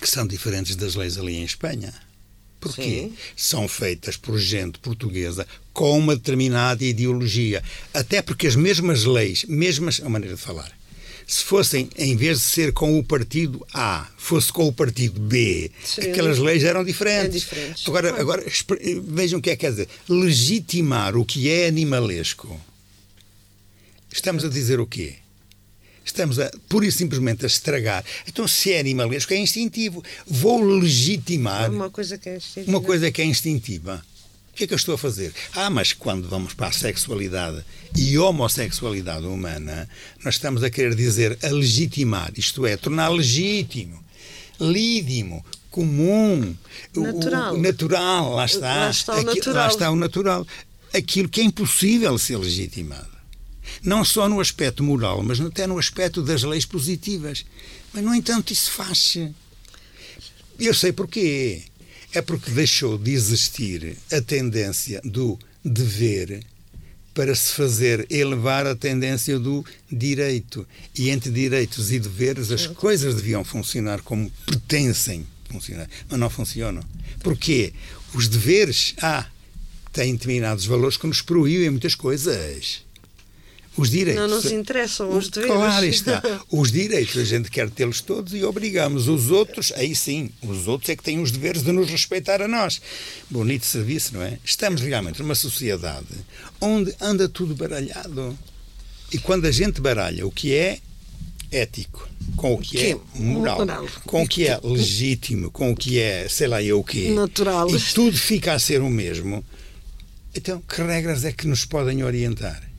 que 0.00 0.08
são 0.08 0.26
diferentes 0.26 0.76
das 0.76 0.94
leis 0.94 1.18
ali 1.18 1.36
em 1.36 1.44
Espanha. 1.44 1.92
Porquê? 2.60 2.82
Sim. 2.82 3.12
São 3.36 3.66
feitas 3.66 4.16
por 4.16 4.38
gente 4.38 4.78
portuguesa 4.78 5.46
com 5.72 5.98
uma 5.98 6.14
determinada 6.14 6.84
ideologia. 6.84 7.62
Até 7.94 8.20
porque 8.22 8.46
as 8.46 8.54
mesmas 8.54 9.04
leis, 9.04 9.44
mesmas 9.48 10.00
a 10.04 10.08
maneira 10.08 10.36
de 10.36 10.40
falar, 10.42 10.70
se 11.26 11.42
fossem, 11.44 11.88
em 11.96 12.16
vez 12.16 12.38
de 12.38 12.44
ser 12.44 12.72
com 12.72 12.98
o 12.98 13.04
partido 13.04 13.64
A, 13.72 14.08
fosse 14.18 14.52
com 14.52 14.66
o 14.66 14.72
partido 14.72 15.20
B, 15.20 15.70
Sim. 15.84 16.02
aquelas 16.10 16.38
leis 16.38 16.64
eram 16.64 16.84
diferentes. 16.84 17.36
É 17.36 17.38
diferentes. 17.38 17.88
Agora, 17.88 18.20
agora 18.20 18.46
espe- 18.46 19.00
vejam 19.06 19.38
o 19.38 19.42
que 19.42 19.50
é 19.50 19.56
que 19.56 19.60
quer 19.60 19.70
dizer. 19.70 19.88
Legitimar 20.08 21.16
o 21.16 21.24
que 21.24 21.48
é 21.48 21.68
animalesco. 21.68 22.60
Estamos 24.12 24.44
a 24.44 24.48
dizer 24.48 24.80
o 24.80 24.86
quê? 24.86 25.14
Estamos 26.10 26.38
a, 26.40 26.50
pura 26.68 26.86
e 26.86 26.92
simplesmente 26.92 27.44
a 27.44 27.46
estragar. 27.46 28.04
Então, 28.26 28.46
se 28.48 28.72
é 28.72 28.80
animalesco, 28.80 29.32
é 29.32 29.36
instintivo. 29.38 30.02
Vou 30.26 30.60
legitimar 30.62 31.70
Uma 31.70 31.88
coisa 31.90 32.18
que 32.18 32.28
é 32.28 32.36
instintiva. 32.36 32.70
uma 32.70 32.80
coisa 32.80 33.10
que 33.10 33.22
é 33.22 33.24
instintiva. 33.24 34.04
O 34.52 34.56
que 34.60 34.64
é 34.64 34.66
que 34.66 34.74
eu 34.74 34.76
estou 34.76 34.94
a 34.96 34.98
fazer? 34.98 35.32
Ah, 35.54 35.70
mas 35.70 35.92
quando 35.92 36.28
vamos 36.28 36.52
para 36.52 36.66
a 36.66 36.72
sexualidade 36.72 37.64
e 37.96 38.18
homossexualidade 38.18 39.24
humana, 39.24 39.88
nós 40.24 40.34
estamos 40.34 40.62
a 40.64 40.68
querer 40.68 40.94
dizer 40.94 41.38
a 41.42 41.48
legitimar, 41.48 42.32
isto 42.36 42.66
é, 42.66 42.76
tornar 42.76 43.08
legítimo, 43.08 44.02
lídimo, 44.60 45.44
comum, 45.70 46.54
o- 46.96 47.00
o- 47.00 47.02
Natural. 47.04 47.56
natural, 47.58 48.34
lá 48.34 48.44
está. 48.44 48.74
Lá 48.76 48.90
está 48.90 49.14
o 49.14 49.16
Aqui- 49.20 49.24
natural. 49.26 49.54
Lá 49.54 49.68
está 49.68 49.90
o 49.90 49.96
natural. 49.96 50.46
Aquilo 50.92 51.28
que 51.28 51.40
é 51.40 51.44
impossível 51.44 52.18
ser 52.18 52.36
legitimado. 52.36 53.08
Não 53.82 54.04
só 54.04 54.28
no 54.28 54.40
aspecto 54.40 54.82
moral, 54.82 55.22
mas 55.22 55.40
até 55.40 55.66
no 55.66 55.78
aspecto 55.78 56.22
das 56.22 56.42
leis 56.42 56.64
positivas. 56.64 57.44
Mas, 57.92 58.04
no 58.04 58.14
entanto, 58.14 58.52
isso 58.52 58.70
faz-se. 58.70 59.34
Eu 60.58 60.74
sei 60.74 60.92
porquê. 60.92 61.62
É 62.12 62.20
porque 62.20 62.50
deixou 62.50 62.98
de 62.98 63.12
existir 63.12 63.96
a 64.12 64.20
tendência 64.20 65.00
do 65.04 65.38
dever 65.64 66.44
para 67.14 67.34
se 67.34 67.52
fazer 67.52 68.06
elevar 68.10 68.66
a 68.66 68.74
tendência 68.74 69.38
do 69.38 69.64
direito. 69.90 70.66
E 70.96 71.10
entre 71.10 71.30
direitos 71.30 71.92
e 71.92 71.98
deveres 71.98 72.50
as 72.50 72.66
coisas 72.66 73.14
deviam 73.14 73.44
funcionar 73.44 74.00
como 74.02 74.30
pertencem 74.46 75.26
funcionar, 75.50 75.88
mas 76.08 76.18
não 76.18 76.30
funcionam. 76.30 76.82
Porquê? 77.22 77.72
Os 78.14 78.28
deveres, 78.28 78.94
ah, 79.02 79.26
têm 79.92 80.14
determinados 80.14 80.64
valores 80.64 80.96
que 80.96 81.06
nos 81.06 81.20
proíbem 81.20 81.70
muitas 81.70 81.94
coisas. 81.94 82.82
Os 83.80 83.90
direitos. 83.90 84.20
Não 84.22 84.28
nos 84.36 84.52
interessam 84.52 85.16
os 85.16 85.28
deveres. 85.28 85.56
Claro 85.56 85.86
está. 85.86 86.22
Os 86.50 86.70
direitos 86.70 87.16
a 87.16 87.24
gente 87.24 87.50
quer 87.50 87.70
tê-los 87.70 88.00
todos 88.00 88.34
e 88.34 88.44
obrigamos. 88.44 89.08
Os 89.08 89.30
outros, 89.30 89.72
aí 89.74 89.94
sim, 89.94 90.30
os 90.42 90.68
outros 90.68 90.90
é 90.90 90.96
que 90.96 91.02
têm 91.02 91.18
os 91.20 91.30
deveres 91.30 91.62
de 91.62 91.72
nos 91.72 91.88
respeitar 91.88 92.42
a 92.42 92.48
nós. 92.48 92.80
Bonito 93.30 93.64
serviço, 93.64 94.14
não 94.14 94.22
é? 94.22 94.38
Estamos 94.44 94.82
realmente 94.82 95.20
numa 95.22 95.34
sociedade 95.34 96.06
onde 96.60 96.94
anda 97.00 97.28
tudo 97.28 97.54
baralhado. 97.54 98.36
E 99.12 99.18
quando 99.18 99.46
a 99.46 99.50
gente 99.50 99.80
baralha 99.80 100.26
o 100.26 100.30
que 100.30 100.54
é 100.54 100.78
ético, 101.50 102.08
com 102.36 102.54
o 102.54 102.58
que 102.58 102.78
é 102.78 102.96
moral, 103.14 103.58
moral. 103.58 103.86
com 104.04 104.22
o 104.22 104.28
que 104.28 104.46
é 104.46 104.58
legítimo, 104.62 105.50
com 105.50 105.72
o 105.72 105.76
que 105.76 105.98
é, 105.98 106.28
sei 106.28 106.46
lá 106.46 106.62
eu 106.62 106.78
o 106.78 106.84
quê, 106.84 107.10
Natural. 107.10 107.68
e 107.74 107.80
tudo 107.92 108.16
fica 108.16 108.52
a 108.52 108.58
ser 108.58 108.80
o 108.82 108.88
mesmo, 108.90 109.44
Então, 110.32 110.60
que 110.60 110.80
regras 110.80 111.24
é 111.24 111.32
que 111.32 111.48
nos 111.48 111.64
podem 111.64 112.04
orientar? 112.04 112.69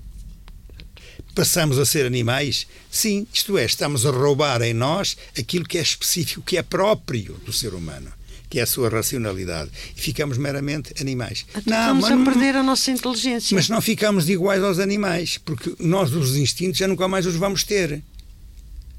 Passamos 1.34 1.80
a 1.80 1.86
ser 1.86 2.06
animais? 2.06 2.68
Sim, 2.90 3.26
isto 3.34 3.58
é, 3.58 3.66
estamos 3.66 4.06
a 4.06 4.12
roubar 4.12 4.62
em 4.62 4.74
nós 4.74 5.16
aquilo 5.38 5.66
que 5.66 5.78
é 5.78 5.82
específico, 5.82 6.42
que 6.42 6.58
é 6.58 6.64
próprio 6.64 7.34
do 7.46 7.54
ser 7.54 7.74
humano 7.74 8.12
que 8.52 8.60
é 8.60 8.64
a 8.64 8.66
sua 8.66 8.90
racionalidade. 8.90 9.72
E 9.96 10.02
ficamos 10.02 10.38
meramente 10.38 10.94
animais. 11.00 11.46
Não, 11.66 11.98
estamos 11.98 12.28
a 12.28 12.32
perder 12.32 12.58
a 12.58 12.62
nossa 12.62 12.92
inteligência. 12.92 13.56
Mas 13.56 13.70
não 13.70 13.80
ficamos 13.80 14.28
iguais 14.28 14.62
aos 14.62 14.78
animais, 14.78 15.38
porque 15.38 15.74
nós, 15.80 16.14
os 16.14 16.36
instintos, 16.36 16.78
já 16.78 16.86
nunca 16.86 17.08
mais 17.08 17.26
os 17.26 17.38
vamos 17.38 17.64
ter. 17.64 18.04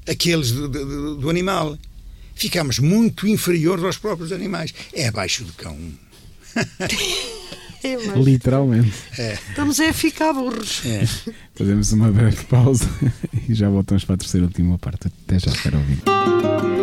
Aqueles 0.07 0.51
do, 0.51 0.67
do, 0.67 1.15
do 1.17 1.29
animal. 1.29 1.77
Ficamos 2.33 2.79
muito 2.79 3.27
inferiores 3.27 3.83
aos 3.85 3.95
próprios 3.95 4.31
animais. 4.31 4.73
É 4.91 5.07
abaixo 5.07 5.43
do 5.43 5.53
cão. 5.53 5.77
É, 7.83 7.95
Literalmente. 8.17 8.93
É. 9.17 9.33
Estamos 9.49 9.79
a 9.79 9.91
ficar 9.93 10.33
burros. 10.33 10.81
É. 10.85 11.05
Fazemos 11.55 11.91
uma 11.91 12.11
breve 12.11 12.43
pausa 12.45 12.87
e 13.47 13.53
já 13.53 13.69
voltamos 13.69 14.05
para 14.05 14.15
a 14.15 14.17
terceira 14.17 14.45
e 14.45 14.47
última 14.47 14.77
parte. 14.77 15.07
Até 15.07 15.39
já, 15.39 15.51
espero 15.51 15.77
ouvir. 15.77 16.82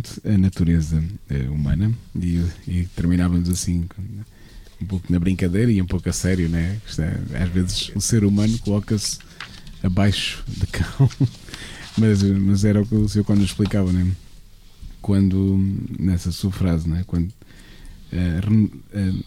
Ouvinte, 0.00 0.20
a 0.24 0.38
natureza 0.38 1.02
eh, 1.28 1.48
humana. 1.48 1.92
E, 2.16 2.44
e, 2.66 2.88
terminávamos 2.96 3.48
assim, 3.48 3.86
um 4.80 4.86
pouco 4.86 5.12
na 5.12 5.18
brincadeira 5.18 5.70
e 5.70 5.80
um 5.80 5.86
pouco 5.86 6.08
a 6.08 6.12
sério, 6.12 6.48
né? 6.48 6.80
Às 7.40 7.48
vezes 7.50 7.92
o 7.94 8.00
ser 8.00 8.24
humano 8.24 8.58
coloca-se 8.58 9.18
abaixo 9.82 10.42
de 10.48 10.66
cão, 10.66 11.08
mas, 11.96 12.22
mas 12.22 12.64
era 12.64 12.80
o 12.82 12.86
que 12.86 12.94
o 12.94 13.08
senhor 13.08 13.24
quando 13.24 13.44
explicava, 13.44 13.92
né? 13.92 14.10
Quando, 15.00 15.58
nessa 15.98 16.32
sua 16.32 16.50
frase, 16.50 16.88
né? 16.88 17.04
Quando. 17.06 17.30
Uh, 18.12 18.64
uh, 18.98 19.24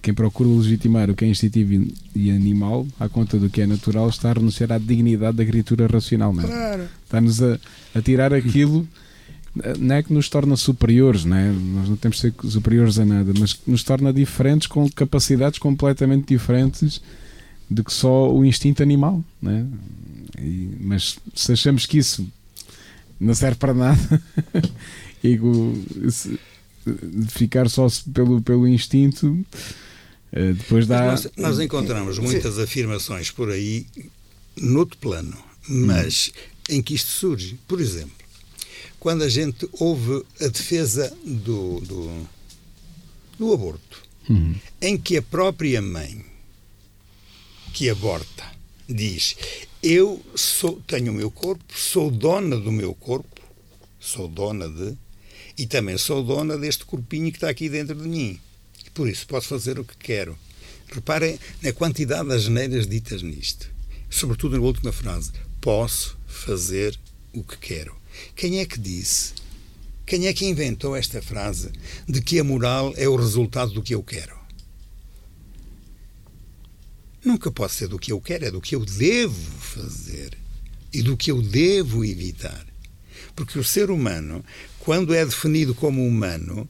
quem 0.00 0.14
procura 0.14 0.48
legitimar 0.48 1.10
o 1.10 1.14
que 1.14 1.24
é 1.24 1.28
instintivo 1.28 1.88
e 2.14 2.30
animal 2.30 2.86
à 3.00 3.08
conta 3.08 3.36
do 3.36 3.50
que 3.50 3.62
é 3.62 3.66
natural 3.66 4.08
está 4.08 4.30
a 4.30 4.34
renunciar 4.34 4.70
à 4.70 4.78
dignidade 4.78 5.36
da 5.38 5.44
criatura 5.44 5.88
racional. 5.88 6.32
Não 6.32 6.44
é? 6.44 6.46
Claro. 6.46 6.88
Está-nos 7.04 7.42
a, 7.42 7.58
a 7.96 8.00
tirar 8.00 8.32
aquilo 8.32 8.86
não 9.78 9.94
é 9.94 10.02
que 10.02 10.12
nos 10.12 10.28
torna 10.28 10.56
superiores, 10.56 11.24
não 11.24 11.36
é? 11.36 11.50
nós 11.50 11.88
não 11.88 11.96
temos 11.96 12.16
de 12.16 12.22
ser 12.22 12.34
superiores 12.48 12.98
a 12.98 13.04
nada, 13.04 13.32
mas 13.38 13.52
que 13.52 13.70
nos 13.70 13.82
torna 13.82 14.12
diferentes 14.12 14.66
com 14.66 14.88
capacidades 14.90 15.58
completamente 15.58 16.26
diferentes 16.28 17.00
do 17.70 17.84
que 17.84 17.92
só 17.92 18.32
o 18.32 18.44
instinto 18.44 18.82
animal. 18.82 19.22
Não 19.40 19.50
é? 19.50 19.64
E, 20.40 20.76
mas 20.80 21.18
se 21.34 21.52
achamos 21.52 21.86
que 21.86 21.98
isso 21.98 22.26
não 23.20 23.34
serve 23.34 23.56
para 23.56 23.74
nada 23.74 24.22
e 25.22 25.38
se, 26.10 26.38
ficar 27.28 27.68
só 27.68 27.86
pelo, 28.12 28.40
pelo 28.40 28.66
instinto, 28.66 29.44
eh, 30.32 30.52
depois 30.52 30.86
dá. 30.86 31.06
Nós, 31.06 31.28
nós, 31.36 31.60
encontramos 31.60 32.18
muitas 32.18 32.58
afirmações 32.58 33.30
por 33.30 33.50
aí, 33.50 33.86
noutro 34.56 34.96
plano, 34.98 35.36
mas 35.68 36.30
hum. 36.34 36.76
em 36.76 36.82
que 36.82 36.94
isto 36.94 37.08
surge. 37.08 37.58
Por 37.66 37.80
exemplo, 37.80 38.17
quando 39.00 39.22
a 39.22 39.28
gente 39.28 39.68
ouve 39.74 40.24
a 40.40 40.48
defesa 40.48 41.16
do, 41.24 41.80
do, 41.80 42.28
do 43.38 43.52
aborto, 43.52 44.02
uhum. 44.28 44.54
em 44.80 44.96
que 44.96 45.16
a 45.16 45.22
própria 45.22 45.80
mãe 45.80 46.24
que 47.72 47.88
aborta 47.88 48.44
diz: 48.88 49.36
Eu 49.82 50.22
sou, 50.34 50.80
tenho 50.86 51.12
o 51.12 51.14
meu 51.14 51.30
corpo, 51.30 51.64
sou 51.76 52.10
dona 52.10 52.56
do 52.56 52.72
meu 52.72 52.94
corpo, 52.94 53.40
sou 54.00 54.26
dona 54.28 54.68
de. 54.68 54.96
E 55.56 55.66
também 55.66 55.98
sou 55.98 56.22
dona 56.22 56.56
deste 56.56 56.84
corpinho 56.84 57.30
que 57.32 57.36
está 57.36 57.48
aqui 57.48 57.68
dentro 57.68 57.94
de 57.94 58.08
mim. 58.08 58.38
E 58.86 58.90
por 58.90 59.08
isso 59.08 59.26
posso 59.26 59.48
fazer 59.48 59.78
o 59.78 59.84
que 59.84 59.96
quero. 59.96 60.38
Reparem 60.90 61.38
na 61.60 61.72
quantidade 61.72 62.28
das 62.28 62.42
geneiras 62.42 62.86
ditas 62.86 63.22
nisto. 63.22 63.68
Sobretudo 64.08 64.56
na 64.56 64.62
última 64.62 64.92
frase: 64.92 65.32
Posso 65.60 66.16
fazer 66.26 66.98
o 67.32 67.42
que 67.42 67.58
quero. 67.58 67.96
Quem 68.34 68.60
é 68.60 68.64
que 68.64 68.78
disse? 68.78 69.32
Quem 70.06 70.26
é 70.26 70.32
que 70.32 70.46
inventou 70.46 70.96
esta 70.96 71.20
frase 71.20 71.70
de 72.08 72.22
que 72.22 72.38
a 72.38 72.44
moral 72.44 72.94
é 72.96 73.08
o 73.08 73.16
resultado 73.16 73.72
do 73.72 73.82
que 73.82 73.94
eu 73.94 74.02
quero? 74.02 74.38
Nunca 77.24 77.50
pode 77.50 77.72
ser 77.72 77.88
do 77.88 77.98
que 77.98 78.10
eu 78.10 78.20
quero, 78.20 78.46
é 78.46 78.50
do 78.50 78.60
que 78.60 78.74
eu 78.74 78.84
devo 78.84 79.58
fazer 79.58 80.36
e 80.92 81.02
do 81.02 81.16
que 81.16 81.30
eu 81.30 81.42
devo 81.42 82.04
evitar. 82.04 82.66
Porque 83.36 83.58
o 83.58 83.64
ser 83.64 83.90
humano, 83.90 84.44
quando 84.78 85.12
é 85.12 85.24
definido 85.24 85.74
como 85.74 86.06
humano, 86.06 86.66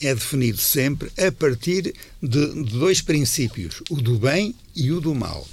é 0.00 0.14
definido 0.14 0.58
sempre 0.58 1.10
a 1.18 1.30
partir 1.30 1.94
de, 2.22 2.26
de 2.26 2.78
dois 2.78 3.02
princípios, 3.02 3.82
o 3.90 3.96
do 3.96 4.18
bem 4.18 4.54
e 4.74 4.90
o 4.90 5.00
do 5.00 5.14
mal. 5.14 5.46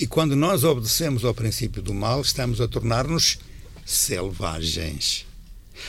E 0.00 0.06
quando 0.06 0.34
nós 0.34 0.64
obedecemos 0.64 1.24
ao 1.24 1.34
princípio 1.34 1.82
do 1.82 1.92
mal, 1.92 2.22
estamos 2.22 2.60
a 2.60 2.68
tornar-nos 2.68 3.38
selvagens. 3.84 5.26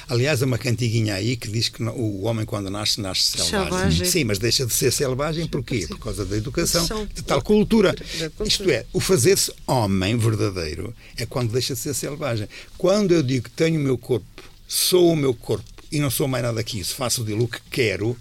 Aliás, 0.07 0.41
há 0.41 0.45
uma 0.45 0.57
cantiguinha 0.57 1.15
aí 1.15 1.35
que 1.35 1.47
diz 1.47 1.69
que 1.69 1.83
o 1.83 2.23
homem, 2.23 2.45
quando 2.45 2.69
nasce, 2.69 2.99
nasce 2.99 3.37
selvagem. 3.37 3.69
selvagem. 3.69 4.05
Sim, 4.05 4.23
mas 4.23 4.39
deixa 4.39 4.65
de 4.65 4.73
ser 4.73 4.91
selvagem 4.91 5.47
porquê? 5.47 5.85
Por 5.87 5.99
causa 5.99 6.25
da 6.25 6.37
educação, 6.37 7.07
de 7.13 7.21
tal 7.21 7.41
cultura. 7.41 7.95
Isto 8.45 8.69
é, 8.69 8.85
o 8.91 8.99
fazer-se 8.99 9.53
homem 9.67 10.17
verdadeiro 10.17 10.93
é 11.17 11.25
quando 11.25 11.51
deixa 11.51 11.73
de 11.73 11.79
ser 11.79 11.93
selvagem. 11.93 12.47
Quando 12.77 13.11
eu 13.11 13.21
digo 13.21 13.45
que 13.45 13.51
tenho 13.51 13.79
o 13.79 13.83
meu 13.83 13.97
corpo, 13.97 14.43
sou 14.67 15.11
o 15.11 15.15
meu 15.15 15.33
corpo 15.33 15.65
e 15.91 15.99
não 15.99 16.09
sou 16.09 16.27
mais 16.27 16.43
nada 16.43 16.63
que 16.63 16.79
isso, 16.79 16.95
faço 16.95 17.23
dele 17.23 17.43
o 17.43 17.47
que 17.47 17.59
quero, 17.69 18.17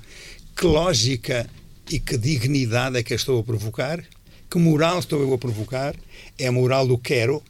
que 0.55 0.67
lógica 0.67 1.49
e 1.91 1.99
que 1.99 2.17
dignidade 2.17 2.99
é 2.99 3.03
que 3.03 3.13
eu 3.13 3.17
estou 3.17 3.41
a 3.41 3.43
provocar? 3.43 4.05
Que 4.51 4.59
moral 4.59 4.99
estou 4.99 5.21
eu 5.21 5.33
a 5.33 5.39
provocar? 5.39 5.97
É 6.39 6.49
a 6.49 6.53
moral 6.53 6.87
do 6.87 6.99
quero? 6.99 7.43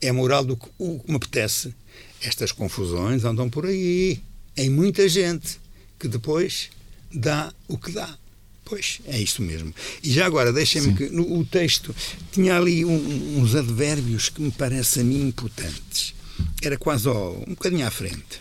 É 0.00 0.10
moral 0.12 0.44
do 0.44 0.56
que 0.56 0.68
me 0.78 1.16
apetece? 1.16 1.74
Estas 2.22 2.52
confusões 2.52 3.24
andam 3.24 3.48
por 3.48 3.66
aí, 3.66 4.22
em 4.56 4.70
muita 4.70 5.08
gente, 5.08 5.58
que 5.98 6.08
depois 6.08 6.70
dá 7.12 7.52
o 7.68 7.76
que 7.76 7.92
dá. 7.92 8.18
Pois, 8.64 9.00
é 9.06 9.18
isto 9.20 9.42
mesmo. 9.42 9.74
E 10.02 10.12
já 10.12 10.26
agora, 10.26 10.52
deixem-me 10.52 10.94
que 10.94 11.08
no, 11.08 11.38
o 11.38 11.44
texto 11.44 11.94
tinha 12.30 12.56
ali 12.56 12.84
um, 12.84 13.40
uns 13.40 13.54
advérbios 13.54 14.28
que 14.28 14.40
me 14.40 14.50
parecem 14.50 15.02
a 15.02 15.04
mim 15.04 15.28
importantes. 15.28 16.14
Era 16.62 16.78
quase 16.78 17.08
ó, 17.08 17.32
um 17.32 17.54
bocadinho 17.54 17.86
à 17.86 17.90
frente. 17.90 18.40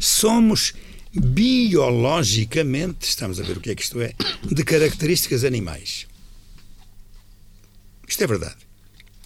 Somos 0.00 0.72
biologicamente, 1.12 3.08
estamos 3.08 3.38
a 3.38 3.42
ver 3.42 3.58
o 3.58 3.60
que 3.60 3.70
é 3.70 3.74
que 3.74 3.82
isto 3.82 4.00
é, 4.00 4.14
de 4.50 4.64
características 4.64 5.44
animais. 5.44 6.06
Isto 8.08 8.24
é 8.24 8.26
verdade. 8.26 8.69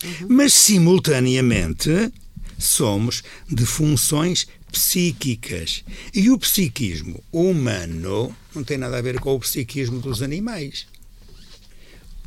Uhum. 0.04 0.26
Mas, 0.28 0.52
simultaneamente, 0.52 2.12
somos 2.58 3.22
de 3.50 3.64
funções 3.64 4.46
psíquicas. 4.70 5.84
E 6.12 6.30
o 6.30 6.38
psiquismo 6.38 7.22
humano 7.32 8.34
não 8.54 8.64
tem 8.64 8.76
nada 8.76 8.98
a 8.98 9.02
ver 9.02 9.20
com 9.20 9.34
o 9.34 9.40
psiquismo 9.40 10.00
dos 10.00 10.22
animais. 10.22 10.86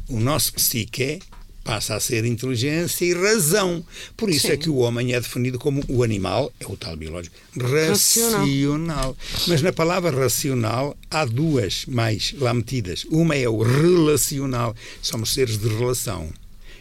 O 0.08 0.20
nosso 0.20 0.54
psique 0.54 1.20
passa 1.68 1.96
a 1.96 2.00
ser 2.00 2.24
inteligência 2.24 3.04
e 3.04 3.14
razão. 3.14 3.86
Por 4.16 4.30
isso 4.30 4.48
é 4.48 4.52
Sim. 4.52 4.54
é 4.54 4.58
que 4.58 4.70
o 4.70 4.78
homem 4.78 5.14
é 5.14 5.20
definido 5.20 5.60
como 5.60 5.84
o 5.90 6.02
animal, 6.02 6.50
é 6.62 6.66
o 6.66 6.78
tal 6.78 6.96
biológico, 6.96 7.36
racional. 7.60 8.40
racional. 8.40 9.18
Mas 9.50 9.62
na 9.62 9.74
palavra 9.74 10.18
racional 10.18 10.96
há 11.12 11.26
duas 11.26 11.86
mais 11.86 12.34
lá 12.38 12.54
metidas. 12.54 13.06
Uma 13.12 13.36
é 13.36 13.50
o 13.50 13.62
relacional, 13.62 14.74
somos 15.02 15.34
seres 15.34 15.58
de 15.58 15.68
relação. 15.68 16.32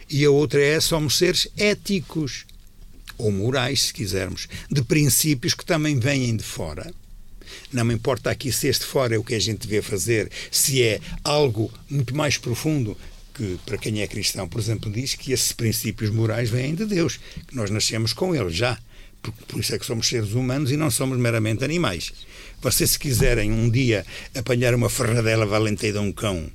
E 0.09 0.23
a 0.23 0.31
outra 0.31 0.63
é 0.63 0.79
somos 0.79 1.17
seres 1.17 1.47
éticos 1.57 2.45
ou 3.17 3.31
morais, 3.31 3.83
se 3.83 3.93
quisermos, 3.93 4.47
de 4.69 4.81
princípios 4.81 5.53
que 5.53 5.65
também 5.65 5.99
vêm 5.99 6.35
de 6.35 6.43
fora. 6.43 6.93
Não 7.73 7.83
me 7.83 7.93
importa 7.93 8.29
aqui 8.29 8.51
se 8.51 8.67
este 8.67 8.85
fora 8.85 9.15
é 9.15 9.17
o 9.17 9.23
que 9.23 9.35
a 9.35 9.39
gente 9.39 9.67
vê 9.67 9.81
fazer, 9.81 10.31
se 10.51 10.83
é 10.83 10.99
algo 11.23 11.71
muito 11.89 12.15
mais 12.15 12.37
profundo, 12.37 12.97
que 13.33 13.59
para 13.65 13.77
quem 13.77 14.01
é 14.01 14.07
cristão, 14.07 14.47
por 14.47 14.59
exemplo, 14.59 14.91
diz 14.91 15.15
que 15.15 15.31
esses 15.31 15.51
princípios 15.51 16.09
morais 16.09 16.49
vêm 16.49 16.75
de 16.75 16.85
Deus, 16.85 17.19
que 17.47 17.55
nós 17.55 17.69
nascemos 17.69 18.13
com 18.13 18.35
eles 18.35 18.55
já. 18.55 18.77
Por, 19.21 19.33
por 19.47 19.59
isso 19.59 19.73
é 19.73 19.79
que 19.79 19.85
somos 19.85 20.07
seres 20.07 20.33
humanos 20.33 20.71
e 20.71 20.77
não 20.77 20.91
somos 20.91 21.17
meramente 21.17 21.63
animais. 21.63 22.13
Vocês, 22.61 22.91
se 22.91 22.99
quiserem 22.99 23.51
um 23.51 23.69
dia 23.69 24.05
apanhar 24.35 24.73
uma 24.73 24.89
ferradela 24.89 25.45
valenteira 25.45 25.99
a 25.99 26.01
um 26.01 26.11
cão 26.11 26.49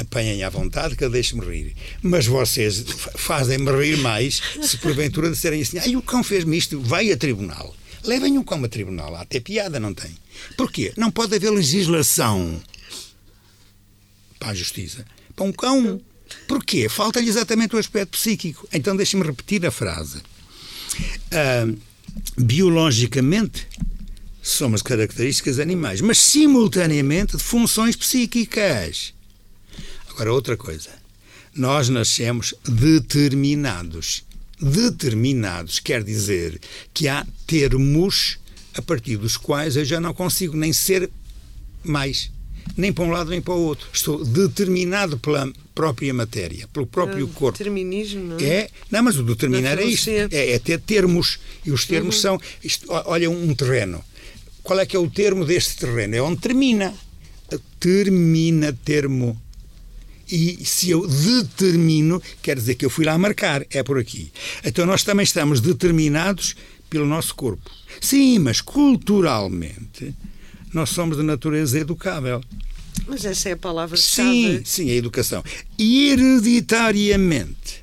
apanhem 0.00 0.42
à 0.42 0.48
vontade 0.48 0.96
que 0.96 1.04
eu 1.04 1.10
deixe-me 1.10 1.44
rir. 1.44 1.74
Mas 2.02 2.26
vocês 2.26 2.84
fazem-me 3.16 3.70
rir 3.70 3.98
mais 3.98 4.40
se 4.62 4.76
porventura 4.78 5.30
disserem 5.30 5.62
assim: 5.62 5.78
ai, 5.78 5.96
o 5.96 6.02
cão 6.02 6.22
fez-me 6.22 6.56
isto, 6.56 6.80
vai 6.80 7.10
a 7.10 7.16
tribunal. 7.16 7.74
Levem 8.04 8.38
o 8.38 8.44
cão 8.44 8.64
a 8.64 8.68
tribunal, 8.68 9.14
há 9.14 9.22
até 9.22 9.40
piada, 9.40 9.78
não 9.78 9.92
tem? 9.92 10.10
Porquê? 10.56 10.92
Não 10.96 11.10
pode 11.10 11.34
haver 11.34 11.50
legislação 11.50 12.60
para 14.38 14.50
a 14.50 14.54
justiça. 14.54 15.04
Para 15.36 15.44
um 15.44 15.52
cão. 15.52 16.00
Porquê? 16.48 16.88
Falta-lhe 16.88 17.28
exatamente 17.28 17.76
o 17.76 17.78
aspecto 17.78 18.12
psíquico. 18.12 18.66
Então 18.72 18.96
deixe-me 18.96 19.22
repetir 19.22 19.64
a 19.66 19.70
frase. 19.70 20.18
Uh, 21.30 21.78
biologicamente, 22.38 23.68
somos 24.42 24.82
características 24.82 25.58
animais, 25.58 26.00
mas 26.00 26.18
simultaneamente 26.18 27.36
de 27.36 27.42
funções 27.42 27.94
psíquicas. 27.94 29.12
Agora, 30.20 30.34
outra 30.34 30.54
coisa. 30.54 30.90
Nós 31.54 31.88
nascemos 31.88 32.54
determinados. 32.68 34.22
Determinados 34.60 35.78
quer 35.78 36.04
dizer 36.04 36.60
que 36.92 37.08
há 37.08 37.26
termos 37.46 38.38
a 38.74 38.82
partir 38.82 39.16
dos 39.16 39.38
quais 39.38 39.76
eu 39.76 39.84
já 39.86 39.98
não 39.98 40.12
consigo 40.12 40.54
nem 40.54 40.74
ser 40.74 41.08
mais, 41.82 42.30
nem 42.76 42.92
para 42.92 43.04
um 43.04 43.10
lado 43.10 43.30
nem 43.30 43.40
para 43.40 43.54
o 43.54 43.62
outro. 43.62 43.88
Estou 43.94 44.22
determinado 44.22 45.18
pela 45.18 45.50
própria 45.74 46.12
matéria, 46.12 46.68
pelo 46.68 46.86
próprio 46.86 47.26
é, 47.26 47.30
corpo. 47.38 47.56
Determinismo, 47.56 48.22
não 48.22 48.36
é? 48.36 48.44
É, 48.44 48.70
não, 48.90 49.02
mas 49.04 49.16
o 49.16 49.22
determinar 49.22 49.78
é 49.78 49.84
isto. 49.84 50.10
É, 50.10 50.28
é, 50.30 50.58
ter 50.58 50.80
termos. 50.80 51.38
E 51.64 51.70
os 51.70 51.86
termos 51.86 52.16
uhum. 52.16 52.20
são. 52.20 52.40
Isto, 52.62 52.86
olha, 52.90 53.30
um 53.30 53.54
terreno. 53.54 54.04
Qual 54.62 54.78
é 54.78 54.84
que 54.84 54.94
é 54.94 54.98
o 54.98 55.08
termo 55.08 55.46
deste 55.46 55.78
terreno? 55.78 56.14
É 56.14 56.20
onde 56.20 56.42
termina. 56.42 56.92
Termina 57.80 58.70
termo 58.84 59.40
e 60.30 60.64
se 60.64 60.90
eu 60.90 61.06
determino, 61.06 62.22
quer 62.40 62.56
dizer 62.56 62.76
que 62.76 62.84
eu 62.84 62.90
fui 62.90 63.04
lá 63.04 63.18
marcar, 63.18 63.66
é 63.70 63.82
por 63.82 63.98
aqui. 63.98 64.30
Então 64.64 64.86
nós 64.86 65.02
também 65.02 65.24
estamos 65.24 65.60
determinados 65.60 66.54
pelo 66.88 67.06
nosso 67.06 67.34
corpo. 67.34 67.68
Sim, 68.00 68.38
mas 68.38 68.60
culturalmente 68.60 70.14
nós 70.72 70.90
somos 70.90 71.16
de 71.16 71.22
natureza 71.22 71.78
educável. 71.78 72.42
Mas 73.06 73.24
essa 73.24 73.48
é 73.48 73.52
a 73.52 73.56
palavra-chave. 73.56 74.28
Sim, 74.28 74.60
sim, 74.64 74.90
a 74.90 74.94
educação. 74.94 75.42
Hereditariamente, 75.78 77.82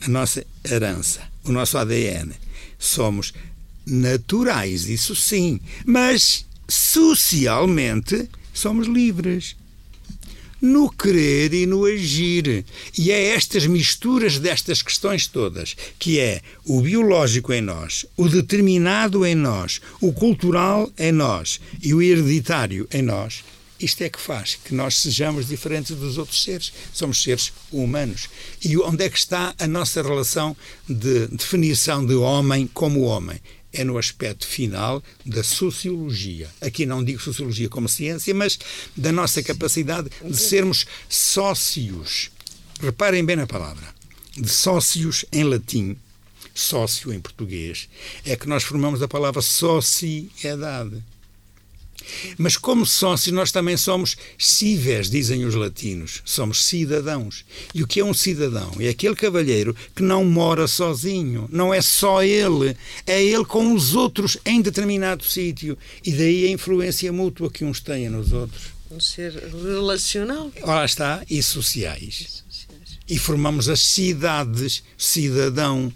a 0.00 0.08
nossa 0.08 0.46
herança, 0.64 1.20
o 1.44 1.52
nosso 1.52 1.76
ADN, 1.76 2.32
somos 2.78 3.34
naturais, 3.84 4.88
isso 4.88 5.14
sim, 5.14 5.60
mas 5.84 6.46
socialmente 6.68 8.28
somos 8.52 8.88
livres 8.88 9.54
no 10.60 10.90
querer 10.90 11.52
e 11.52 11.66
no 11.66 11.84
agir. 11.84 12.64
E 12.96 13.10
é 13.10 13.34
estas 13.34 13.66
misturas 13.66 14.38
destas 14.38 14.82
questões 14.82 15.26
todas, 15.26 15.76
que 15.98 16.18
é 16.18 16.40
o 16.64 16.80
biológico 16.80 17.52
em 17.52 17.60
nós, 17.60 18.06
o 18.16 18.28
determinado 18.28 19.24
em 19.24 19.34
nós, 19.34 19.80
o 20.00 20.12
cultural 20.12 20.90
em 20.98 21.12
nós 21.12 21.60
e 21.82 21.92
o 21.92 22.02
hereditário 22.02 22.88
em 22.92 23.02
nós, 23.02 23.44
isto 23.78 24.02
é 24.02 24.08
que 24.08 24.18
faz 24.18 24.58
que 24.64 24.74
nós 24.74 24.96
sejamos 24.96 25.48
diferentes 25.48 25.94
dos 25.94 26.16
outros 26.16 26.42
seres. 26.42 26.72
Somos 26.92 27.22
seres 27.22 27.52
humanos. 27.70 28.28
E 28.64 28.76
onde 28.78 29.04
é 29.04 29.10
que 29.10 29.18
está 29.18 29.54
a 29.58 29.66
nossa 29.66 30.02
relação 30.02 30.56
de 30.88 31.26
definição 31.28 32.04
de 32.04 32.14
homem 32.14 32.66
como 32.72 33.02
homem? 33.02 33.38
É 33.76 33.84
no 33.84 33.98
aspecto 33.98 34.46
final 34.46 35.02
da 35.24 35.44
sociologia. 35.44 36.48
Aqui 36.60 36.86
não 36.86 37.04
digo 37.04 37.20
sociologia 37.20 37.68
como 37.68 37.88
ciência, 37.88 38.34
mas 38.34 38.58
da 38.96 39.12
nossa 39.12 39.42
capacidade 39.42 40.10
de 40.24 40.36
sermos 40.36 40.86
sócios. 41.08 42.30
Reparem 42.80 43.24
bem 43.24 43.36
na 43.36 43.46
palavra. 43.46 43.94
De 44.36 44.48
sócios 44.48 45.24
em 45.30 45.44
latim, 45.44 45.96
sócio 46.54 47.12
em 47.12 47.20
português, 47.20 47.88
é 48.24 48.36
que 48.36 48.48
nós 48.48 48.62
formamos 48.62 49.02
a 49.02 49.08
palavra 49.08 49.42
sociedade. 49.42 51.02
Mas 52.38 52.56
como 52.56 52.86
sócios, 52.86 53.34
nós 53.34 53.50
também 53.50 53.76
somos 53.76 54.16
cives, 54.38 55.10
dizem 55.10 55.44
os 55.44 55.54
latinos. 55.54 56.22
Somos 56.24 56.64
cidadãos. 56.64 57.44
E 57.74 57.82
o 57.82 57.86
que 57.86 58.00
é 58.00 58.04
um 58.04 58.14
cidadão? 58.14 58.72
É 58.78 58.88
aquele 58.88 59.14
cavalheiro 59.14 59.74
que 59.94 60.02
não 60.02 60.24
mora 60.24 60.66
sozinho. 60.66 61.48
Não 61.50 61.72
é 61.72 61.80
só 61.80 62.22
ele. 62.22 62.76
É 63.06 63.22
ele 63.22 63.44
com 63.44 63.72
os 63.74 63.94
outros 63.94 64.36
em 64.44 64.60
determinado 64.60 65.24
sítio. 65.24 65.76
E 66.04 66.12
daí 66.12 66.46
a 66.46 66.50
influência 66.50 67.12
mútua 67.12 67.50
que 67.50 67.64
uns 67.64 67.80
têm 67.80 68.08
nos 68.08 68.32
outros. 68.32 68.76
Um 68.90 69.00
ser 69.00 69.32
relacional. 69.32 70.50
Lá 70.62 70.84
está. 70.84 71.22
E 71.28 71.42
sociais. 71.42 72.20
E, 72.20 72.24
sociais. 72.24 72.98
e 73.08 73.18
formamos 73.18 73.68
as 73.68 73.80
cidades. 73.80 74.82
Cidadão 74.96 75.92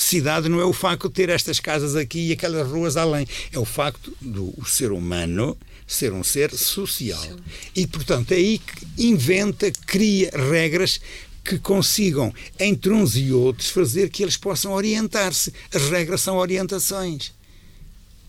cidade 0.00 0.48
não 0.48 0.60
é 0.60 0.64
o 0.64 0.72
facto 0.72 1.08
de 1.08 1.14
ter 1.14 1.28
estas 1.28 1.58
casas 1.60 1.96
aqui 1.96 2.28
e 2.28 2.32
aquelas 2.32 2.68
ruas 2.68 2.96
além. 2.96 3.26
É 3.52 3.58
o 3.58 3.64
facto 3.64 4.16
do 4.20 4.54
o 4.56 4.64
ser 4.64 4.92
humano 4.92 5.56
ser 5.86 6.12
um 6.12 6.22
ser 6.22 6.52
social. 6.52 7.20
Sim. 7.20 7.36
E, 7.74 7.86
portanto, 7.86 8.32
é 8.32 8.36
aí 8.36 8.58
que 8.58 8.86
inventa, 9.06 9.70
cria 9.86 10.30
regras 10.30 11.00
que 11.42 11.58
consigam, 11.58 12.32
entre 12.60 12.92
uns 12.92 13.16
e 13.16 13.32
outros, 13.32 13.70
fazer 13.70 14.10
que 14.10 14.22
eles 14.22 14.36
possam 14.36 14.72
orientar-se. 14.72 15.52
As 15.72 15.88
regras 15.88 16.20
são 16.20 16.36
orientações. 16.36 17.32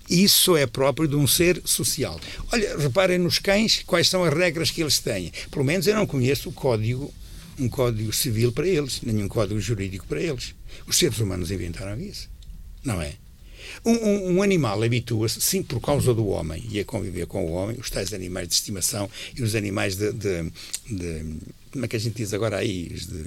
Isso 0.10 0.56
é 0.56 0.66
próprio 0.66 1.08
de 1.08 1.16
um 1.16 1.28
ser 1.28 1.62
social. 1.66 2.20
Olha, 2.52 2.78
reparem 2.78 3.20
nos 3.20 3.38
cães 3.38 3.84
quais 3.86 4.08
são 4.08 4.24
as 4.24 4.34
regras 4.34 4.72
que 4.72 4.82
eles 4.82 4.98
têm. 5.00 5.32
Pelo 5.52 5.66
menos 5.66 5.86
eu 5.86 5.96
não 5.96 6.08
conheço 6.08 6.50
o 6.50 6.54
código, 6.54 7.14
um 7.60 7.70
código 7.70 8.12
civil 8.14 8.52
para 8.52 8.68
eles, 8.68 9.02
nenhum 9.02 9.28
código 9.28 9.60
jurídico 9.60 10.06
para 10.06 10.22
eles. 10.22 10.56
Os 10.88 10.98
seres 10.98 11.20
humanos 11.20 11.52
inventaram 11.52 12.00
isso, 12.00 12.30
não 12.84 13.02
é? 13.02 13.14
Um, 13.86 13.92
um, 13.92 14.36
um 14.36 14.44
animal 14.44 14.82
habitua-se, 14.82 15.42
sim, 15.42 15.62
por 15.62 15.80
causa 15.80 16.14
do 16.14 16.28
homem 16.28 16.66
e 16.72 16.80
a 16.80 16.86
conviver 16.86 17.28
com 17.28 17.46
o 17.46 17.52
homem, 17.52 17.78
os 17.80 17.90
tais 17.90 18.14
animais 18.14 18.48
de 18.48 18.54
estimação 18.56 19.10
e 19.38 19.44
os 19.44 19.56
animais 19.56 19.96
de. 19.96 20.12
de, 20.14 20.52
de 20.90 21.26
como 21.72 21.86
é 21.86 21.88
que 21.88 21.96
a 21.96 22.00
gente 22.00 22.16
diz 22.16 22.34
agora 22.34 22.58
aí? 22.58 22.88
De, 22.90 23.24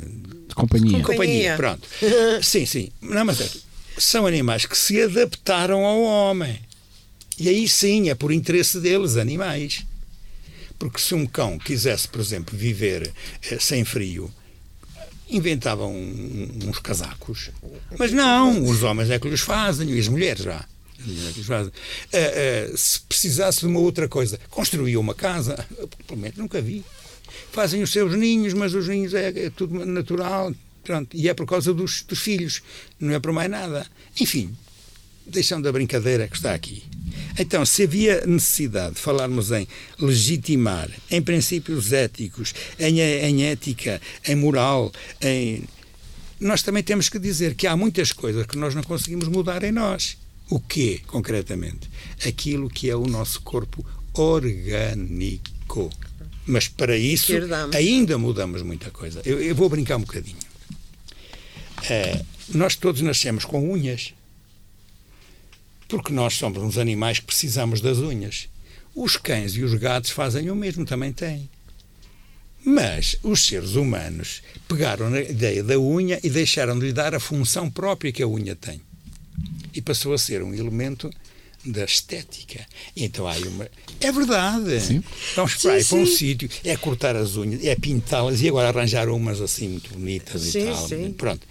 de 0.49 0.55
companhia. 0.55 0.99
De 0.99 1.05
companhia, 1.05 1.57
pronto. 1.57 1.87
sim, 2.43 2.67
sim. 2.67 2.91
Não, 3.01 3.25
mas 3.25 3.41
é, 3.41 3.51
são 3.99 4.27
animais 4.27 4.67
que 4.67 4.77
se 4.77 5.01
adaptaram 5.01 5.85
ao 5.85 6.03
homem. 6.03 6.59
E 7.39 7.49
aí 7.49 7.69
sim, 7.69 8.11
é 8.11 8.15
por 8.15 8.33
interesse 8.33 8.81
deles, 8.81 9.17
animais. 9.17 9.87
Porque 10.83 10.99
se 10.99 11.15
um 11.15 11.25
cão 11.25 11.61
quisesse, 11.61 12.09
por 12.09 12.21
exemplo, 12.21 12.59
viver 12.59 13.13
eh, 13.49 13.59
sem 13.61 13.85
frio, 13.85 14.29
inventavam 15.31 15.95
uns 15.95 16.81
casacos. 16.81 17.53
Mas 17.97 18.11
não, 18.11 18.65
os 18.65 18.83
homens 18.83 19.09
é 19.09 19.17
que 19.17 19.29
lhes 19.29 19.43
fazem, 19.43 19.89
e 19.91 20.01
as 20.01 20.09
mulheres 20.09 20.43
já. 20.43 20.67
Uh, 21.07 22.73
uh, 22.73 22.77
se 22.77 23.01
precisasse 23.03 23.61
de 23.61 23.67
uma 23.67 23.79
outra 23.79 24.09
coisa, 24.09 24.41
construía 24.51 24.99
uma 24.99 25.15
casa, 25.15 25.55
pelo 26.05 26.19
menos 26.19 26.37
nunca 26.37 26.61
vi. 26.61 26.85
Fazem 27.53 27.81
os 27.81 27.93
seus 27.93 28.17
ninhos, 28.17 28.53
mas 28.53 28.75
os 28.75 28.89
ninhos 28.89 29.15
é, 29.15 29.29
é 29.29 29.51
tudo 29.51 29.87
natural, 29.87 30.53
pronto, 30.83 31.17
e 31.17 31.29
é 31.29 31.35
por 31.35 31.47
causa 31.47 31.73
dos, 31.73 32.03
dos 32.03 32.19
filhos, 32.19 32.61
não 32.99 33.15
é 33.15 33.21
por 33.21 33.31
mais 33.31 33.49
nada. 33.49 33.87
Enfim, 34.19 34.53
deixando 35.33 35.69
a 35.69 35.73
brincadeira 35.73 36.29
que 36.29 36.37
está 36.37 36.55
aqui. 36.55 36.85
Então, 37.39 37.65
se 37.65 37.85
havia 37.85 38.27
necessidade 38.27 38.95
de 38.95 39.01
falarmos 39.01 39.51
em 39.51 39.67
legitimar, 39.99 40.91
em 41.11 41.23
princípios 41.23 41.93
éticos, 41.93 42.55
em, 42.79 43.01
em 43.01 43.45
ética, 43.45 44.01
em 44.27 44.35
moral, 44.35 44.93
em... 45.21 45.65
nós 46.39 46.63
também 46.63 46.83
temos 46.83 47.09
que 47.09 47.19
dizer 47.19 47.55
que 47.55 47.67
há 47.67 47.77
muitas 47.77 48.13
coisas 48.13 48.47
que 48.47 48.59
nós 48.59 48.75
não 48.75 48.83
conseguimos 48.83 49.29
mudar 49.29 49.63
em 49.65 49.73
nós. 49.73 50.19
O 50.51 50.61
quê, 50.61 51.01
concretamente? 51.07 51.89
Aquilo 52.27 52.69
que 52.69 52.91
é 52.91 52.97
o 52.97 53.07
nosso 53.07 53.41
corpo 53.41 53.85
orgânico. 54.13 55.91
Mas 56.45 56.69
para 56.69 56.97
isso 56.99 57.33
ainda 57.75 58.19
mudamos 58.19 58.63
muita 58.63 58.91
coisa. 58.91 59.23
Eu, 59.25 59.41
eu 59.41 59.55
vou 59.55 59.69
brincar 59.69 59.97
um 59.97 60.01
bocadinho. 60.01 60.37
É, 61.89 62.21
nós 62.51 62.77
todos 62.77 63.01
nascemos 63.01 63.45
com 63.45 63.73
unhas 63.73 64.13
porque 65.93 66.11
nós 66.11 66.39
somos 66.39 66.63
uns 66.63 66.79
animais 66.79 67.19
que 67.19 67.27
precisamos 67.27 67.83
das 67.83 67.99
unhas. 67.99 68.49
Os 68.95 69.19
cães 69.19 69.53
e 69.57 69.63
os 69.63 69.75
gatos 69.75 70.11
fazem 70.11 70.51
o 70.51 70.57
mesmo, 70.57 70.87
também 70.87 71.13
têm. 71.13 71.51
Mas 72.65 73.19
os 73.23 73.45
seres 73.45 73.75
humanos 73.75 74.43
pegaram 74.67 75.11
na 75.11 75.21
ideia 75.21 75.63
da 75.63 75.79
unha 75.79 76.19
e 76.25 76.31
deixaram 76.31 76.79
de 76.79 76.87
lhe 76.87 76.93
dar 76.95 77.15
a 77.15 77.21
função 77.21 77.71
própria 77.71 78.11
que 78.11 78.23
a 78.23 78.27
unha 78.27 78.57
tem. 78.57 78.81
E 79.75 79.83
passou 79.83 80.15
a 80.15 80.19
ser 80.19 80.43
um 80.43 80.55
elemento 80.55 81.11
da 81.65 81.85
estética. 81.85 82.67
Então 82.97 83.27
há 83.27 83.37
uma. 83.37 83.69
É 84.01 84.11
verdade. 84.11 84.81
Sim. 84.81 85.03
Vamos 85.37 85.55
para 85.57 85.73
aí 85.75 85.85
para 85.85 85.99
um 85.99 86.07
sítio, 86.07 86.51
é 86.65 86.77
cortar 86.77 87.17
as 87.17 87.37
unhas, 87.37 87.65
é 87.65 87.75
pintá-las 87.77 88.41
e 88.41 88.49
agora 88.49 88.69
arranjar 88.69 89.09
umas 89.09 89.41
assim 89.41 89.69
muito 89.69 89.93
bonitas 89.95 90.43
sim, 90.43 90.61
e 90.61 90.73
tal. 90.73 90.89
Sim. 90.89 91.13
Pronto. 91.13 91.47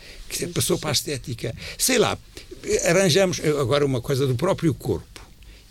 Passou 0.54 0.78
para 0.78 0.90
a 0.90 0.94
estética. 0.94 1.56
Sei 1.78 1.98
lá, 1.98 2.18
arranjamos 2.86 3.40
agora 3.60 3.86
uma 3.86 4.02
coisa 4.02 4.28
do 4.28 4.36
próprio 4.36 4.74
corpo. 4.74 5.12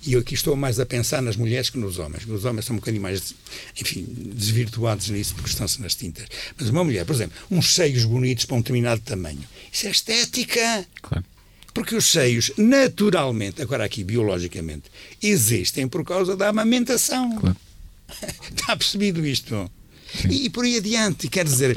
E 0.03 0.14
eu 0.14 0.20
aqui 0.20 0.32
estou 0.32 0.57
mais 0.57 0.80
a 0.80 0.86
pensar 0.86 1.20
nas 1.20 1.36
mulheres 1.36 1.68
que 1.68 1.76
nos 1.76 1.99
homens. 1.99 2.26
Os 2.26 2.47
homens 2.47 2.64
são 2.64 2.74
um 2.74 2.78
bocadinho 2.78 3.03
mais, 3.03 3.34
enfim, 3.78 4.07
desvirtuados 4.09 5.11
nisso 5.11 5.34
porque 5.34 5.51
estão-se 5.51 5.80
nas 5.82 5.95
tintas. 5.95 6.24
Mas 6.59 6.70
uma 6.70 6.82
mulher, 6.82 7.05
por 7.05 7.14
exemplo, 7.14 7.36
uns 7.51 7.74
seios 7.74 8.07
bonitos 8.07 8.47
para 8.47 8.57
um 8.57 8.61
determinado 8.61 9.03
tamanho. 9.03 9.45
Isso 9.70 9.86
é 9.86 9.91
estética. 9.91 10.86
Claro. 11.03 11.24
Porque 11.73 11.95
os 11.95 12.07
seios, 12.07 12.51
naturalmente, 12.57 13.62
agora 13.62 13.85
aqui 13.85 14.03
biologicamente, 14.03 14.91
existem 15.23 15.87
por 15.89 16.05
causa 16.05 16.37
da 16.37 16.49
amamentação. 16.49 17.39
Claro. 17.39 17.57
Está 18.51 18.77
percebido 18.77 19.25
isto? 19.25 19.71
E, 20.29 20.47
e 20.47 20.51
por 20.51 20.64
aí 20.64 20.77
adiante. 20.77 21.29
Quer 21.29 21.45
dizer, 21.45 21.77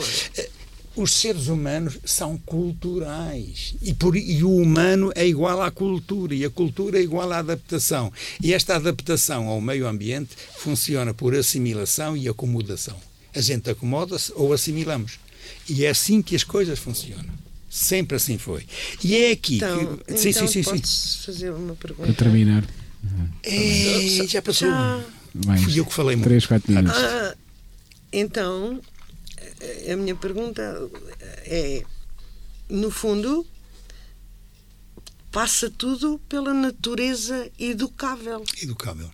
os 0.96 1.12
seres 1.12 1.48
humanos 1.48 1.98
são 2.06 2.38
culturais 2.38 3.76
e, 3.82 3.94
por, 3.94 4.16
e, 4.16 4.44
o 4.44 4.56
humano 4.56 5.12
é 5.16 5.26
igual 5.26 5.62
à 5.62 5.72
cultura 5.72 6.36
e 6.36 6.46
a 6.46 6.50
cultura 6.50 7.00
é 7.00 7.02
igual 7.02 7.32
à 7.32 7.40
adaptação. 7.40 8.12
E 8.42 8.54
esta 8.54 8.76
adaptação 8.76 9.48
ao 9.48 9.62
meio 9.62 9.88
ambiente 9.88 10.36
funciona 10.58 11.14
por 11.14 11.36
assimilação 11.36 12.16
e 12.16 12.28
acomodação. 12.28 12.98
A 13.34 13.42
gente 13.42 13.70
acomoda-se 13.70 14.32
ou 14.36 14.54
assimilamos. 14.54 15.20
E 15.68 15.86
é 15.86 15.90
assim 15.90 16.22
que 16.22 16.36
as 16.36 16.44
coisas 16.44 16.78
funcionam. 16.78 17.34
Sempre 17.74 18.18
assim 18.18 18.38
foi. 18.38 18.68
E 19.04 19.16
é 19.16 19.32
aqui 19.32 19.56
então, 19.56 19.98
que. 19.98 20.16
Sim, 20.16 20.30
então 20.30 20.48
sim, 20.48 20.62
sim, 20.62 20.78
sim. 20.78 21.26
fazer 21.26 21.50
uma 21.50 21.76
pergunta. 21.76 22.06
Para 22.06 22.14
terminar. 22.14 22.64
É, 23.42 24.28
já 24.28 24.44
passou. 24.44 24.70
Já... 24.70 25.04
Fui 25.58 25.80
eu 25.80 25.84
que 25.84 25.92
falei 25.92 26.16
muito. 26.16 26.28
Três, 26.28 26.46
quatro 26.46 26.72
minutos. 26.72 27.02
Ah, 27.02 27.36
então, 28.12 28.80
a 29.92 29.96
minha 29.96 30.16
pergunta 30.16 30.62
é: 31.46 31.84
no 32.70 32.92
fundo, 32.92 33.44
passa 35.32 35.68
tudo 35.68 36.22
pela 36.30 36.54
natureza 36.54 37.50
educável. 37.58 38.44
Educável. 38.62 39.10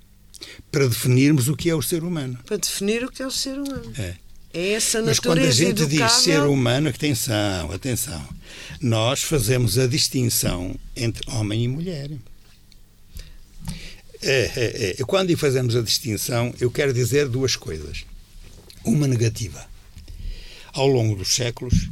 Para 0.69 0.85
definirmos 0.85 1.47
o 1.47 1.55
que 1.55 1.69
é 1.69 1.75
o 1.75 1.81
ser 1.81 2.03
humano. 2.03 2.37
Para 2.45 2.57
definir 2.57 3.05
o 3.05 3.09
que 3.09 3.23
é 3.23 3.25
o 3.25 3.31
ser 3.31 3.57
humano. 3.57 3.89
É. 3.97 4.17
É 4.53 4.71
essa 4.71 5.01
Mas 5.01 5.19
quando 5.19 5.39
a 5.39 5.51
gente 5.51 5.83
educável... 5.83 6.07
diz 6.07 6.23
ser 6.23 6.41
humano, 6.41 6.89
atenção, 6.89 7.71
atenção, 7.71 8.27
nós 8.81 9.21
fazemos 9.21 9.77
a 9.77 9.85
distinção 9.85 10.75
entre 10.95 11.21
homem 11.31 11.63
e 11.63 11.67
mulher. 11.67 12.09
É, 14.21 14.51
é, 14.55 14.95
é. 14.99 15.03
Quando 15.05 15.35
fazemos 15.37 15.75
a 15.75 15.81
distinção, 15.81 16.53
eu 16.59 16.71
quero 16.71 16.91
dizer 16.91 17.27
duas 17.27 17.55
coisas. 17.55 18.05
Uma 18.83 19.07
negativa. 19.07 19.67
Ao 20.73 20.87
longo 20.87 21.15
dos 21.15 21.35
séculos, 21.35 21.89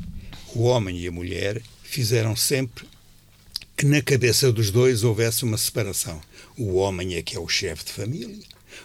o 0.56 0.64
homem 0.64 1.00
e 1.00 1.08
a 1.08 1.12
mulher 1.12 1.62
fizeram 1.84 2.36
sempre 2.36 2.88
que 3.76 3.86
na 3.86 4.02
cabeça 4.02 4.52
dos 4.52 4.72
dois 4.72 5.04
houvesse 5.04 5.44
uma 5.44 5.58
separação. 5.58 6.20
O 6.58 6.76
homem 6.76 7.16
é 7.16 7.22
que 7.22 7.36
é 7.36 7.40
o 7.40 7.48
chefe 7.48 7.86
de 7.86 7.92
família, 7.92 8.40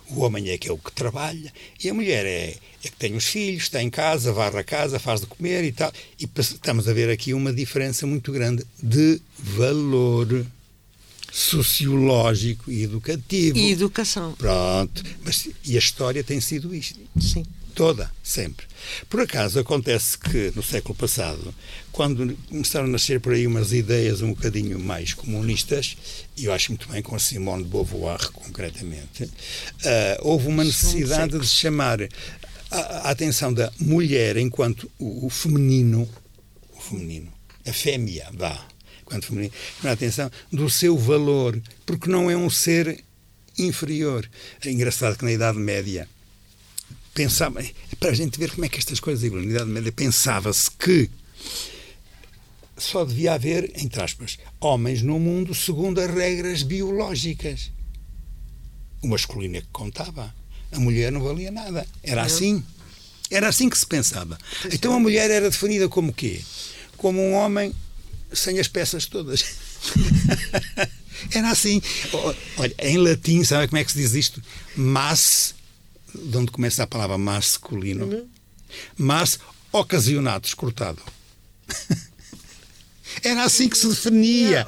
o 0.09 0.20
homem 0.20 0.51
é 0.51 0.59
que 0.59 0.68
é 0.68 0.72
o 0.72 0.78
que 0.78 0.93
trabalha 0.93 1.53
e 1.82 1.88
a 1.88 1.95
mulher 1.95 2.26
é, 2.26 2.57
é 2.84 2.88
que 2.88 2.97
tem 2.97 3.14
os 3.14 3.26
filhos, 3.26 3.64
está 3.64 3.82
em 3.82 3.90
casa, 3.90 4.32
varre 4.32 4.59
a 4.59 4.64
casa, 4.64 4.99
faz 4.99 5.20
de 5.20 5.26
comer 5.26 5.64
e 5.64 5.72
tal. 5.72 5.93
E 6.18 6.28
estamos 6.38 6.88
a 6.88 6.93
ver 6.93 7.11
aqui 7.11 7.34
uma 7.34 7.53
diferença 7.53 8.07
muito 8.07 8.32
grande 8.32 8.64
de 8.82 9.20
valor 9.38 10.47
sociológico 11.32 12.70
e 12.70 12.82
educativo. 12.82 13.57
E 13.57 13.70
educação. 13.70 14.34
Pronto. 14.34 15.03
Mas, 15.24 15.49
e 15.64 15.76
a 15.76 15.78
história 15.78 16.22
tem 16.22 16.40
sido 16.40 16.74
isto. 16.74 17.01
Sim. 17.18 17.45
Toda, 17.74 18.10
sempre. 18.22 18.66
Por 19.08 19.20
acaso 19.20 19.58
acontece 19.58 20.18
que 20.18 20.52
no 20.54 20.62
século 20.62 20.94
passado, 20.94 21.54
quando 21.90 22.36
começaram 22.48 22.86
a 22.86 22.90
nascer 22.90 23.18
por 23.18 23.32
aí 23.32 23.46
umas 23.46 23.72
ideias 23.72 24.20
um 24.20 24.30
bocadinho 24.34 24.78
mais 24.78 25.14
comunistas, 25.14 25.96
e 26.36 26.44
eu 26.44 26.52
acho 26.52 26.70
muito 26.72 26.88
bem 26.88 27.00
com 27.00 27.18
Simone 27.18 27.62
de 27.62 27.70
Beauvoir 27.70 28.30
concretamente, 28.32 29.24
uh, 29.24 29.30
houve 30.20 30.48
uma 30.48 30.64
necessidade 30.64 31.38
de 31.38 31.46
chamar 31.46 32.00
a, 32.70 32.76
a, 32.78 33.10
atenção 33.10 33.52
da 33.52 33.72
mulher 33.78 34.36
enquanto 34.36 34.90
o, 34.98 35.26
o 35.26 35.30
feminino, 35.30 36.08
o 36.76 36.80
feminino, 36.80 37.32
a 37.66 37.72
fêmea, 37.72 38.28
vá, 38.34 38.66
enquanto 39.00 39.26
feminino, 39.26 39.52
a 39.84 39.92
atenção 39.92 40.30
do 40.52 40.68
seu 40.68 40.96
valor, 40.98 41.58
porque 41.86 42.10
não 42.10 42.30
é 42.30 42.36
um 42.36 42.50
ser 42.50 43.02
inferior. 43.58 44.28
É 44.64 44.70
engraçado 44.70 45.16
que 45.16 45.24
na 45.24 45.32
Idade 45.32 45.58
Média 45.58 46.06
pensava, 47.14 47.62
para 47.98 48.10
a 48.10 48.14
gente 48.14 48.38
ver 48.38 48.50
como 48.50 48.64
é 48.64 48.68
que 48.68 48.78
estas 48.78 49.00
coisas 49.00 49.30
na 49.30 49.40
Idade 49.42 49.70
Média 49.70 49.92
pensava-se 49.92 50.70
que 50.70 51.10
só 52.76 53.04
devia 53.04 53.34
haver, 53.34 53.70
entre 53.76 54.02
aspas, 54.02 54.38
homens 54.60 55.02
no 55.02 55.18
mundo 55.18 55.54
segundo 55.54 56.00
as 56.00 56.12
regras 56.12 56.62
biológicas. 56.62 57.70
O 59.02 59.08
masculino 59.08 59.56
é 59.56 59.60
que 59.60 59.68
contava, 59.72 60.34
a 60.72 60.78
mulher 60.80 61.12
não 61.12 61.22
valia 61.22 61.50
nada. 61.50 61.86
Era 62.02 62.22
assim. 62.22 62.62
Era 63.30 63.48
assim 63.48 63.68
que 63.68 63.78
se 63.78 63.86
pensava. 63.86 64.38
Então 64.70 64.94
a 64.94 65.00
mulher 65.00 65.30
era 65.30 65.50
definida 65.50 65.88
como 65.88 66.12
quê? 66.12 66.40
Como 66.96 67.20
um 67.20 67.32
homem 67.32 67.74
sem 68.32 68.58
as 68.58 68.68
peças 68.68 69.06
todas. 69.06 69.44
era 71.34 71.50
assim. 71.50 71.80
Olha, 72.56 72.74
em 72.78 72.98
latim, 72.98 73.44
sabe 73.44 73.68
como 73.68 73.78
é 73.78 73.84
que 73.84 73.92
se 73.92 73.98
diz 73.98 74.14
isto? 74.14 74.42
Mas 74.76 75.54
de 76.14 76.36
onde 76.36 76.50
começa 76.50 76.82
a 76.82 76.86
palavra 76.86 77.18
masculino, 77.18 78.06
uhum. 78.06 78.28
mas 78.96 79.38
ocasionados, 79.72 80.54
cortado. 80.54 81.02
Era 83.22 83.44
assim 83.44 83.68
que 83.68 83.76
se 83.76 83.88
definia. 83.88 84.66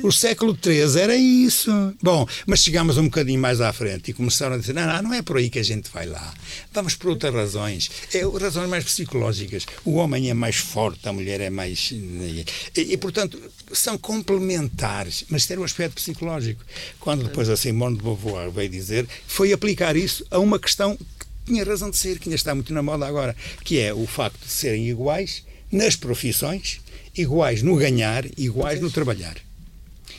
No, 0.00 0.08
o 0.08 0.12
século 0.12 0.56
XIII 0.60 1.00
era 1.00 1.16
isso. 1.16 1.70
Bom, 2.02 2.26
mas 2.46 2.60
chegámos 2.60 2.96
um 2.98 3.04
bocadinho 3.04 3.40
mais 3.40 3.60
à 3.60 3.72
frente 3.72 4.10
e 4.10 4.14
começaram 4.14 4.54
a 4.54 4.58
dizer: 4.58 4.72
não, 4.72 4.86
não, 4.86 5.02
não 5.02 5.14
é 5.14 5.22
por 5.22 5.36
aí 5.36 5.50
que 5.50 5.58
a 5.58 5.62
gente 5.62 5.90
vai 5.92 6.06
lá. 6.06 6.34
Vamos 6.72 6.94
por 6.94 7.10
outras 7.10 7.34
razões. 7.34 7.90
É, 8.12 8.22
razões 8.38 8.68
mais 8.68 8.84
psicológicas. 8.84 9.66
O 9.84 9.94
homem 9.94 10.30
é 10.30 10.34
mais 10.34 10.56
forte, 10.56 11.08
a 11.08 11.12
mulher 11.12 11.40
é 11.40 11.50
mais. 11.50 11.90
E, 11.92 12.44
e 12.76 12.96
portanto, 12.96 13.38
são 13.72 13.98
complementares, 13.98 15.24
mas 15.28 15.46
tem 15.46 15.58
um 15.58 15.64
aspecto 15.64 15.94
psicológico. 15.94 16.64
Quando 17.00 17.24
depois 17.24 17.48
a 17.48 17.56
Simone 17.56 17.96
de 17.96 18.02
Beauvoir 18.02 18.50
veio 18.50 18.68
dizer, 18.68 19.06
foi 19.26 19.52
aplicar 19.52 19.96
isso 19.96 20.24
a 20.30 20.38
uma 20.38 20.58
questão 20.58 20.96
que 20.96 21.26
tinha 21.46 21.64
razão 21.64 21.90
de 21.90 21.96
ser, 21.96 22.18
que 22.18 22.28
ainda 22.28 22.36
está 22.36 22.54
muito 22.54 22.72
na 22.72 22.82
moda 22.82 23.06
agora, 23.06 23.34
que 23.64 23.78
é 23.78 23.92
o 23.92 24.06
facto 24.06 24.40
de 24.44 24.50
serem 24.50 24.88
iguais 24.88 25.42
nas 25.70 25.96
profissões, 25.96 26.80
iguais 27.16 27.62
no 27.62 27.76
ganhar, 27.76 28.24
iguais 28.38 28.80
no 28.80 28.90
trabalhar. 28.90 29.36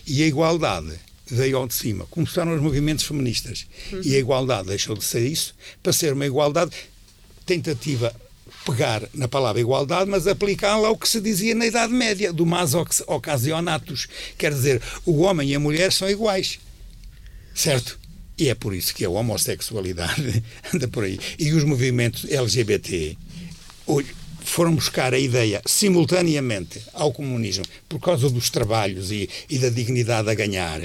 E 0.06 0.24
a 0.24 0.28
igualdade 0.28 0.94
veio 1.28 1.58
ao 1.58 1.68
de 1.68 1.74
cima. 1.74 2.06
Começaram 2.10 2.56
os 2.56 2.62
movimentos 2.62 3.06
feministas. 3.06 3.68
Uhum. 3.92 4.02
E 4.04 4.16
a 4.16 4.20
igualdade 4.20 4.68
deixou 4.68 4.96
de 4.96 5.04
ser 5.04 5.26
isso 5.26 5.56
para 5.82 5.94
ser 5.94 6.14
uma 6.14 6.26
igualdade 6.26 6.72
tentativa 7.46 8.14
pegar 8.66 9.04
na 9.14 9.28
palavra 9.28 9.62
igualdade, 9.62 10.10
mas 10.10 10.28
aplicá-la 10.28 10.88
ao 10.88 10.98
que 10.98 11.08
se 11.08 11.22
dizia 11.22 11.56
na 11.56 11.66
Idade 11.66 11.94
Média, 11.94 12.32
do 12.34 12.46
mas 12.46 12.74
occasionatus. 12.74 14.08
Quer 14.38 14.54
dizer, 14.54 14.82
o 15.06 15.20
homem 15.22 15.50
e 15.50 15.56
a 15.56 15.60
mulher 15.60 15.92
são 15.92 16.10
iguais. 16.10 16.60
Certo? 17.54 18.00
E 18.38 18.48
é 18.48 18.56
por 18.56 18.74
isso 18.74 18.94
que 18.94 19.04
a 19.04 19.10
homossexualidade 19.10 20.44
anda 20.74 20.88
por 20.88 21.04
aí. 21.04 21.20
E 21.38 21.52
os 21.54 21.64
movimentos 21.64 22.26
LGBT 22.30 23.18
foram 24.52 24.76
buscar 24.76 25.14
a 25.14 25.20
ideia 25.20 25.62
simultaneamente 25.66 26.82
ao 26.94 27.12
comunismo 27.12 27.66
por 27.88 28.00
causa 28.00 28.30
dos 28.30 28.50
trabalhos 28.50 29.12
e, 29.12 29.30
e 29.50 29.58
da 29.58 29.70
dignidade 29.70 30.30
a 30.30 30.34
ganhar 30.34 30.82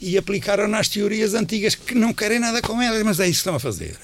e 0.00 0.16
aplicaram 0.16 0.66
nas 0.66 0.88
teorias 0.88 1.34
antigas 1.34 1.74
que 1.74 1.94
não 1.94 2.12
querem 2.12 2.38
nada 2.38 2.62
com 2.62 2.80
elas, 2.80 3.02
mas 3.02 3.20
é 3.20 3.24
isso 3.24 3.32
que 3.32 3.38
estão 3.38 3.54
a 3.54 3.60
fazer. 3.60 3.96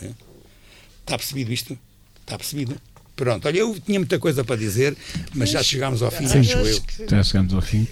Está 1.00 1.16
percebido 1.16 1.52
isto? 1.52 1.78
Está 2.20 2.36
percebido? 2.36 2.76
Pronto, 3.14 3.48
olha, 3.48 3.58
eu 3.58 3.80
tinha 3.80 3.98
muita 3.98 4.18
coisa 4.18 4.44
para 4.44 4.56
dizer, 4.56 4.94
mas 5.34 5.50
já 5.50 5.62
chegámos 5.62 6.02
ao 6.02 6.10
fim, 6.10 6.26
Sim, 6.28 6.40
acho 6.40 6.52
eu. 6.52 6.82
Já 7.08 7.22
chegamos 7.22 7.54
ao 7.54 7.62
fim. 7.62 7.88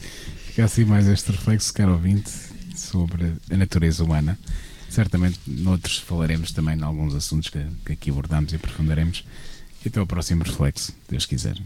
Fica 0.48 0.64
assim 0.66 0.84
mais 0.84 1.08
este 1.08 1.32
reflexo, 1.32 1.72
caro 1.72 1.92
ouvinte, 1.92 2.30
sobre 2.76 3.32
a 3.50 3.56
natureza 3.56 4.04
humana. 4.04 4.38
Certamente, 4.90 5.40
noutros 5.46 5.98
falaremos 5.98 6.52
também 6.52 6.78
em 6.78 6.82
alguns 6.82 7.14
assuntos 7.14 7.48
que, 7.48 7.64
que 7.86 7.92
aqui 7.94 8.10
abordamos 8.10 8.52
e 8.52 8.56
aprofundaremos. 8.56 9.24
E 9.84 9.88
até 9.88 10.00
ao 10.00 10.06
próximo 10.06 10.42
reflexo, 10.42 10.94
Deus 11.08 11.26
quiser. 11.26 11.56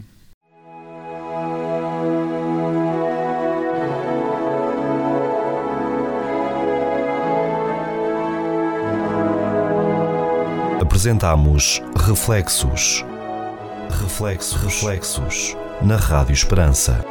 Apresentamos 10.81 11.81
Reflexos. 11.95 13.05
Reflexos, 14.01 14.61
reflexos 14.61 15.57
na 15.81 15.95
Rádio 15.95 16.33
Esperança. 16.33 17.08